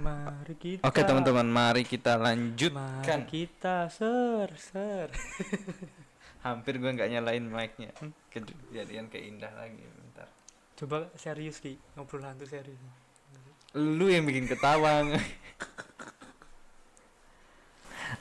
Mari 0.00 0.56
kita. 0.56 0.82
Oke 0.88 1.04
teman-teman, 1.04 1.44
mari 1.44 1.84
kita 1.84 2.16
Mari 2.16 2.24
lanjutkan. 2.24 3.28
kita 3.28 3.92
ser 3.92 4.48
ser. 4.56 5.12
Hampir 6.46 6.80
gue 6.80 6.88
nggak 6.88 7.12
nyalain 7.12 7.44
mic-nya. 7.44 7.92
Kejadian 8.32 9.12
kayak 9.12 9.24
indah 9.28 9.52
lagi. 9.52 9.84
Bentar. 9.84 10.24
Coba 10.80 11.12
serius 11.20 11.60
ki 11.60 11.76
ngobrol 12.00 12.24
hantu 12.24 12.48
serius. 12.48 12.80
Lu 13.76 14.08
yang 14.08 14.24
bikin 14.24 14.48
ketawa. 14.48 15.04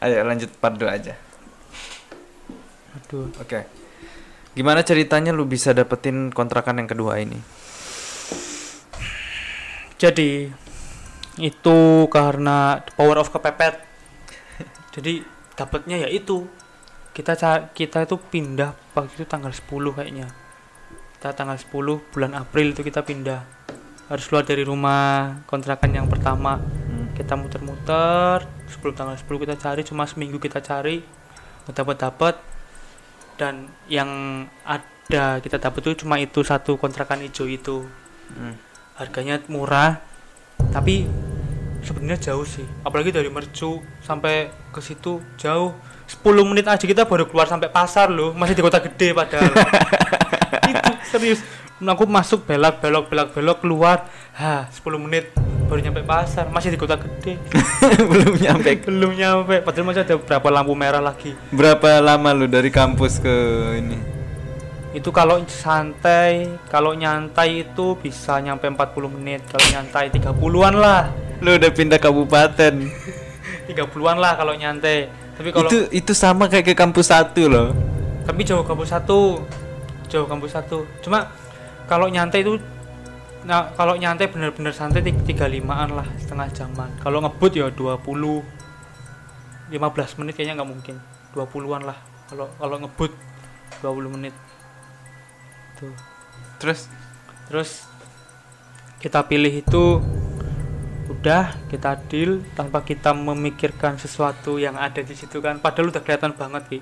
Ayo 0.04 0.22
lanjut 0.28 0.52
part 0.60 0.76
2 0.76 0.84
aja. 0.86 1.16
Aduh. 3.00 3.32
Oke. 3.40 3.64
Gimana 4.52 4.84
ceritanya 4.84 5.32
lu 5.32 5.48
bisa 5.48 5.72
dapetin 5.72 6.36
kontrakan 6.36 6.84
yang 6.84 6.90
kedua 6.92 7.24
ini? 7.24 7.40
Jadi 9.96 10.52
itu 11.40 12.08
karena 12.12 12.84
the 12.84 12.92
power 12.94 13.18
of 13.20 13.32
kepepet. 13.32 13.80
Jadi 14.96 15.24
dapatnya 15.56 16.06
ya 16.06 16.10
itu. 16.12 16.46
Kita 17.16 17.36
kita 17.76 18.08
itu 18.08 18.16
pindah 18.16 18.72
waktu 18.96 19.12
itu 19.20 19.26
tanggal 19.28 19.52
10 19.52 19.68
kayaknya. 19.98 20.28
Kita 21.20 21.36
tanggal 21.36 21.60
10 21.60 22.00
bulan 22.16 22.32
April 22.38 22.72
itu 22.72 22.86
kita 22.86 23.04
pindah. 23.04 23.44
Harus 24.08 24.26
keluar 24.32 24.48
dari 24.48 24.64
rumah 24.64 25.42
kontrakan 25.44 25.92
yang 25.92 26.08
pertama. 26.08 26.60
Hmm. 26.60 27.12
Kita 27.18 27.36
muter-muter 27.36 28.48
sebelum 28.72 28.96
tanggal 28.96 29.18
10 29.20 29.44
kita 29.44 29.56
cari 29.60 29.82
cuma 29.84 30.08
seminggu 30.08 30.40
kita 30.40 30.64
cari 30.64 31.04
dapat 31.70 32.02
dapat 32.02 32.36
dan 33.38 33.70
yang 33.86 34.10
ada 34.66 35.38
kita 35.38 35.62
dapat 35.62 35.80
tuh 35.86 35.96
cuma 36.02 36.18
itu 36.18 36.42
satu 36.42 36.82
kontrakan 36.82 37.22
hijau 37.22 37.46
itu 37.46 37.86
Hmm. 38.30 38.54
harganya 38.94 39.42
murah 39.50 40.06
tapi 40.70 41.08
sebenarnya 41.84 42.32
jauh 42.32 42.46
sih. 42.46 42.66
Apalagi 42.84 43.10
dari 43.16 43.32
Mercu 43.32 43.80
sampai 44.04 44.52
ke 44.70 44.80
situ 44.84 45.24
jauh. 45.40 45.74
10 46.10 46.26
menit 46.42 46.66
aja 46.66 46.82
kita 46.82 47.06
baru 47.06 47.30
keluar 47.30 47.46
sampai 47.46 47.70
pasar 47.70 48.10
loh. 48.10 48.34
Masih 48.34 48.58
di 48.58 48.64
kota 48.66 48.82
gede 48.82 49.14
padahal. 49.14 49.54
Itu 50.72 50.92
serius. 51.06 51.40
Aku 51.80 52.04
masuk 52.04 52.44
belok 52.44 52.84
belok 52.84 53.06
belok 53.08 53.30
belok 53.32 53.58
keluar. 53.64 54.10
Ha 54.36 54.68
10 54.68 54.84
menit 55.00 55.32
baru 55.70 55.80
nyampe 55.86 56.02
pasar. 56.04 56.50
Masih 56.50 56.74
di 56.74 56.80
kota 56.82 56.98
gede. 56.98 57.38
Belum 58.12 58.34
nyampe. 58.42 58.82
belum 58.90 59.12
nyampe. 59.14 59.62
Padahal 59.62 59.86
masih 59.86 60.02
ada 60.02 60.18
berapa 60.18 60.48
lampu 60.50 60.74
merah 60.74 61.00
lagi. 61.00 61.38
Berapa 61.54 62.02
lama 62.02 62.34
lu 62.34 62.50
dari 62.50 62.74
kampus 62.74 63.22
ke 63.22 63.36
ini? 63.78 64.19
Itu 64.90 65.10
kalau 65.10 65.38
santai 65.46 66.50
kalau 66.66 66.94
nyantai 66.94 67.62
itu 67.64 67.94
bisa 67.96 68.42
nyampe 68.42 68.66
40 68.66 69.16
menit 69.16 69.46
kalau 69.46 69.66
nyantai 69.70 70.10
30-an 70.10 70.76
lah 70.76 71.04
Lu 71.40 71.56
udah 71.56 71.72
pindah 71.72 71.96
kabupaten. 71.96 72.74
30-an 73.64 74.18
lah 74.20 74.36
kalau 74.36 74.52
nyantai. 74.52 75.08
Tapi 75.40 75.56
kalau 75.56 75.72
Itu 75.72 75.88
itu 75.90 76.12
sama 76.12 76.52
kayak 76.52 76.68
ke 76.68 76.76
kampus 76.76 77.08
satu 77.08 77.48
loh. 77.48 77.72
tapi 78.28 78.44
jauh 78.44 78.60
kampus 78.62 78.92
satu. 78.92 79.40
Jauh 80.06 80.28
kampus 80.28 80.52
satu. 80.52 80.84
Cuma 81.00 81.32
kalau 81.88 82.12
nyantai 82.12 82.44
itu 82.44 82.60
nah 83.40 83.72
kalau 83.72 83.96
nyantai 83.96 84.28
bener-bener 84.28 84.76
santai 84.76 85.00
ti- 85.00 85.16
35-an 85.16 85.96
lah 85.96 86.08
setengah 86.20 86.52
jaman. 86.52 86.90
Kalau 87.00 87.24
ngebut 87.24 87.52
ya 87.56 87.72
20 87.72 88.44
15 89.72 90.20
menit 90.20 90.34
kayaknya 90.36 90.60
nggak 90.60 90.70
mungkin. 90.70 90.96
20-an 91.32 91.88
lah 91.88 91.98
kalau 92.28 92.52
kalau 92.60 92.76
ngebut 92.84 93.12
20 93.80 94.12
menit. 94.12 94.36
Tuh. 95.80 95.96
Terus 96.58 96.92
Terus 97.48 97.88
kita 98.98 99.24
pilih 99.24 99.50
itu 99.56 100.04
udah 101.10 101.58
kita 101.66 101.98
deal 102.06 102.46
tanpa 102.54 102.80
kita 102.80 103.10
memikirkan 103.12 103.98
sesuatu 103.98 104.56
yang 104.56 104.76
ada 104.76 105.00
di 105.00 105.12
situ 105.12 105.40
kan 105.40 105.58
padahal 105.58 105.90
udah 105.90 106.00
kelihatan 106.00 106.32
banget 106.32 106.64
ki 106.68 106.80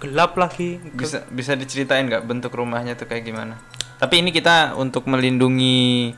gelap 0.00 0.34
lagi 0.34 0.80
bisa 0.90 1.22
bisa 1.28 1.54
diceritain 1.54 2.04
nggak 2.04 2.24
bentuk 2.24 2.50
rumahnya 2.50 2.92
tuh 2.94 3.04
kayak 3.04 3.22
gimana? 3.22 3.54
Tapi 3.96 4.18
ini 4.18 4.32
kita 4.32 4.74
untuk 4.74 5.04
melindungi 5.04 6.10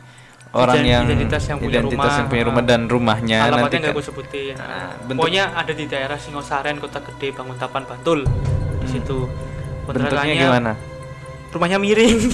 orang 0.53 0.78
Ident- 0.78 0.88
yang 0.88 1.05
identitas 1.05 1.43
yang 1.44 1.59
punya 1.59 1.71
identitas 1.77 2.00
rumah. 2.00 2.16
yang 2.16 2.28
punya 2.28 2.44
rumah 2.47 2.62
dan 2.62 2.81
rumahnya 2.87 3.37
nanti 3.38 3.50
alamatnya 3.50 3.78
nggak 3.78 3.88
kan. 3.88 3.99
gue 3.99 4.06
sebutin 4.06 4.55
Nah, 4.55 4.88
bentuk- 5.03 5.16
pokoknya 5.19 5.44
ada 5.53 5.72
di 5.72 5.84
daerah 5.84 6.16
Singosaren 6.16 6.77
kota 6.78 6.99
gede 7.03 7.28
Banguntapan 7.32 7.82
Bantul 7.84 8.19
di 8.22 8.31
Hmm. 8.81 8.88
situ 8.88 9.16
bentuknya 9.84 10.34
gimana? 10.38 10.72
Rumahnya 11.52 11.78
miring. 11.84 12.32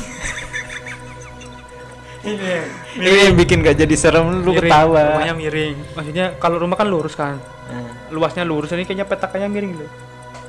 Ini 2.99 3.09
yang 3.31 3.37
bikin 3.37 3.63
gak 3.63 3.79
jadi 3.79 3.95
serem 3.95 4.43
lu 4.43 4.53
Miring, 4.53 4.69
ketawa. 4.69 5.03
rumahnya 5.15 5.35
miring. 5.35 5.77
Maksudnya 5.95 6.27
kalau 6.37 6.59
rumah 6.59 6.77
kan 6.77 6.87
lurus 6.87 7.15
kan? 7.15 7.39
Hmm. 7.69 7.85
luasnya 8.09 8.43
lurus 8.43 8.73
ini 8.73 8.83
kayaknya 8.83 9.05
petakannya 9.05 9.45
miring 9.47 9.77
loh 9.77 9.91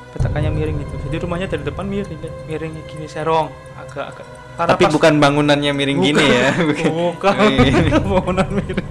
petakannya 0.10 0.50
miring 0.50 0.80
gitu. 0.80 0.96
Jadi 1.06 1.16
rumahnya 1.20 1.46
dari 1.46 1.62
depan 1.62 1.86
miring 1.86 2.18
kan 2.18 2.34
miring 2.48 2.74
gini 2.88 3.06
serong. 3.06 3.52
Agak 3.76 4.10
agak. 4.10 4.26
Karena 4.56 4.70
Tapi 4.74 4.84
pas- 4.88 4.94
bukan 4.96 5.14
bangunannya 5.20 5.72
miring 5.72 6.00
gini 6.02 6.24
ya. 6.24 6.50
bukan. 6.72 6.88
bukan. 6.90 7.36
Bangunan 8.10 8.48
miring. 8.50 8.90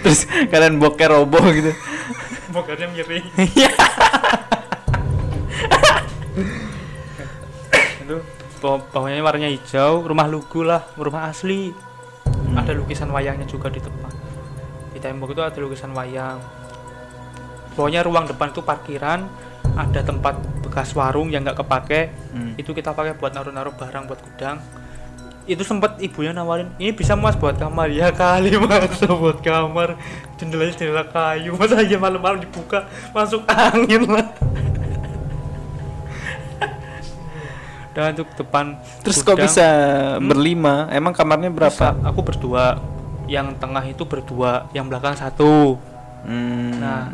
Terus 0.00 0.20
kalian 0.48 0.78
boker 0.78 1.10
roboh 1.10 1.44
gitu. 1.50 1.74
bukannya 2.50 2.86
miring. 2.90 3.24
Baw- 5.68 6.06
bawahnya 8.60 9.24
warnanya 9.24 9.50
hijau 9.50 10.04
rumah 10.04 10.28
lugu 10.28 10.60
lah 10.62 10.84
rumah 11.00 11.32
asli. 11.32 11.72
Ada 12.52 12.76
lukisan 12.76 13.08
wayangnya 13.10 13.48
juga 13.48 13.72
di 13.72 13.80
depan 13.80 14.10
di 14.90 14.98
tembok 14.98 15.32
itu 15.32 15.40
ada 15.40 15.58
lukisan 15.58 15.96
wayang. 15.96 16.36
Pokoknya 17.72 18.04
ruang 18.04 18.28
depan 18.28 18.52
itu 18.52 18.60
parkiran 18.60 19.24
ada 19.78 20.00
tempat 20.04 20.36
bekas 20.60 20.92
warung 20.92 21.32
yang 21.32 21.46
nggak 21.46 21.64
kepake. 21.64 22.12
Hmm. 22.36 22.52
itu 22.60 22.76
kita 22.76 22.92
pakai 22.92 23.16
buat 23.16 23.32
naruh-naruh 23.32 23.72
barang 23.72 24.04
buat 24.04 24.20
gudang. 24.20 24.60
Itu 25.48 25.64
sempat 25.64 25.98
ibunya 26.04 26.36
nawarin 26.36 26.70
ini 26.76 26.92
bisa 26.92 27.16
mas 27.16 27.34
buat 27.34 27.56
kamar? 27.56 27.88
Ya 27.90 28.12
kali 28.12 28.54
mas 28.62 29.00
buat 29.00 29.40
kamar. 29.40 29.96
Jendelanya 30.36 30.76
jendela 30.76 31.04
kayu. 31.08 31.56
Masa 31.60 31.80
aja 31.80 31.96
malam-malam 31.96 32.44
dibuka 32.44 32.84
masuk 33.16 33.46
angin 33.48 34.04
lah 34.04 34.26
dan 38.02 38.16
untuk 38.16 38.32
depan 38.34 38.64
Terus 39.00 39.20
kok 39.20 39.34
gudang, 39.34 39.44
bisa 39.44 39.66
berlima? 40.18 40.88
Emang 40.90 41.12
kamarnya 41.12 41.48
berapa? 41.48 41.92
bisa. 41.92 42.00
aku 42.02 42.20
berdua 42.20 42.80
yang 43.26 43.52
tengah 43.54 43.84
itu 43.84 44.02
berdua 44.02 44.66
yang 44.70 44.86
belakang 44.86 45.14
satu 45.14 45.76
Hmm. 46.20 46.76
Nah. 46.76 47.08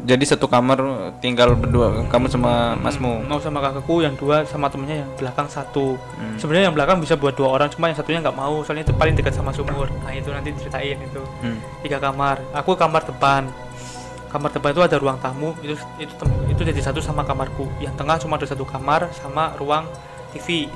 Jadi 0.00 0.24
satu 0.24 0.48
kamar 0.48 0.80
tinggal 1.20 1.52
berdua 1.52 2.02
kamu 2.08 2.26
sama 2.26 2.72
masmu. 2.74 3.20
mau 3.22 3.36
sama 3.36 3.60
kakakku 3.60 4.00
yang 4.00 4.16
dua 4.16 4.42
sama 4.42 4.66
temennya 4.66 5.04
yang 5.04 5.10
belakang 5.14 5.44
satu 5.44 6.00
Hmm. 6.16 6.34
sebenarnya 6.34 6.66
yang 6.66 6.74
belakang 6.74 6.98
bisa 6.98 7.14
buat 7.14 7.36
dua 7.36 7.52
orang 7.52 7.68
cuma 7.68 7.86
yang 7.86 7.94
satunya 7.94 8.18
nggak 8.18 8.32
mau 8.32 8.64
soalnya 8.64 8.82
itu 8.82 8.96
paling 8.96 9.12
dekat 9.12 9.36
sama 9.36 9.52
sumur 9.52 9.92
nah 10.00 10.10
itu 10.10 10.32
nanti 10.32 10.56
ceritain 10.56 10.96
itu 10.96 11.20
Hmm. 11.44 11.60
tiga 11.78 12.00
kamar 12.00 12.40
aku 12.50 12.74
kamar 12.74 13.04
depan 13.04 13.44
kamar 14.26 14.50
depan 14.50 14.72
itu 14.72 14.82
ada 14.82 14.96
ruang 14.96 15.18
tamu 15.20 15.52
itu 15.60 15.76
itu 16.00 16.14
itu 16.48 16.60
jadi 16.64 16.80
satu 16.80 16.98
sama 16.98 17.20
kamarku 17.20 17.68
yang 17.78 17.92
tengah 17.92 18.16
cuma 18.16 18.34
ada 18.34 18.48
satu 18.48 18.64
kamar 18.64 19.12
sama 19.12 19.52
ruang 19.60 19.84
TV 20.32 20.70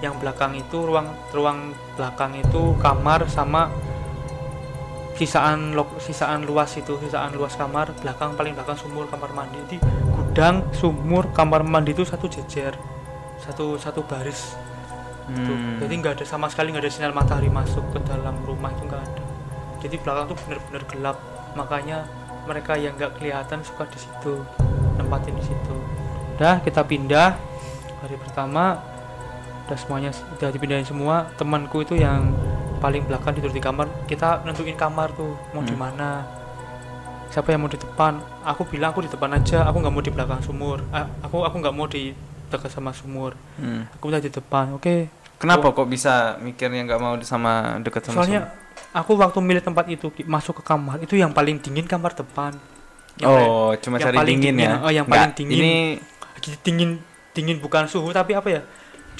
yang 0.00 0.16
belakang 0.16 0.56
itu 0.56 0.80
ruang 0.80 1.12
ruang 1.34 1.76
belakang 1.94 2.32
itu 2.40 2.72
kamar 2.80 3.28
sama 3.28 3.68
sisaan 5.20 5.76
lok 5.76 6.00
sisaan 6.00 6.48
luas 6.48 6.72
itu 6.80 6.96
sisaan 6.96 7.36
luas 7.36 7.52
kamar. 7.54 7.92
Belakang 8.00 8.32
paling 8.34 8.56
belakang 8.56 8.80
sumur 8.80 9.04
kamar 9.12 9.30
mandi. 9.36 9.60
Di 9.68 9.76
gudang 10.16 10.64
sumur 10.72 11.28
kamar 11.36 11.60
mandi 11.60 11.92
itu 11.92 12.08
satu 12.08 12.24
jejer 12.30 12.72
satu 13.40 13.76
satu 13.76 14.00
baris. 14.04 14.56
Tuh, 15.30 15.46
Hmm. 15.46 15.78
jadi 15.78 15.94
nggak 16.02 16.14
ada 16.18 16.26
sama 16.26 16.50
sekali 16.50 16.74
nggak 16.74 16.82
ada 16.82 16.90
sinar 16.90 17.12
matahari 17.14 17.46
masuk 17.46 17.86
ke 17.94 18.02
dalam 18.02 18.34
rumah 18.42 18.74
itu 18.74 18.82
nggak 18.82 18.98
ada. 18.98 19.22
Jadi 19.78 19.94
belakang 20.02 20.24
tuh 20.32 20.36
bener-bener 20.42 20.82
gelap. 20.90 21.16
Makanya 21.54 21.98
mereka 22.50 22.74
yang 22.74 22.98
nggak 22.98 23.14
kelihatan 23.20 23.62
suka 23.62 23.86
di 23.86 23.98
situ 24.00 24.42
nempatin 24.98 25.36
di 25.38 25.44
situ. 25.44 25.76
Udah 26.34 26.58
kita 26.64 26.82
pindah. 26.82 27.36
Hari 28.00 28.16
pertama 28.16 28.80
udah 29.70 29.78
semuanya 29.78 30.10
udah 30.34 30.50
dipindahin 30.50 30.82
semua 30.82 31.30
temanku 31.34 31.78
itu 31.80 31.94
yang 31.94 32.34
paling 32.78 33.06
belakang 33.06 33.32
tidur 33.32 33.48
di 33.48 33.62
kamar 33.62 33.86
kita 34.04 34.42
nentuin 34.42 34.74
kamar 34.74 35.14
tuh 35.14 35.38
mau 35.52 35.62
di 35.62 35.70
Hmm. 35.70 35.86
mana 35.86 36.26
siapa 37.30 37.54
yang 37.54 37.62
mau 37.62 37.70
di 37.70 37.78
depan 37.78 38.18
aku 38.42 38.66
bilang 38.66 38.90
aku 38.90 39.06
di 39.06 39.10
depan 39.10 39.30
aja 39.32 39.62
aku 39.62 39.78
nggak 39.78 39.94
mau 39.94 40.02
di 40.02 40.10
belakang 40.10 40.40
sumur 40.40 40.82
Ah, 40.90 41.06
aku 41.22 41.46
aku 41.46 41.56
nggak 41.56 41.70
mau 41.70 41.86
di 41.86 42.10
dekat 42.46 42.66
sama 42.68 42.90
sumur 42.90 43.38
Hmm. 43.54 43.86
aku 43.88 44.10
udah 44.10 44.18
di 44.18 44.26
depan 44.28 44.74
oke 44.74 45.06
Kenapa 45.38 45.70
kok 45.70 45.86
bisa 45.86 46.36
mikirnya 46.36 46.82
nggak 46.82 46.98
mau 46.98 47.14
sama 47.22 47.78
deket 47.78 48.04
sama 48.04 48.20
soalnya 48.20 48.50
aku 48.90 49.14
waktu 49.14 49.38
milih 49.38 49.62
tempat 49.62 49.86
itu 49.86 50.10
masuk 50.26 50.58
ke 50.58 50.64
kamar 50.64 50.98
itu 50.98 51.14
yang 51.14 51.30
paling 51.30 51.56
dingin 51.56 51.86
kamar 51.86 52.10
depan 52.12 52.52
sumur? 52.52 52.68
Yang 53.16 53.30
Oh, 53.46 53.70
cuma 53.76 53.96
yang 53.96 54.06
cari 54.06 54.16
paling 54.16 54.36
dingin, 54.40 54.54
dingin, 54.56 54.70
ya? 54.70 54.76
oh, 54.80 54.90
yang 54.90 55.04
Nggak, 55.04 55.20
paling 55.20 55.32
dingin. 55.36 55.56
Ini 55.56 55.74
dingin 56.58 56.90
dingin 57.30 57.56
bukan 57.58 57.84
suhu 57.84 58.10
tapi 58.10 58.32
apa 58.32 58.48
ya 58.50 58.62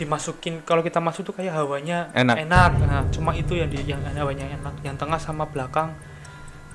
dimasukin 0.00 0.64
kalau 0.64 0.80
kita 0.80 0.96
masuk 0.96 1.28
tuh 1.28 1.34
kayak 1.36 1.52
hawanya 1.52 2.08
Enak. 2.16 2.70
Nah, 2.80 3.04
cuma 3.12 3.36
itu 3.36 3.52
yang 3.52 3.68
di 3.68 3.84
yang 3.84 4.00
hawanya 4.00 4.48
enak. 4.48 4.80
Yang 4.80 4.96
tengah 4.96 5.20
sama 5.20 5.44
belakang 5.44 5.92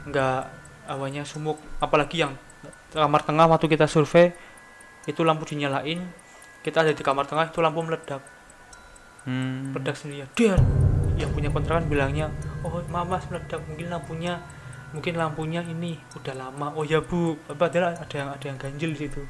nggak 0.06 0.42
awalnya 0.86 1.26
sumuk. 1.26 1.58
Apalagi 1.82 2.22
yang 2.22 2.38
kamar 2.94 3.26
tengah 3.26 3.50
waktu 3.50 3.66
kita 3.66 3.90
survei 3.90 4.32
itu 5.10 5.22
lampu 5.26 5.46
dinyalain 5.46 6.02
kita 6.66 6.82
ada 6.82 6.94
di 6.94 7.04
kamar 7.06 7.30
tengah 7.30 7.50
itu 7.50 7.62
lampu 7.62 7.82
meledak. 7.82 8.22
Hmm. 9.26 9.74
meledak 9.74 9.98
sendiri. 9.98 10.30
Dia 10.38 10.54
yang 11.18 11.34
punya 11.34 11.50
kontrakan 11.50 11.90
bilangnya 11.90 12.30
oh 12.62 12.82
maaf 12.94 13.10
mas 13.10 13.26
meledak. 13.30 13.62
Mungkin 13.66 13.90
lampunya 13.90 14.34
mungkin 14.94 15.14
lampunya 15.18 15.62
ini 15.66 15.98
udah 16.14 16.34
lama. 16.38 16.74
Oh 16.78 16.86
ya 16.86 17.02
bu. 17.02 17.38
Padahal 17.50 17.98
ada 17.98 18.16
yang 18.18 18.30
ada 18.30 18.46
yang 18.46 18.58
ganjil 18.62 18.94
di 18.94 19.10
situ. 19.10 19.22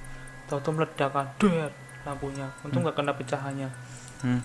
Tahu-tahu 0.52 0.84
meledak 0.84 1.10
kan. 1.16 1.28
Der 1.40 1.85
lampunya 2.06 2.48
untung 2.62 2.82
nggak 2.82 2.96
kena 2.96 3.12
pecahannya 3.12 3.70
Hmm. 4.16 4.42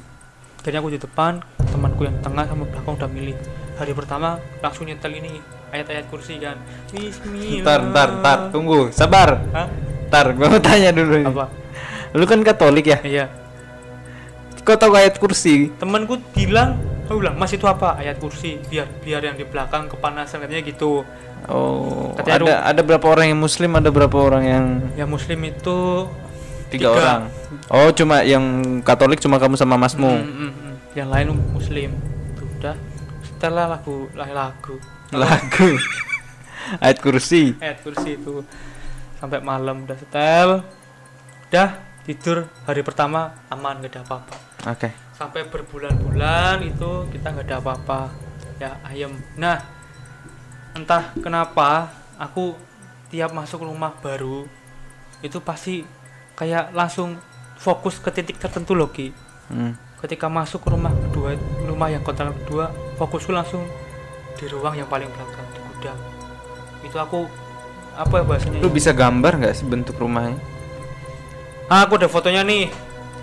jadi 0.61 0.77
aku 0.77 0.91
di 0.91 0.99
depan 0.99 1.41
temanku 1.62 2.03
yang 2.03 2.19
tengah 2.21 2.45
sama 2.45 2.67
belakang 2.67 2.99
udah 2.99 3.09
milih 3.09 3.37
hari 3.77 3.93
pertama 3.93 4.37
langsung 4.59 4.85
nyetel 4.85 5.15
ini 5.15 5.41
ayat-ayat 5.71 6.05
kursi 6.09 6.37
kan 6.37 6.59
Bismillah 6.91 7.62
Ntar, 7.62 7.81
ntar, 7.87 8.09
ntar, 8.19 8.39
tunggu, 8.51 8.91
sabar. 8.91 9.41
Hah? 9.55 9.71
Ntar, 10.11 10.35
gue 10.35 10.43
mau 10.43 10.59
tanya 10.59 10.91
dulu. 10.91 11.17
nih. 11.17 11.25
apa 11.25 11.47
Lu 12.12 12.27
kan 12.27 12.43
Katolik 12.43 12.83
ya? 12.85 12.99
iya 13.01 13.31
Kau 14.61 14.77
tahu 14.77 14.93
ayat 14.93 15.17
kursi? 15.17 15.73
temanku 15.79 16.21
bilang 16.35 16.77
aku 17.06 17.19
bilang 17.19 17.35
mas 17.35 17.51
itu 17.51 17.65
apa 17.65 17.97
ayat 17.97 18.21
kursi 18.21 18.61
biar 18.69 18.87
biar 19.01 19.23
yang 19.25 19.35
di 19.35 19.43
belakang 19.43 19.87
kepanasan 19.87 20.43
katanya 20.43 20.63
gitu 20.63 21.06
Oh, 21.49 22.13
Katanya 22.15 22.37
ada 22.37 22.55
ada 22.69 22.83
berapa 22.85 23.06
orang 23.09 23.33
yang 23.33 23.41
Muslim, 23.41 23.73
ada 23.73 23.89
berapa 23.89 24.13
orang 24.13 24.45
yang 24.45 24.65
yang 24.95 25.09
muslim 25.09 25.41
itu 25.41 26.05
tiga, 26.70 26.88
Tiga. 26.88 26.96
orang. 26.96 27.22
Oh, 27.69 27.90
cuma 27.90 28.22
yang 28.22 28.43
Katolik 28.87 29.19
cuma 29.19 29.37
kamu 29.37 29.58
sama 29.58 29.75
masmu. 29.75 30.08
Mm, 30.08 30.25
mm, 30.25 30.50
mm. 30.55 30.75
yang 30.94 31.08
lain 31.11 31.28
muslim 31.50 31.90
itu 32.34 32.44
udah 32.58 32.75
setelah 33.22 33.67
lagu 33.70 34.06
lagu 34.14 34.76
Lagu. 35.11 35.69
ayat 36.82 36.99
kursi. 37.02 37.55
ayat 37.58 37.82
kursi 37.82 38.14
itu 38.14 38.43
sampai 39.19 39.43
malam 39.43 39.84
udah 39.84 39.96
setel 39.99 40.49
udah 41.50 41.69
tidur 42.06 42.46
hari 42.64 42.81
pertama 42.87 43.34
aman 43.50 43.82
gak 43.82 43.90
ada 43.99 44.00
apa-apa 44.06 44.37
Oke. 44.70 44.88
sampai 45.12 45.44
berbulan-bulan 45.50 46.62
itu 46.64 47.11
kita 47.11 47.26
nggak 47.34 47.46
ada 47.50 47.56
apa-apa 47.58 48.00
ya 48.56 48.78
ayam 48.87 49.12
nah 49.34 49.61
entah 50.72 51.11
kenapa 51.19 51.90
aku 52.17 52.55
tiap 53.11 53.34
masuk 53.34 53.67
rumah 53.67 53.93
baru 53.99 54.46
itu 55.20 55.38
pasti 55.43 55.82
kayak 56.41 56.73
langsung 56.73 57.21
fokus 57.55 58.01
ke 58.01 58.09
titik 58.11 58.37
tertentu 58.37 58.73
loh 58.73 58.89
Ki 58.89 59.13
Hmm. 59.47 59.75
ketika 59.99 60.25
masuk 60.27 60.63
ke 60.63 60.71
rumah 60.71 60.95
kedua 61.03 61.35
rumah 61.61 61.87
yang 61.87 62.01
kontrakan 62.01 62.33
kedua 62.39 62.71
fokusku 62.95 63.29
langsung 63.29 63.67
di 64.33 64.47
ruang 64.47 64.73
yang 64.73 64.87
paling 64.87 65.05
belakang 65.07 65.45
di 65.49 65.61
gudang 65.69 65.99
itu 66.81 66.97
aku 66.97 67.27
apa 67.93 68.15
ya 68.15 68.25
bahasanya 68.25 68.59
Lu 68.59 68.67
ya? 68.67 68.73
bisa 68.73 68.91
gambar 68.91 69.33
nggak 69.37 69.53
sih 69.53 69.67
bentuk 69.67 69.99
rumahnya? 69.99 70.39
ah, 71.67 71.83
aku 71.83 71.95
ada 71.97 72.07
fotonya 72.07 72.41
nih 72.41 72.71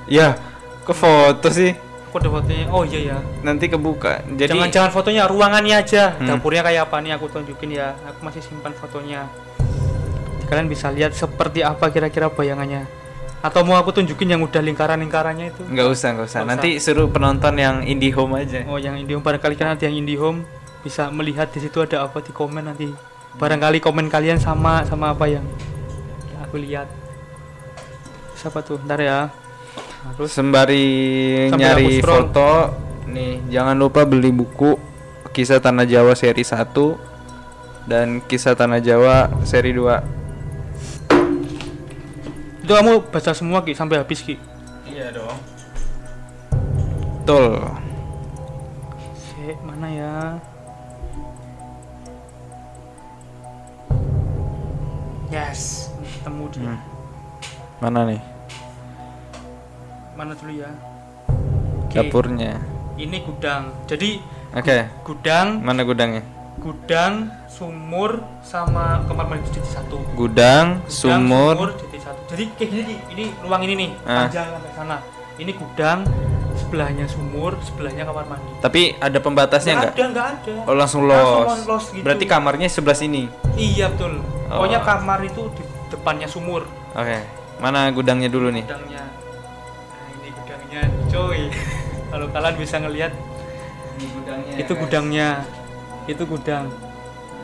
Ya, 0.06 0.36
ke 0.84 0.92
foto 0.92 1.48
sih. 1.50 1.76
aku 2.06 2.16
ada 2.18 2.30
fotonya 2.30 2.68
oh 2.70 2.84
iya 2.84 3.00
ya 3.06 3.18
Nanti 3.42 3.68
kebuka. 3.68 4.24
Jadi 4.30 4.52
jangan-jangan 4.52 4.88
fotonya 4.90 5.24
ruangannya 5.26 5.76
aja 5.78 6.12
Hmm. 6.14 6.28
dapurnya 6.30 6.60
kayak 6.62 6.88
apa 6.88 7.00
nih 7.00 7.12
aku 7.14 7.28
tunjukin 7.30 7.72
ya 7.74 7.96
aku 8.04 8.20
masih 8.22 8.40
simpan 8.40 8.72
fotonya 8.72 9.26
kalian 10.46 10.68
bisa 10.68 10.88
lihat 10.90 11.12
seperti 11.12 11.60
apa 11.62 11.88
kira-kira 11.88 12.28
bayangannya 12.28 12.84
atau 13.48 13.64
mau 13.64 13.80
aku 13.80 13.96
tunjukin 13.96 14.36
yang 14.36 14.42
udah 14.44 14.60
lingkaran-lingkarannya 14.60 15.56
itu? 15.56 15.64
Nggak 15.64 15.88
usah, 15.88 16.08
nggak 16.14 16.28
usah. 16.28 16.40
Nggak 16.44 16.50
Nanti 16.52 16.70
suruh 16.84 17.08
penonton 17.08 17.54
yang 17.56 17.82
indie 17.88 18.12
home 18.12 18.36
aja. 18.36 18.68
oh 18.68 18.76
yang 18.76 19.00
IndiHome 19.00 19.24
barangkali 19.24 19.56
kan 19.56 19.74
nanti 19.74 19.88
yang 19.88 19.96
IndiHome 19.96 20.44
bisa 20.84 21.08
melihat 21.10 21.48
di 21.50 21.64
situ 21.64 21.80
ada 21.80 22.04
apa 22.04 22.20
di 22.20 22.36
komen 22.36 22.68
nanti. 22.68 22.92
Barangkali 23.40 23.80
komen 23.80 24.12
kalian 24.12 24.38
sama 24.38 24.84
sama 24.84 25.16
apa 25.16 25.26
yang 25.32 25.46
aku 26.44 26.60
lihat. 26.60 26.92
Siapa 28.36 28.62
tuh? 28.62 28.78
Ntar 28.84 29.00
ya. 29.02 29.20
Harus 30.08 30.30
Sembari 30.32 30.86
nyari 31.52 32.00
foto, 32.00 32.72
nih 33.10 33.44
jangan 33.52 33.76
lupa 33.76 34.08
beli 34.08 34.32
buku 34.32 34.80
Kisah 35.36 35.60
Tanah 35.60 35.84
Jawa 35.84 36.16
seri 36.16 36.42
1 36.42 36.56
dan 37.86 38.24
Kisah 38.24 38.56
Tanah 38.56 38.80
Jawa 38.82 39.30
seri 39.44 39.76
2. 39.76 40.27
Itu 42.68 42.76
kamu 42.76 43.00
baca 43.08 43.32
semua 43.32 43.64
ki 43.64 43.72
sampai 43.72 44.04
habis 44.04 44.20
ki 44.20 44.36
Iya 44.84 45.16
dong. 45.16 45.40
Betul. 47.24 47.64
Cek 49.16 49.56
mana 49.64 49.88
ya 49.88 50.16
yes 55.28 55.92
ketemu 56.18 56.44
dia 56.52 56.64
Hmm. 56.68 56.80
Mana 57.78 58.00
nih? 58.04 58.22
mana 60.18 60.34
dulu 60.34 60.50
ya 60.52 60.72
Oke, 61.86 61.94
Dapurnya. 61.94 62.58
ini 62.98 63.22
gudang 63.22 63.70
jadi 63.86 64.18
Oke, 64.52 64.90
gudang 65.06 65.62
mana 65.62 65.86
gudangnya? 65.86 66.26
Gudang 66.58 67.14
sumur 67.48 68.12
sama 68.42 69.06
kamar 69.06 69.26
mandi 69.28 69.46
jadi 69.52 69.70
satu 69.72 69.98
Gudang, 70.12 70.82
Gudang, 70.82 70.90
sumur. 70.90 71.56
jadi 71.76 72.00
satu 72.02 72.20
jadi 72.28 72.44
kayak 72.54 72.70
gini 72.72 72.96
ini 73.12 73.24
ruang 73.40 73.62
ini 73.62 73.74
nih 73.76 73.90
Ah. 74.04 74.26
panjang 74.26 74.48
sampai 74.52 74.72
sana 74.74 74.98
ini 75.38 75.52
gudang 75.54 76.00
sebelahnya 76.56 77.06
sumur 77.06 77.54
sebelahnya 77.62 78.04
kamar 78.04 78.26
mandi 78.28 78.50
Tapi 78.60 78.82
ada 78.96 79.18
pembatasnya 79.18 79.74
nggak 79.76 79.94
ada 79.94 80.06
nggak 80.08 80.28
ada 80.36 80.54
Oh 80.66 80.74
langsung 80.74 81.06
Langsung 81.06 81.46
los. 81.46 81.62
los 81.64 81.86
gitu. 81.92 82.02
Berarti 82.02 82.26
kamarnya 82.26 82.68
sebelah 82.68 82.98
sini. 82.98 83.30
iya 83.54 83.88
betul 83.88 84.18
Oh. 84.48 84.64
pokoknya 84.64 84.80
kamar 84.80 85.20
itu 85.22 85.42
di 85.54 85.62
depannya 85.88 86.26
sumur 86.26 86.64
Oke. 86.94 87.20
Mana 87.58 87.90
gudangnya 87.90 88.28
dulu 88.28 88.50
nih? 88.50 88.64
gudangnya 88.64 89.04
nah 89.04 90.08
ini 90.16 90.30
gudangnya 90.32 90.82
coy 91.08 91.42
kalau 92.10 92.26
kalian 92.28 92.56
bisa 92.56 92.76
ngelihat 92.78 93.12
itu 94.56 94.74
gudangnya 94.74 95.30
itu 96.08 96.24
gudang. 96.24 96.72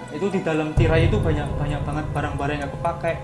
Itu 0.10 0.30
di 0.30 0.40
dalam 0.40 0.72
tirai 0.74 1.08
itu 1.08 1.20
banyak 1.20 1.48
banyak 1.58 1.82
banget 1.84 2.06
barang-barang 2.10 2.56
yang 2.58 2.68
aku 2.68 2.80
pakai. 2.80 3.16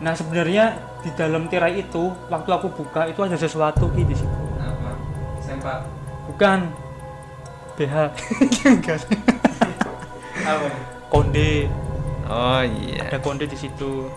Nah 0.00 0.16
sebenarnya 0.16 0.74
di 1.04 1.10
dalam 1.12 1.46
tirai 1.46 1.78
itu 1.78 2.10
waktu 2.26 2.50
aku 2.50 2.72
buka 2.72 3.06
itu 3.06 3.20
ada 3.20 3.36
sesuatu 3.36 3.92
Ki, 3.92 4.02
di 4.02 4.16
situ. 4.16 4.36
Apa? 4.58 4.90
Sempak. 5.38 5.78
bukan. 6.26 6.60
BH 7.74 7.94
enggak. 8.70 9.02
Apa? 10.46 10.68
konde. 11.10 11.66
Oh 12.24 12.62
iya. 12.62 13.10
ada 13.10 13.18
konde 13.20 13.44
di 13.44 13.58
situ. 13.58 14.08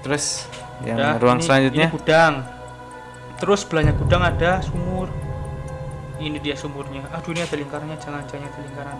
Terus 0.00 0.48
yang 0.82 0.98
Udah, 0.98 1.16
ruang 1.20 1.38
ini- 1.38 1.46
selanjutnya? 1.46 1.86
ini 1.86 1.94
gudang. 1.94 2.34
Terus 3.38 3.58
sebelahnya 3.62 3.92
gudang 3.92 4.22
ada 4.24 4.64
sumur. 4.64 5.08
Ini 6.16 6.40
dia 6.40 6.56
sumurnya. 6.56 7.04
Aduh 7.12 7.36
ini 7.36 7.44
ada 7.44 7.54
lingkarannya. 7.54 7.96
Jangan 8.00 8.24
jangan 8.24 8.48
ada 8.48 8.60
lingkaran 8.64 8.98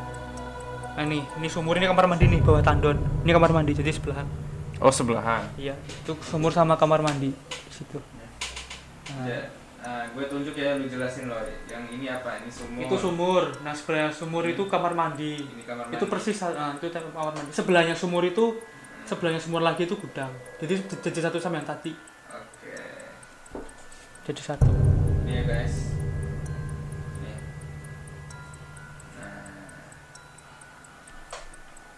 nah 0.95 1.03
ini 1.03 1.19
ini 1.35 1.49
sumur 1.49 1.75
ini 1.75 1.85
kamar 1.85 2.07
mandi 2.07 2.25
nih 2.27 2.41
bawah 2.41 2.61
tandon 2.61 2.95
ini 3.21 3.31
kamar 3.31 3.51
mandi 3.53 3.73
jadi 3.73 3.91
sebelahan 3.91 4.27
Oh 4.77 4.91
sebelahan. 4.91 5.47
iya 5.57 5.73
itu 5.79 6.13
sumur 6.21 6.51
sama 6.51 6.75
kamar 6.75 7.01
mandi 7.01 7.31
di 7.31 7.73
situ 7.73 7.99
Nah, 9.07 9.29
Ya, 9.29 9.37
nah, 9.79 10.01
gue 10.09 10.25
tunjuk 10.25 10.57
ya 10.57 10.75
lu 10.75 10.89
jelasin 10.89 11.29
loh. 11.29 11.37
Yang 11.69 11.85
ini 11.93 12.09
apa? 12.09 12.41
Ini 12.41 12.49
sumur. 12.49 12.83
itu 12.83 12.97
sumur 12.97 13.43
nah 13.61 13.71
sebelah 13.71 14.09
sumur 14.09 14.43
itu 14.43 14.65
kamar 14.65 14.93
mandi 14.93 15.37
Ini 15.39 15.63
kamar 15.63 15.93
itu 15.93 16.05
persis 16.05 16.41
ah, 16.41 16.73
itu 16.73 16.89
kamar 16.89 17.31
mandi 17.31 17.53
sebelahnya 17.53 17.93
sumur 17.93 18.23
itu 18.23 18.59
sebelahnya 19.05 19.37
sumur 19.37 19.61
lagi 19.61 19.85
itu 19.85 19.95
gudang 19.95 20.33
jadi 20.57 20.75
jadi 21.01 21.19
satu 21.23 21.37
sama 21.37 21.59
yang 21.59 21.69
tadi 21.69 21.93
Oke. 22.31 22.73
jadi 24.25 24.41
satu 24.43 24.73
Ini 25.23 25.33
ya 25.33 25.43
guys. 25.45 25.94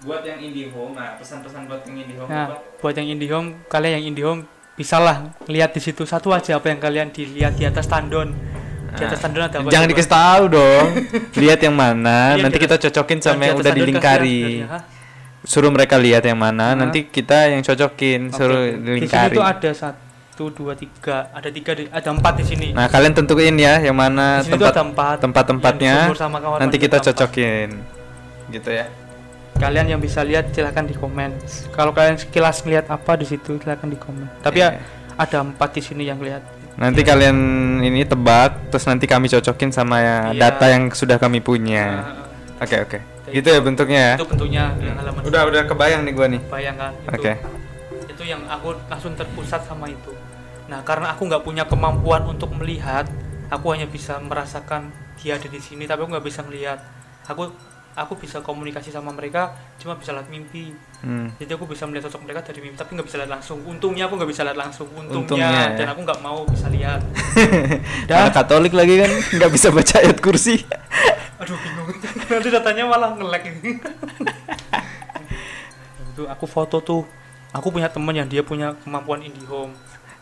Buat 0.07 0.23
yang 0.23 0.39
indie 0.41 0.71
home, 0.71 0.95
nah 0.95 1.19
pesan-pesan 1.19 1.67
buat 1.67 1.83
yang 1.83 1.97
indie 1.99 2.15
home 2.15 2.31
Nah, 2.31 2.47
apa? 2.47 2.57
buat 2.79 2.95
yang 2.95 3.09
IndiHome, 3.11 3.49
kalian 3.67 3.93
yang 3.99 4.05
IndiHome 4.07 4.41
bisalah 4.73 5.17
lihat 5.47 5.75
di 5.75 5.81
situ 5.81 6.05
satu 6.05 6.31
aja 6.31 6.55
apa 6.55 6.69
yang 6.69 6.79
kalian 6.79 7.11
dilihat 7.11 7.59
di 7.59 7.67
atas 7.67 7.85
tandon. 7.85 8.31
Di 8.95 9.03
atas 9.03 9.19
tandon 9.19 9.43
ada 9.43 9.57
apa? 9.59 9.67
Jangan 9.67 9.89
dikasih 9.91 10.13
tahu 10.15 10.43
dong. 10.49 10.87
Lihat 11.43 11.61
yang 11.61 11.75
mana, 11.75 12.39
nanti 12.39 12.57
kita 12.57 12.79
cocokin 12.79 13.19
sama 13.19 13.45
yang 13.45 13.59
udah 13.59 13.73
dilingkari. 13.75 14.63
Suruh 15.43 15.69
mereka 15.69 15.95
lihat 15.97 16.23
yang 16.23 16.39
mana, 16.39 16.73
Nah. 16.73 16.87
nanti 16.87 17.07
kita 17.07 17.51
yang 17.51 17.63
cocokin, 17.63 18.31
suruh 18.31 18.63
oke. 18.63 18.67
Di 18.67 18.75
sini 18.75 18.87
dilingkari. 18.99 19.37
tuh 19.37 19.45
ada 19.45 19.71
satu, 19.71 20.45
dua, 20.51 20.73
tiga, 20.75 21.31
ada 21.31 21.49
tiga, 21.49 21.71
di- 21.73 21.87
ada 21.87 22.09
empat 22.09 22.35
di 22.37 22.45
sini. 22.45 22.69
Nah, 22.73 22.87
kalian 22.87 23.13
tentuin 23.13 23.55
ya 23.55 23.79
yang 23.81 23.95
mana 23.95 24.41
tempat 24.41 24.71
ada 24.71 24.83
empat. 24.83 25.17
tempat-tempatnya. 25.21 25.95
Yang 25.95 26.09
sumur 26.09 26.19
sama 26.19 26.37
kamar 26.39 26.57
Nanti 26.63 26.77
kita 26.79 26.99
cocokin. 27.01 27.69
Gitu 28.49 28.71
ya. 28.71 28.87
Kalian 29.57 29.87
yang 29.89 30.01
bisa 30.01 30.21
lihat 30.21 30.53
silahkan 30.53 30.85
di 30.85 30.93
komen. 30.93 31.33
Kalau 31.71 31.91
kalian 31.91 32.17
sekilas 32.17 32.61
lihat 32.63 32.87
apa 32.87 33.17
di 33.17 33.25
situ 33.25 33.57
silahkan 33.57 33.87
di 33.87 33.97
komen. 33.97 34.29
Tapi 34.41 34.61
Iya. 34.61 34.69
ya 34.71 34.81
ada 35.17 35.39
empat 35.43 35.71
di 35.73 35.83
sini 35.83 36.05
yang 36.05 36.21
lihat. 36.21 36.45
Nanti 36.77 37.01
Iya. 37.01 37.09
kalian 37.09 37.37
ini 37.81 38.05
tebak, 38.05 38.69
terus 38.69 38.85
nanti 38.85 39.05
kami 39.05 39.27
cocokin 39.27 39.73
sama 39.73 39.97
ya 39.99 40.17
Iya. 40.29 40.41
data 40.43 40.67
yang 40.69 40.89
sudah 40.91 41.17
kami 41.17 41.41
punya. 41.41 42.05
Nah, 42.05 42.25
Oke, 42.59 42.77
oke. 42.79 42.99
Kayak 43.27 43.33
Gitu 43.35 43.49
ya 43.51 43.61
bentuknya 43.61 44.01
ya. 44.01 44.15
itu 44.15 44.25
bentuknya 44.25 44.65
halaman 44.95 45.21
Udah 45.25 45.43
udah 45.45 45.63
kebayang 45.67 46.03
nih 46.05 46.13
gua 46.13 46.27
nih. 46.27 46.41
bayangkan 46.47 46.93
itu 46.95 47.11
Oke. 47.13 47.33
itu 48.07 48.23
yang 48.25 48.41
aku 48.47 48.69
langsung 48.87 49.13
terpusat 49.13 49.61
sama 49.63 49.89
itu 49.89 50.13
nah 50.67 50.81
karena 50.81 51.11
aku 51.11 51.27
nggak 51.27 51.43
punya 51.43 51.63
kemampuan 51.63 52.25
untuk 52.25 52.49
melihat 52.53 53.05
aku 53.49 53.71
hanya 53.71 53.85
bisa 53.85 54.17
merasakan 54.19 54.89
dia 55.17 55.37
ada 55.37 55.47
di 55.47 55.59
sini 55.59 55.85
tapi 55.85 56.01
aku 56.01 56.11
nggak 56.11 56.25
bisa 56.25 56.41
melihat 56.43 56.81
aku 57.25 57.51
aku 57.97 58.13
bisa 58.21 58.45
komunikasi 58.45 58.93
sama 58.93 59.09
mereka 59.17 59.57
cuma 59.81 59.97
bisa 59.97 60.13
lihat 60.13 60.29
mimpi. 60.29 60.77
Hmm. 60.97 61.29
jadi 61.37 61.61
aku 61.61 61.69
bisa 61.69 61.85
melihat 61.85 62.09
sosok 62.09 62.25
mereka 62.25 62.41
dari 62.41 62.65
mimpi 62.65 62.77
tapi 62.77 62.93
nggak 62.93 63.09
bisa 63.09 63.17
lihat 63.17 63.33
langsung. 63.33 63.59
Untungnya 63.65 64.05
aku 64.05 64.21
nggak 64.21 64.31
bisa 64.31 64.45
lihat 64.45 64.59
langsung. 64.61 64.89
Untungnya, 64.93 65.25
Untungnya, 65.25 65.73
ya. 65.73 65.77
dan 65.81 65.87
aku 65.97 66.01
nggak 66.05 66.21
mau 66.21 66.45
bisa 66.45 66.69
lihat. 66.69 67.01
Karena 68.09 68.29
Katolik 68.29 68.77
lagi 68.77 68.95
kan 69.01 69.11
nggak 69.11 69.51
bisa 69.51 69.73
baca 69.73 69.97
ayat 70.05 70.19
kursi. 70.21 70.61
aduh 71.41 71.57
bingung. 71.57 71.89
Nanti 72.29 72.49
datanya 72.53 72.85
malah 72.85 73.11
ngelek 73.17 73.45
itu 76.17 76.25
aku 76.29 76.45
foto 76.49 76.81
tuh. 76.81 77.03
Aku 77.53 77.73
punya 77.73 77.89
temen 77.89 78.13
yang 78.13 78.29
dia 78.29 78.45
punya 78.45 78.77
kemampuan 78.85 79.25
IndiHome. 79.25 79.73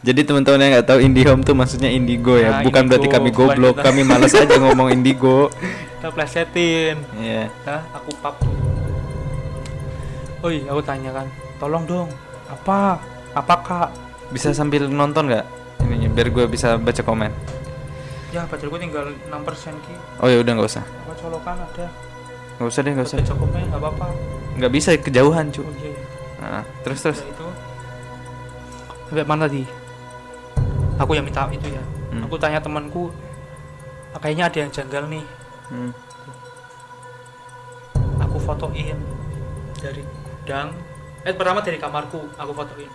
Jadi 0.05 0.21
teman-teman 0.27 0.61
yang 0.61 0.73
nggak 0.79 0.87
tahu 0.87 0.99
IndiHome 1.01 1.43
tuh 1.43 1.57
maksudnya 1.57 1.89
Indigo 1.89 2.37
ya, 2.37 2.61
Nah, 2.61 2.63
bukan 2.67 2.85
berarti 2.87 3.09
Indigo, 3.09 3.17
kami 3.17 3.31
bukan 3.33 3.57
goblok, 3.57 3.77
kami 3.81 4.03
malas 4.05 4.37
aja 4.37 4.61
ngomong 4.61 4.93
Indigo. 4.93 5.49
Plesetin 6.11 6.97
Iya. 7.15 7.49
nah 7.65 7.81
aku 7.95 8.11
pap 8.19 8.37
Oi, 10.45 10.61
aku 10.69 10.85
tanya 10.85 11.09
kan, 11.09 11.25
tolong 11.57 11.89
dong, 11.89 12.13
apa, 12.53 13.01
apa 13.33 13.55
kak? 13.65 13.89
Bisa 14.29 14.53
sambil 14.53 14.85
nonton 14.93 15.33
nggak? 15.33 15.41
Ininya 15.81 16.13
biar 16.13 16.29
gue 16.29 16.45
bisa 16.45 16.77
baca 16.77 17.01
komen. 17.01 17.33
Ya, 18.29 18.45
baterai 18.45 18.69
gue 18.69 18.81
tinggal 18.85 19.07
6% 19.33 19.41
ki. 19.81 19.95
Oh 20.21 20.29
ya 20.29 20.45
udah 20.45 20.53
nggak 20.53 20.69
usah, 20.69 20.85
Apa 20.85 21.13
colokan 21.17 21.57
ada? 21.57 21.89
nggak 22.61 22.69
usah 22.69 22.81
deh 22.85 22.93
nggak 22.93 23.09
usah. 23.09 23.19
Baca 23.25 23.35
komen 23.41 23.63
nggak 23.73 23.81
apa-apa. 23.81 24.07
Nggak 24.61 24.73
bisa 24.77 24.91
kejauhan 25.01 25.49
cu. 25.49 25.65
Oh 25.65 25.73
iya. 25.81 25.89
iya. 25.89 26.03
Nah, 26.45 26.65
terus 26.85 27.01
terus. 27.01 27.19
Udah 27.25 27.33
itu. 27.33 27.47
Sampai 29.09 29.25
mana 29.25 29.49
tadi? 29.49 29.65
Aku 31.01 31.11
yang 31.17 31.25
minta 31.25 31.49
itu 31.49 31.73
ya. 31.73 31.81
Hmm. 32.13 32.29
Aku 32.29 32.37
tanya 32.37 32.61
temanku, 32.61 33.09
"Ah, 34.13 34.21
kayaknya 34.21 34.53
ada 34.53 34.59
yang 34.61 34.71
janggal 34.71 35.09
nih. 35.09 35.25
Hmm. 35.75 35.91
Aku 38.21 38.39
fotoin 38.39 38.95
dari 39.75 40.03
gudang. 40.03 40.71
Eh 41.21 41.33
pertama 41.33 41.61
dari 41.61 41.77
kamarku, 41.77 42.31
aku 42.33 42.53
fotoin. 42.53 42.91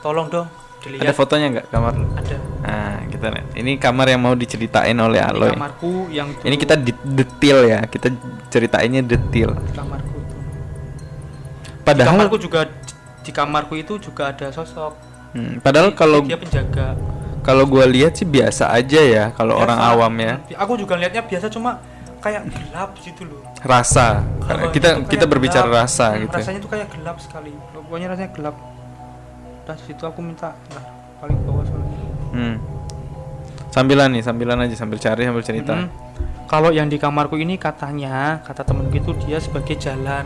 Tolong 0.00 0.28
dong 0.28 0.48
Ada 0.48 0.86
dilihat. 0.86 1.14
fotonya 1.14 1.46
nggak 1.50 1.66
kamar? 1.68 1.92
lu? 1.92 2.06
Ada. 2.14 2.36
Nah 2.62 2.96
kita 3.06 3.26
lihat. 3.28 3.46
Ini 3.52 3.72
kamar 3.76 4.06
yang 4.06 4.22
mau 4.22 4.32
diceritain 4.32 4.94
oleh 4.96 5.18
Di 5.18 5.26
Aloy. 5.26 5.50
kamarku 5.52 5.92
yang 6.08 6.28
Ini 6.38 6.46
dulu- 6.48 6.62
kita 6.62 6.74
di- 6.78 7.02
detail 7.04 7.58
ya, 7.66 7.80
kita 7.84 8.08
ceritainnya 8.48 9.02
detail. 9.02 9.50
di 9.52 9.72
kamarku 9.74 10.14
itu. 10.16 10.36
Di 11.74 11.82
Padahal, 11.82 12.16
kamarku 12.16 12.38
juga 12.38 12.60
di 13.20 13.30
kamarku 13.30 13.74
itu 13.74 13.98
juga 13.98 14.30
ada 14.30 14.48
sosok. 14.48 14.94
Hmm, 15.34 15.58
padahal 15.58 15.90
Dia- 15.90 15.98
kalau 15.98 16.20
dia 16.22 16.38
penjaga. 16.38 16.94
kalau 17.42 17.66
gue 17.66 17.84
lihat 17.88 18.14
sih 18.14 18.24
biasa 18.24 18.70
aja 18.70 19.00
ya, 19.02 19.24
kalau 19.32 19.58
orang 19.58 19.76
awam 19.76 20.14
ya. 20.16 20.38
Aku 20.56 20.78
juga 20.78 20.94
lihatnya 20.94 21.20
biasa 21.20 21.46
cuma 21.48 21.82
kayak 22.26 22.42
gelap 22.50 22.90
gitu 22.98 23.22
loh. 23.22 23.40
Rasa. 23.62 24.26
Kalau 24.42 24.74
kita 24.74 25.06
kita 25.06 25.24
berbicara 25.30 25.70
gelap. 25.70 25.86
rasa 25.86 26.06
Hmm, 26.10 26.22
gitu. 26.26 26.36
Rasanya 26.42 26.60
tuh 26.60 26.70
kayak 26.74 26.88
gelap 26.90 27.16
sekali. 27.22 27.52
Pokoknya 27.70 28.06
rasanya 28.10 28.30
gelap. 28.34 28.56
Dan 29.66 29.76
situ 29.86 30.02
aku 30.02 30.20
minta 30.22 30.54
nah, 30.74 30.84
paling 31.22 31.38
bawah 31.46 31.62
soalnya. 31.62 31.98
Hmm. 32.34 32.56
Sambilan 33.70 34.08
nih, 34.16 34.22
sambilan 34.24 34.58
aja 34.66 34.74
sambil 34.74 34.98
cari 34.98 35.22
sambil 35.28 35.44
cerita. 35.44 35.74
Mm-mm. 35.76 35.90
Kalau 36.48 36.70
yang 36.72 36.88
di 36.88 36.96
kamarku 36.96 37.36
ini 37.36 37.58
katanya, 37.60 38.40
kata 38.40 38.64
temenku 38.64 38.96
itu 38.96 39.12
dia 39.26 39.36
sebagai 39.36 39.76
jalan. 39.76 40.24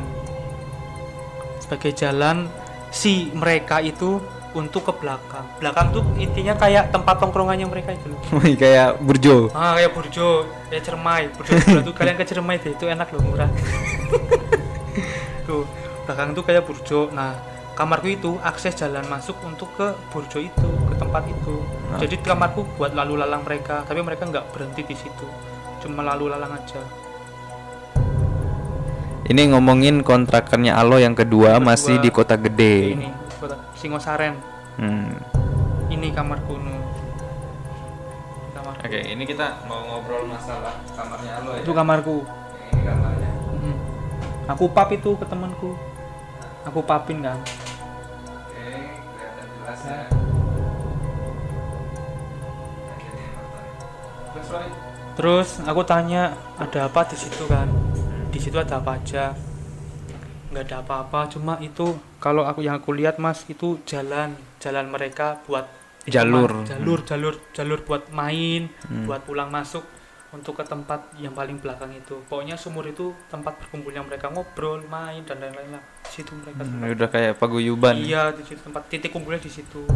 Sebagai 1.58 1.90
jalan 1.96 2.46
si 2.94 3.32
mereka 3.34 3.82
itu 3.82 4.22
untuk 4.50 4.82
ke 4.82 4.92
belakang. 4.98 5.46
Belakang 5.62 5.94
tuh 5.94 6.02
intinya 6.18 6.54
kayak 6.58 6.90
tempat 6.90 7.22
tongkrongannya 7.22 7.66
mereka 7.70 7.94
itu 7.94 8.10
loh. 8.10 8.20
Kayak 8.62 8.98
burjo. 8.98 9.50
Ah, 9.54 9.78
kayak 9.78 9.92
burjo, 9.94 10.28
kayak 10.68 10.82
cermai. 10.82 11.22
Burjo 11.30 11.54
tuh 11.86 11.94
kalian 11.94 12.16
ke 12.18 12.24
cermai 12.26 12.56
deh, 12.58 12.74
itu 12.74 12.84
enak 12.90 13.08
loh, 13.14 13.22
murah. 13.22 13.50
tuh, 15.46 15.62
belakang 16.06 16.34
tuh 16.34 16.42
kayak 16.42 16.66
burjo. 16.66 17.10
Nah, 17.14 17.38
kamarku 17.78 18.10
itu 18.10 18.36
akses 18.42 18.74
jalan 18.74 19.06
masuk 19.06 19.38
untuk 19.46 19.70
ke 19.78 19.94
burjo 20.10 20.42
itu, 20.42 20.68
ke 20.90 20.94
tempat 20.98 21.22
itu. 21.30 21.54
Nah. 21.90 21.98
Jadi 22.02 22.16
kamarku 22.18 22.66
buat 22.74 22.90
lalu 22.90 23.22
lalang 23.22 23.46
mereka, 23.46 23.86
tapi 23.86 24.02
mereka 24.02 24.26
nggak 24.26 24.50
berhenti 24.50 24.82
di 24.82 24.96
situ. 24.98 25.26
Cuma 25.80 26.02
lalu 26.02 26.28
lalang 26.28 26.58
aja. 26.58 26.82
Ini 29.30 29.54
ngomongin 29.54 30.02
kontrakannya 30.02 30.74
Alo 30.74 30.98
yang 30.98 31.14
kedua, 31.14 31.62
Kedua. 31.62 31.62
masih 31.62 32.02
di 32.02 32.10
kota 32.10 32.34
gede. 32.34 32.98
Ini, 32.98 33.08
Singosaren. 33.80 34.36
Hmm. 34.76 35.16
Ini 35.88 36.12
kamarku 36.12 36.60
nu. 36.60 36.76
Kamarku. 38.52 38.84
Oke, 38.84 39.00
ini 39.08 39.24
kita 39.24 39.64
mau 39.64 39.80
ngobrol 39.88 40.28
masalah 40.28 40.76
kamarnya 40.92 41.40
Alo 41.40 41.56
ya. 41.56 41.64
Itu 41.64 41.72
kamarku. 41.72 42.16
Ini 42.76 42.82
kamarnya. 42.84 43.30
Mm. 43.56 43.76
Aku 44.52 44.68
pap 44.68 44.92
itu 44.92 45.16
ke 45.16 45.24
temanku. 45.24 45.72
Aku 46.68 46.84
papin 46.84 47.24
kan. 47.24 47.40
Oke, 47.40 48.68
kelihatan 49.16 49.46
jelas 49.48 49.80
ya. 49.88 50.00
Terus 55.16 55.48
aku 55.64 55.82
tanya 55.88 56.36
ada 56.60 56.84
apa 56.84 57.08
di 57.08 57.16
situ 57.16 57.48
kan? 57.48 57.68
Di 58.28 58.38
situ 58.40 58.60
ada 58.60 58.76
apa 58.76 59.00
aja? 59.00 59.32
Nggak 60.50 60.64
ada 60.66 60.76
apa-apa, 60.80 61.30
cuma 61.30 61.54
itu 61.60 61.86
kalau 62.18 62.42
aku 62.42 62.60
yang 62.60 62.74
aku 62.74 62.90
lihat 62.90 63.16
mas 63.16 63.46
itu 63.46 63.78
jalan 63.84 64.30
jalan 64.58 64.86
mereka 64.86 65.38
buat 65.44 65.70
Jalur. 66.02 66.50
Mas. 66.56 66.66
jalur 66.66 66.98
jalur 67.04 67.34
jalur 67.52 67.78
buat 67.80 68.10
main, 68.10 68.66
Hmm. 68.82 69.06
buat 69.06 69.22
pulang 69.22 69.46
masuk 69.46 69.84
untuk 70.30 70.56
ke 70.56 70.64
tempat 70.64 71.06
yang 71.16 71.30
paling 71.30 71.56
belakang 71.56 71.92
itu. 71.92 72.18
Pokoknya 72.24 72.56
sumur 72.56 72.82
itu 72.84 73.12
tempat 73.28 73.58
berkumpulnya 73.58 74.02
mereka 74.02 74.26
ngobrol, 74.26 74.82
main 74.84 75.22
dan 75.22 75.38
lain-lain 75.38 75.70
lah. 75.70 75.82
Di 76.02 76.10
situ 76.16 76.34
mereka 76.34 76.60
Hmm, 76.60 76.82
tempat- 76.82 76.94
udah 76.96 77.08
kayak 77.08 77.32
paguyuban. 77.36 77.94
Iya 77.96 78.22
di 78.32 78.42
situ 78.44 78.58
tempat 78.60 78.82
titik 78.88 79.10
kumpulnya 79.12 79.38
di 79.38 79.52
situ. 79.52 79.86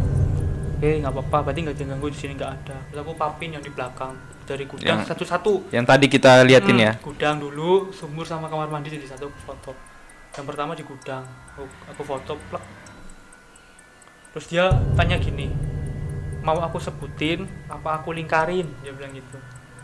Oke 0.75 0.91
nggak 0.93 1.09
apa-apa, 1.09 1.37
berarti 1.41 1.59
nggak 1.63 1.75
diganggu 1.77 2.07
di 2.07 2.17
sini 2.17 2.33
nggak 2.33 2.51
ada. 2.53 2.77
Terus 2.85 2.99
aku 3.01 3.11
papin 3.13 3.49
yang 3.49 3.63
di 3.63 3.71
belakang 3.71 4.15
dari 4.45 4.63
gudang 4.63 4.87
Yang- 5.01 5.07
satu-satu. 5.09 5.67
Yang 5.69 5.85
tadi 5.85 6.05
kita 6.07 6.31
liatin 6.43 6.75
Hmm, 6.75 6.85
ya. 6.85 6.91
Gudang 7.01 7.35
dulu, 7.39 7.91
sumur 7.91 8.23
sama 8.23 8.45
kamar 8.45 8.69
mandi 8.69 8.87
jadi 8.89 9.09
satu 9.09 9.27
foto. 9.41 9.94
Yang 10.35 10.45
pertama 10.51 10.71
di 10.75 10.83
gudang, 10.83 11.23
aku, 11.55 11.63
aku 11.95 12.01
foto 12.03 12.33
plek. 12.51 12.63
Terus 14.35 14.45
dia 14.51 14.67
tanya 14.99 15.15
gini, 15.15 15.47
mau 16.43 16.59
aku 16.59 16.75
sebutin 16.75 17.47
apa 17.71 18.03
aku 18.03 18.11
lingkarin? 18.11 18.67
Dia 18.83 18.91
bilang 18.91 19.15
gitu. 19.15 19.37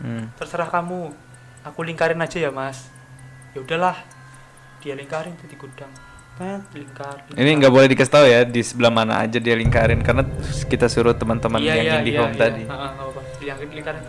Hmm. 0.04 0.28
Terserah 0.36 0.68
kamu, 0.68 1.08
aku 1.64 1.80
lingkarin 1.80 2.20
aja 2.20 2.36
ya 2.36 2.52
mas. 2.52 2.92
Ya 3.56 3.64
udahlah, 3.64 3.96
dia 4.84 4.92
lingkarin 4.92 5.32
tuh 5.40 5.48
di 5.48 5.56
gudang. 5.56 5.88
Tet, 6.32 6.64
lingkar, 6.72 7.28
Ini 7.36 7.44
lingkar. 7.44 7.56
nggak 7.60 7.72
boleh 7.76 7.88
dikasih 7.92 8.12
tahu 8.12 8.24
ya 8.24 8.40
di 8.48 8.64
sebelah 8.64 8.88
mana 8.88 9.20
aja 9.20 9.36
dia 9.36 9.52
lingkarin 9.52 10.00
karena 10.00 10.24
kita 10.64 10.88
suruh 10.88 11.12
teman-teman 11.12 11.60
Iya, 11.60 11.76
yang 11.76 11.84
iya, 11.84 11.96
di 12.00 12.12
iya, 12.16 12.20
home 12.24 12.32
iya. 12.32 12.40
tadi. 12.40 12.62
Ha, 12.64 12.72
ha, 12.72 12.88
yang 13.44 13.58
seret, 13.60 14.00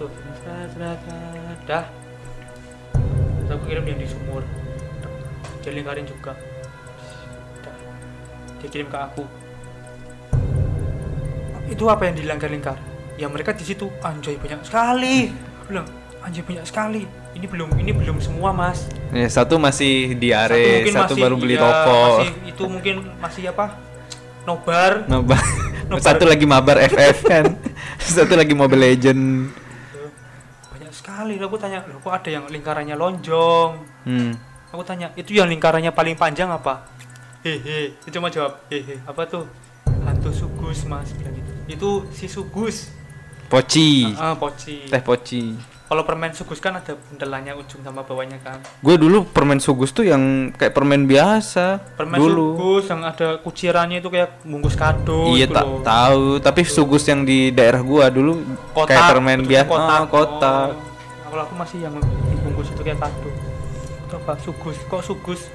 seret. 0.72 1.00
dah 1.68 1.86
Terus 3.44 3.50
aku 3.52 3.64
kirim 3.68 3.84
yang 3.92 4.00
di 4.00 4.08
sumur 4.08 4.44
dia 5.64 5.72
lingkarin 5.72 6.06
juga 6.06 6.36
dia 8.60 8.68
kirim 8.70 8.88
ke 8.92 8.98
aku 9.00 9.24
itu 11.72 11.84
apa 11.88 12.06
yang 12.12 12.16
dilingkar-lingkar 12.20 12.78
ya 13.16 13.32
mereka 13.32 13.56
di 13.56 13.64
situ 13.64 13.88
anjay 14.04 14.36
banyak 14.36 14.62
sekali 14.68 15.32
bilang 15.66 15.88
anjay 16.22 16.44
banyak 16.44 16.66
sekali 16.68 17.08
ini 17.34 17.46
belum 17.48 17.70
ini 17.80 17.92
belum 17.96 18.18
semua 18.22 18.52
mas 18.54 18.86
Ya, 19.14 19.30
satu 19.30 19.62
masih 19.62 20.18
di 20.18 20.34
satu 20.34 20.58
satu 20.90 21.14
masih 21.14 21.22
baru 21.22 21.36
beli 21.38 21.54
iya, 21.54 21.62
rokok. 21.62 22.02
masih, 22.18 22.30
itu 22.50 22.64
mungkin 22.66 22.96
masih 23.22 23.44
apa 23.54 23.78
nobar. 24.42 25.06
Nobar. 25.06 25.38
satu 26.02 26.26
lagi 26.26 26.50
mabar 26.50 26.82
FF 26.82 27.18
kan. 27.22 27.46
satu 28.02 28.34
lagi 28.34 28.58
Mobile 28.58 28.82
Legend. 28.82 29.54
banyak 30.74 30.90
sekali 30.98 31.38
aku 31.38 31.62
tanya 31.62 31.86
loh 31.86 32.02
kok 32.02 32.10
ada 32.10 32.30
yang 32.34 32.50
lingkarannya 32.50 32.98
lonjong 32.98 33.72
Hmm. 34.04 34.34
Aku 34.74 34.82
tanya 34.84 35.14
itu 35.14 35.38
yang 35.38 35.46
lingkarannya 35.48 35.94
paling 35.94 36.18
panjang 36.18 36.50
apa 36.50 36.90
hehe 37.42 37.94
itu 37.94 38.10
cuma 38.10 38.28
jawab 38.28 38.58
hehe 38.68 38.98
apa 39.06 39.22
tuh 39.24 39.46
hantu 40.02 40.34
sugus 40.34 40.82
mas 40.84 41.14
bilang 41.14 41.36
gitu 41.36 41.52
itu 41.70 41.90
si 42.10 42.26
sugus 42.26 42.90
Poci. 43.46 44.10
ah 44.18 44.34
poci 44.34 44.90
Teh 44.90 44.98
Poci. 44.98 45.54
kalau 45.86 46.02
permen 46.02 46.34
sugus 46.34 46.58
kan 46.58 46.74
ada 46.74 46.98
bundelannya 46.98 47.54
ujung 47.54 47.86
sama 47.86 48.02
bawahnya 48.02 48.42
kan 48.42 48.58
Gue 48.82 48.98
dulu 48.98 49.30
permen 49.30 49.62
sugus 49.62 49.94
tuh 49.94 50.02
yang 50.02 50.50
kayak 50.50 50.74
permen 50.74 51.06
biasa. 51.06 51.94
permen 51.94 52.18
dulu. 52.18 52.58
sugus 52.58 52.90
yang 52.90 53.06
ada 53.06 53.38
kucirannya 53.38 54.02
itu 54.02 54.10
kayak 54.10 54.42
bungkus 54.42 54.74
kado 54.74 55.30
Iya 55.30 55.46
gitu 55.46 55.54
tak 55.54 55.66
tahu, 55.86 56.26
tapi 56.42 56.66
sugus 56.66 57.06
yang 57.06 57.22
di 57.22 57.54
daerah 57.54 57.86
gua 57.86 58.10
dulu 58.10 58.42
kotak 58.74 58.90
kayak 58.90 59.06
permen 59.14 59.40
biasa. 59.46 59.70
kotak 59.70 60.00
Oh, 60.00 60.08
kotak. 60.10 60.68
Oh, 60.74 61.30
kalau 61.30 61.44
aku 61.46 61.54
masih 61.56 61.78
yang 61.80 61.94
dibungkus 62.26 62.74
itu 62.74 62.82
kayak 62.82 62.98
kado 62.98 63.30
apa 64.18 64.38
sugus. 64.38 64.78
Kok 64.86 65.02
sugus? 65.02 65.50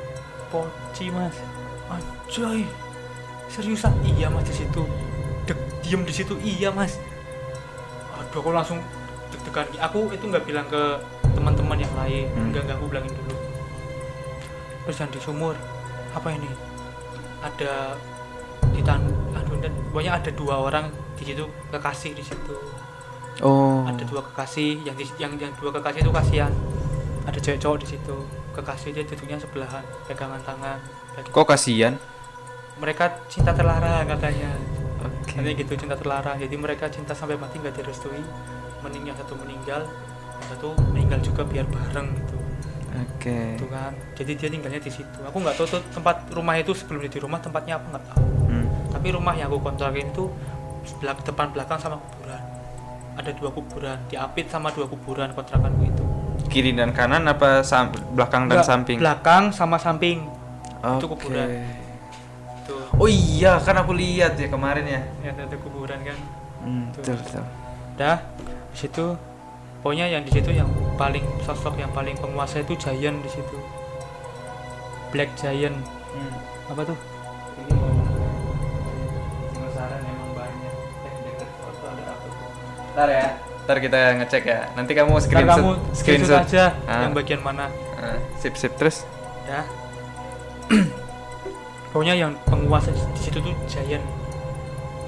Poci 0.51 1.13
mas. 1.15 1.37
Anjay 1.89 2.67
seriusan? 3.49 3.95
Iya 4.05 4.29
mas 4.29 4.45
di 4.45 4.55
situ. 4.65 4.83
Dek 5.49 5.59
diem 5.85 6.03
di 6.05 6.13
situ. 6.13 6.35
Iya 6.43 6.75
mas. 6.75 6.99
Aduh 8.19 8.41
aku 8.43 8.51
langsung 8.53 8.83
deg-degan. 9.33 9.69
Aku 9.81 10.11
itu 10.13 10.25
nggak 10.27 10.45
bilang 10.45 10.67
ke 10.67 11.01
teman-teman 11.33 11.79
yang 11.79 11.95
lain. 11.97 12.27
Hmm. 12.35 12.53
enggak 12.53 12.63
enggak 12.69 12.77
aku 12.77 12.87
bilangin 12.91 13.13
dulu. 13.15 13.35
Terus 14.89 14.97
yang 15.01 15.11
di 15.13 15.21
sumur 15.21 15.55
apa 16.13 16.29
ini? 16.33 16.51
Ada 17.45 17.95
di 18.75 18.83
tan 18.83 19.01
aduh 19.33 19.57
dan 19.63 19.73
pokoknya 19.91 20.13
ada 20.19 20.31
dua 20.35 20.55
orang 20.61 20.91
di 21.17 21.25
situ 21.25 21.45
kekasih 21.73 22.13
di 22.13 22.25
situ. 22.25 22.57
Oh. 23.39 23.87
ada 23.87 24.03
dua 24.03 24.19
kekasih 24.19 24.83
yang 24.83 24.99
di, 24.99 25.07
yang 25.15 25.31
yang 25.39 25.55
dua 25.63 25.71
kekasih 25.71 26.03
itu 26.03 26.11
kasihan. 26.11 26.51
Ada 27.23 27.39
cewek 27.39 27.61
cowok 27.63 27.79
di 27.87 27.95
situ 27.95 28.19
kekasih 28.59 28.91
dia 28.91 29.05
duduknya 29.07 29.39
sebelahan 29.39 29.87
pegangan 30.11 30.43
tangan. 30.43 30.79
Kok 31.31 31.47
kasihan? 31.47 31.95
mereka 32.79 33.11
cinta 33.27 33.51
terlarang 33.55 34.07
katanya. 34.07 34.51
Oke. 34.99 35.39
katanya 35.39 35.55
gitu 35.55 35.73
cinta 35.79 35.95
terlarang 35.95 36.37
jadi 36.43 36.55
mereka 36.59 36.91
cinta 36.91 37.15
sampai 37.15 37.39
mati 37.39 37.59
nggak 37.59 37.75
direstui. 37.79 38.23
Mending 38.83 39.11
yang 39.11 39.19
satu 39.19 39.35
meninggal 39.35 39.83
yang 40.39 40.47
satu 40.55 40.69
meninggal 40.95 41.19
juga 41.23 41.43
biar 41.43 41.67
bareng 41.67 42.09
gitu. 42.15 42.37
Oke. 42.99 43.59
gitu 43.59 43.67
kan. 43.71 43.93
Jadi 44.15 44.33
dia 44.39 44.49
tinggalnya 44.51 44.81
di 44.83 44.91
situ. 44.91 45.19
Aku 45.27 45.37
nggak 45.43 45.59
tahu 45.59 45.67
tuh 45.79 45.83
tempat 45.95 46.31
rumah 46.35 46.55
itu 46.59 46.75
sebelum 46.75 47.03
di 47.07 47.19
rumah 47.19 47.39
tempatnya 47.43 47.79
apa 47.79 47.87
nggak 47.95 48.07
tahu. 48.15 48.27
Hmm. 48.49 48.65
tapi 48.89 49.13
rumah 49.13 49.37
yang 49.37 49.53
aku 49.53 49.61
kontrakin 49.61 50.09
itu 50.09 50.25
belak 51.05 51.21
depan 51.21 51.53
belakang 51.53 51.77
sama 51.77 52.01
kuburan. 52.01 52.43
Ada 53.19 53.31
dua 53.37 53.51
kuburan 53.53 53.99
diapit 54.09 54.49
sama 54.49 54.73
dua 54.73 54.89
kuburan 54.89 55.35
kontrakanku 55.37 55.85
itu 55.85 56.08
Kiri 56.49 56.73
dan 56.73 56.91
kanan 56.91 57.25
apa 57.25 57.61
sam- 57.63 57.93
belakang 58.11 58.47
dan 58.47 58.59
Nggak, 58.59 58.67
samping? 58.67 58.99
belakang 58.99 59.43
sama 59.51 59.77
samping 59.77 60.25
itu 60.79 61.05
Oke. 61.05 61.21
kuburan. 61.21 61.49
tuh 62.63 62.81
Oh 62.95 63.07
iya, 63.07 63.57
kan 63.59 63.77
aku 63.77 63.93
lihat 63.93 64.35
ya 64.35 64.47
kemarin 64.47 64.85
ya. 64.85 65.01
ya 65.21 65.31
ada 65.35 65.57
kuburan 65.57 66.01
kan 66.01 66.17
Hmm, 66.59 66.91
Tuh. 66.91 67.01
betul, 67.01 67.15
betul. 67.17 67.45
dah 67.95 68.19
di 68.69 68.79
situ 68.79 69.05
pokoknya 69.79 70.07
yang 70.09 70.23
di 70.23 70.31
situ 70.31 70.51
yang 70.51 70.67
paling 70.95 71.23
sosok 71.41 71.77
yang 71.77 71.91
paling 71.91 72.15
penguasa 72.15 72.59
itu 72.59 72.75
giant 72.75 73.19
di 73.19 73.31
situ 73.31 73.57
black 75.09 75.31
giant 75.35 75.79
Hmm. 76.09 76.33
apa 76.69 76.83
tuh 76.85 76.99
Ini 77.59 77.75
penasaran 79.53 80.01
emang 80.01 80.31
banyak. 80.33 80.75
Deket-deket 80.99 81.49
foto 81.59 81.85
ada 81.87 82.03
apa 82.09 82.27
tuh? 82.27 82.49
Ntar 82.91 83.09
ya. 83.09 83.29
Ntar 83.69 83.79
kita 83.79 83.97
ngecek 84.17 84.43
ya. 84.43 84.59
Nanti 84.73 84.91
kamu 84.93 85.13
Ntar 85.13 85.21
screenshot. 85.21 85.55
kamu 85.55 85.71
screenshot 85.93 86.41
aja 86.41 86.65
Ah. 86.89 87.05
yang 87.05 87.13
bagian 87.13 87.39
mana 87.39 87.69
Ah, 87.95 88.17
sip 88.35 88.55
sip 88.55 88.75
terus. 88.75 89.05
ya 89.45 89.63
pokoknya 91.91 92.15
yang 92.15 92.31
penguasa 92.45 92.89
di 92.89 92.99
situ 93.15 93.39
tuh 93.39 93.53
giant 93.67 94.03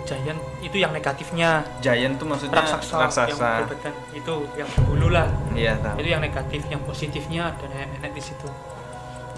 giant 0.03 0.39
itu 0.59 0.75
yang 0.75 0.91
negatifnya 0.91 1.63
Giant 1.79 2.17
tuh 2.17 2.27
maksudnya 2.27 2.59
raksasa, 2.59 2.89
yang 2.89 3.01
raksasa. 3.07 3.49
berbeda 3.63 3.89
itu 4.11 4.35
yang 4.55 4.69
dulu 4.83 5.07
lah 5.09 5.27
Iya 5.53 5.73
tahu. 5.79 5.95
itu 5.97 6.09
yang 6.09 6.21
negatif 6.21 6.61
yang 6.67 6.81
positifnya 6.81 7.41
ada 7.49 7.65
nenek-nenek 7.67 8.11
di 8.11 8.23
situ 8.23 8.47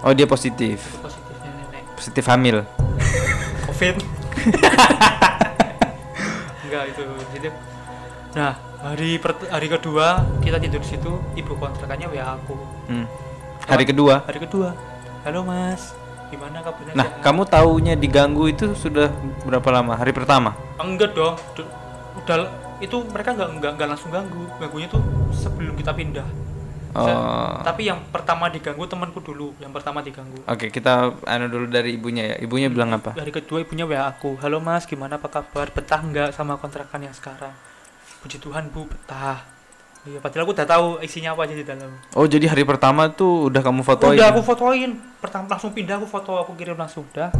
Oh 0.01 0.11
dia 0.11 0.25
positif. 0.25 0.81
itu 0.81 0.97
positifnya 0.97 1.49
nenek 1.53 1.81
Positif 1.93 2.23
hamil. 2.25 2.57
covid 3.65 3.95
enggak 6.63 6.83
itu 6.89 7.01
gitu 7.33 7.49
nah 8.33 8.53
hari 8.83 9.15
per- 9.15 9.47
hari 9.47 9.67
kedua 9.67 10.07
kita 10.39 10.59
tidur 10.59 10.77
di 10.77 10.89
situ 10.89 11.11
ibu 11.33 11.53
kontrakannya 11.55 12.07
wa 12.07 12.35
aku 12.35 12.55
Hmm. 12.83 13.07
Hari 13.63 13.87
kedua. 13.87 14.19
hari 14.21 14.39
kedua 14.39 14.75
halo 15.23 15.39
mas 15.41 15.95
gimana 16.27 16.59
kabarnya 16.59 16.91
Nah, 16.93 17.07
sehat?" 17.07 17.23
kamu 17.23 17.41
taunya 17.47 17.93
diganggu 17.95 18.43
itu 18.45 18.75
sudah 18.75 19.07
berapa 19.41 19.69
lama? 19.71 19.95
Hari 19.95 20.11
pertama. 20.11 20.51
enggak 20.75 21.15
dong 21.15 21.39
udah 22.13 22.37
itu 22.77 22.97
mereka 23.07 23.31
nggak 23.31 23.49
nggak 23.55 23.71
nggak 23.73 23.87
langsung 23.89 24.11
ganggu 24.11 24.43
ganggunya 24.57 24.87
tuh 24.87 24.99
sebelum 25.33 25.73
kita 25.73 25.91
pindah 25.91 26.27
Oh. 26.93 27.57
tapi 27.65 27.89
yang 27.89 27.97
pertama 28.05 28.45
diganggu 28.47 28.85
temanku 28.85 29.17
dulu 29.17 29.49
yang 29.57 29.73
pertama 29.73 29.97
diganggu 29.99 30.37
Oke, 30.45 30.69
kita 30.69 31.09
anu 31.25 31.49
dulu 31.49 31.65
dari 31.65 31.97
ibunya 31.97 32.23
ya. 32.27 32.35
Ibunya 32.37 32.69
bilang 32.69 32.93
apa? 32.93 33.17
hari 33.17 33.33
kedua 33.33 33.65
ibunya 33.65 33.81
wa 33.81 34.05
aku 34.05 34.37
halo 34.37 34.59
mas 34.59 34.85
gimana 34.85 35.17
apa 35.17 35.25
kabar 35.27 35.73
betah 35.73 35.97
nggak 35.99 36.29
sama 36.31 36.53
kontrakan 36.55 37.01
yang 37.01 37.15
sekarang 37.15 37.49
puji 38.23 38.39
Tuhan 38.39 38.71
bu 38.71 38.87
betah. 38.87 39.43
Iya 40.03 40.19
padahal 40.19 40.43
aku 40.43 40.51
udah 40.55 40.67
tahu 40.67 40.85
isinya 40.99 41.31
apa 41.31 41.43
aja 41.43 41.55
di 41.55 41.63
dalam. 41.63 41.91
Oh, 42.11 42.27
jadi 42.27 42.51
hari 42.51 42.63
pertama 42.63 43.07
tuh 43.07 43.47
udah 43.47 43.59
kamu 43.59 43.83
fotoin. 43.83 44.15
udah 44.15 44.31
aku 44.31 44.41
fotoin. 44.43 44.91
Pertama 45.19 45.47
langsung 45.47 45.71
pindah 45.71 45.99
aku 45.99 46.07
foto 46.07 46.35
aku 46.35 46.55
kirim 46.55 46.75
langsung 46.75 47.03
udah. 47.11 47.31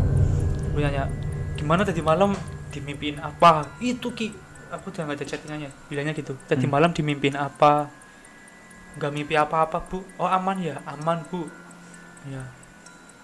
Aku 0.71 0.79
nanya 0.79 1.07
gimana 1.55 1.83
tadi 1.83 1.99
malam? 1.99 2.35
Dimimpiin 2.71 3.19
apa? 3.19 3.67
Itu 3.79 4.11
ki. 4.11 4.31
Aku 4.71 4.91
udah 4.91 5.07
nggak 5.07 5.17
ada 5.19 5.25
chattingannya 5.27 5.69
bilangnya 5.87 6.15
gitu 6.15 6.33
tadi 6.47 6.65
Hmm. 6.65 6.73
malam 6.75 6.91
dimimpiin 6.91 7.35
apa? 7.35 7.87
Nggak 8.95 9.11
mimpi 9.11 9.35
apa-apa 9.35 9.83
bu. 9.87 10.03
Oh 10.19 10.27
aman 10.27 10.59
ya? 10.59 10.79
Aman 10.83 11.23
bu. 11.27 11.47
Ya 12.27 12.43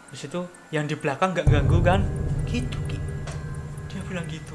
Terus 0.09 0.25
itu 0.25 0.41
yang 0.73 0.89
di 0.89 0.97
belakang 0.97 1.31
nggak 1.31 1.47
ganggu 1.47 1.79
kan? 1.79 2.01
Gitu 2.49 2.77
ki. 2.89 2.97
Dia 3.87 4.01
bilang 4.05 4.25
gitu 4.25 4.48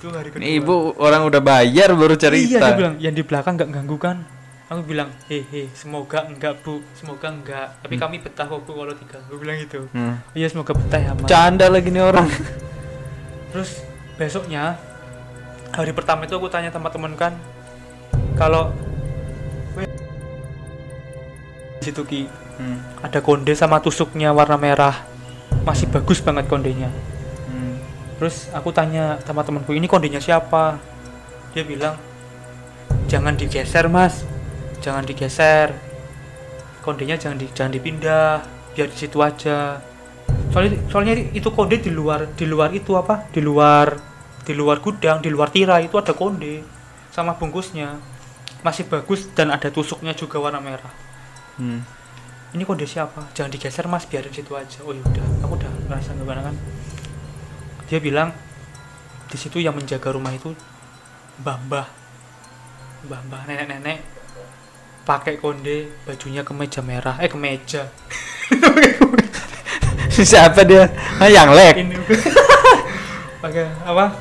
itu 0.00 0.08
hari 0.08 0.32
kedua 0.32 0.40
Ini 0.40 0.50
ibu 0.56 0.76
orang 0.96 1.28
udah 1.28 1.38
bayar 1.38 1.92
baru 1.92 2.16
iya 2.16 2.22
cerita. 2.22 2.56
dia 2.58 2.72
bilang 2.72 2.94
yang 2.96 3.12
di 3.12 3.20
belakang 3.20 3.52
nggak 3.54 3.68
ganggu 3.70 3.96
kan 3.96 4.16
aku 4.66 4.80
bilang 4.86 5.12
hehe 5.26 5.68
semoga 5.72 6.24
enggak 6.24 6.62
bu 6.62 6.80
semoga 6.94 7.28
enggak 7.28 7.76
tapi 7.80 7.94
Hmm. 7.94 8.02
kami 8.02 8.16
betah 8.18 8.46
kok 8.46 8.64
bu 8.64 8.72
kalau 8.72 8.92
diganggu 8.92 9.34
bilang 9.36 9.56
gitu 9.58 9.80
Hmm. 9.92 10.16
iya 10.32 10.48
semoga 10.48 10.72
betah 10.72 10.96
ya 10.98 11.12
mas 11.12 11.28
Canda 11.28 11.66
lagi 11.66 11.90
nih 11.90 12.00
orang. 12.00 12.24
terus 13.52 13.84
besoknya 14.14 14.80
hari 15.68 15.92
pertama 15.92 16.24
itu 16.24 16.32
aku 16.32 16.48
tanya 16.48 16.70
teman-teman 16.70 17.12
kan 17.12 17.32
kalau 18.34 18.72
situ 21.80 22.02
ki 22.04 22.22
Hmm. 22.56 22.76
ada 23.00 23.18
konde 23.18 23.52
sama 23.52 23.80
tusuknya 23.80 24.30
warna 24.30 24.54
merah 24.54 24.92
masih 25.60 25.88
bagus 25.88 26.20
banget 26.20 26.44
kondenya. 26.44 26.92
Terus 28.20 28.52
aku 28.52 28.68
tanya 28.68 29.16
sama 29.24 29.40
temanku 29.40 29.72
ini 29.72 29.88
kondenya 29.88 30.20
siapa? 30.20 30.76
Dia 31.56 31.64
bilang 31.64 31.96
jangan 33.08 33.32
digeser 33.32 33.88
mas. 33.88 34.28
Jangan 34.84 35.08
digeser. 35.08 35.72
Kondenya 36.84 37.16
jangan 37.16 37.40
di, 37.40 37.48
jangan 37.56 37.72
dipindah. 37.72 38.44
Biar 38.76 38.92
di 38.92 38.96
situ 39.00 39.24
aja. 39.24 39.80
Soalnya 40.52 40.76
soalnya 40.92 41.16
itu 41.32 41.48
konde 41.48 41.80
di 41.80 41.88
luar 41.88 42.28
di 42.36 42.44
luar 42.44 42.68
itu 42.76 42.92
apa? 42.92 43.24
Di 43.32 43.40
luar 43.40 43.96
di 44.44 44.52
luar 44.52 44.84
gudang 44.84 45.24
di 45.24 45.32
luar 45.32 45.48
tirai 45.48 45.88
itu 45.88 45.96
ada 45.96 46.12
konde 46.12 46.60
sama 47.08 47.40
bungkusnya. 47.40 47.96
Masih 48.60 48.84
bagus 48.84 49.32
dan 49.32 49.48
ada 49.48 49.72
tusuknya 49.72 50.12
juga 50.12 50.36
warna 50.36 50.60
merah. 50.60 50.92
Hmm. 51.56 51.80
ini 52.52 52.66
kode 52.68 52.84
siapa? 52.84 53.32
Jangan 53.32 53.48
digeser 53.48 53.88
mas. 53.88 54.04
Biarin 54.04 54.28
situ 54.28 54.52
aja. 54.52 54.84
Oh 54.84 54.92
yaudah 54.92 55.24
aku 55.40 55.56
udah 55.56 55.72
merasa 55.88 56.12
gimana 56.12 56.44
kan 56.44 56.56
dia 57.90 57.98
bilang 57.98 58.30
di 59.26 59.36
situ 59.36 59.58
yang 59.58 59.74
menjaga 59.74 60.10
rumah 60.10 60.30
itu 60.30 60.54
mbah 61.38 61.58
mbah 61.60 61.86
mbah 63.02 63.20
mbah 63.26 63.42
nenek 63.44 63.66
nenek 63.68 63.98
pakai 65.02 65.34
konde 65.36 65.90
bajunya 66.04 66.40
kemeja 66.40 66.80
merah 66.80 67.18
eh 67.18 67.26
kemeja 67.26 67.90
Siapa 70.10 70.62
dia? 70.62 70.84
Ah, 71.16 71.26
yang 71.26 71.48
lek. 71.48 71.80
pakai 73.40 73.72
apa 73.80 74.12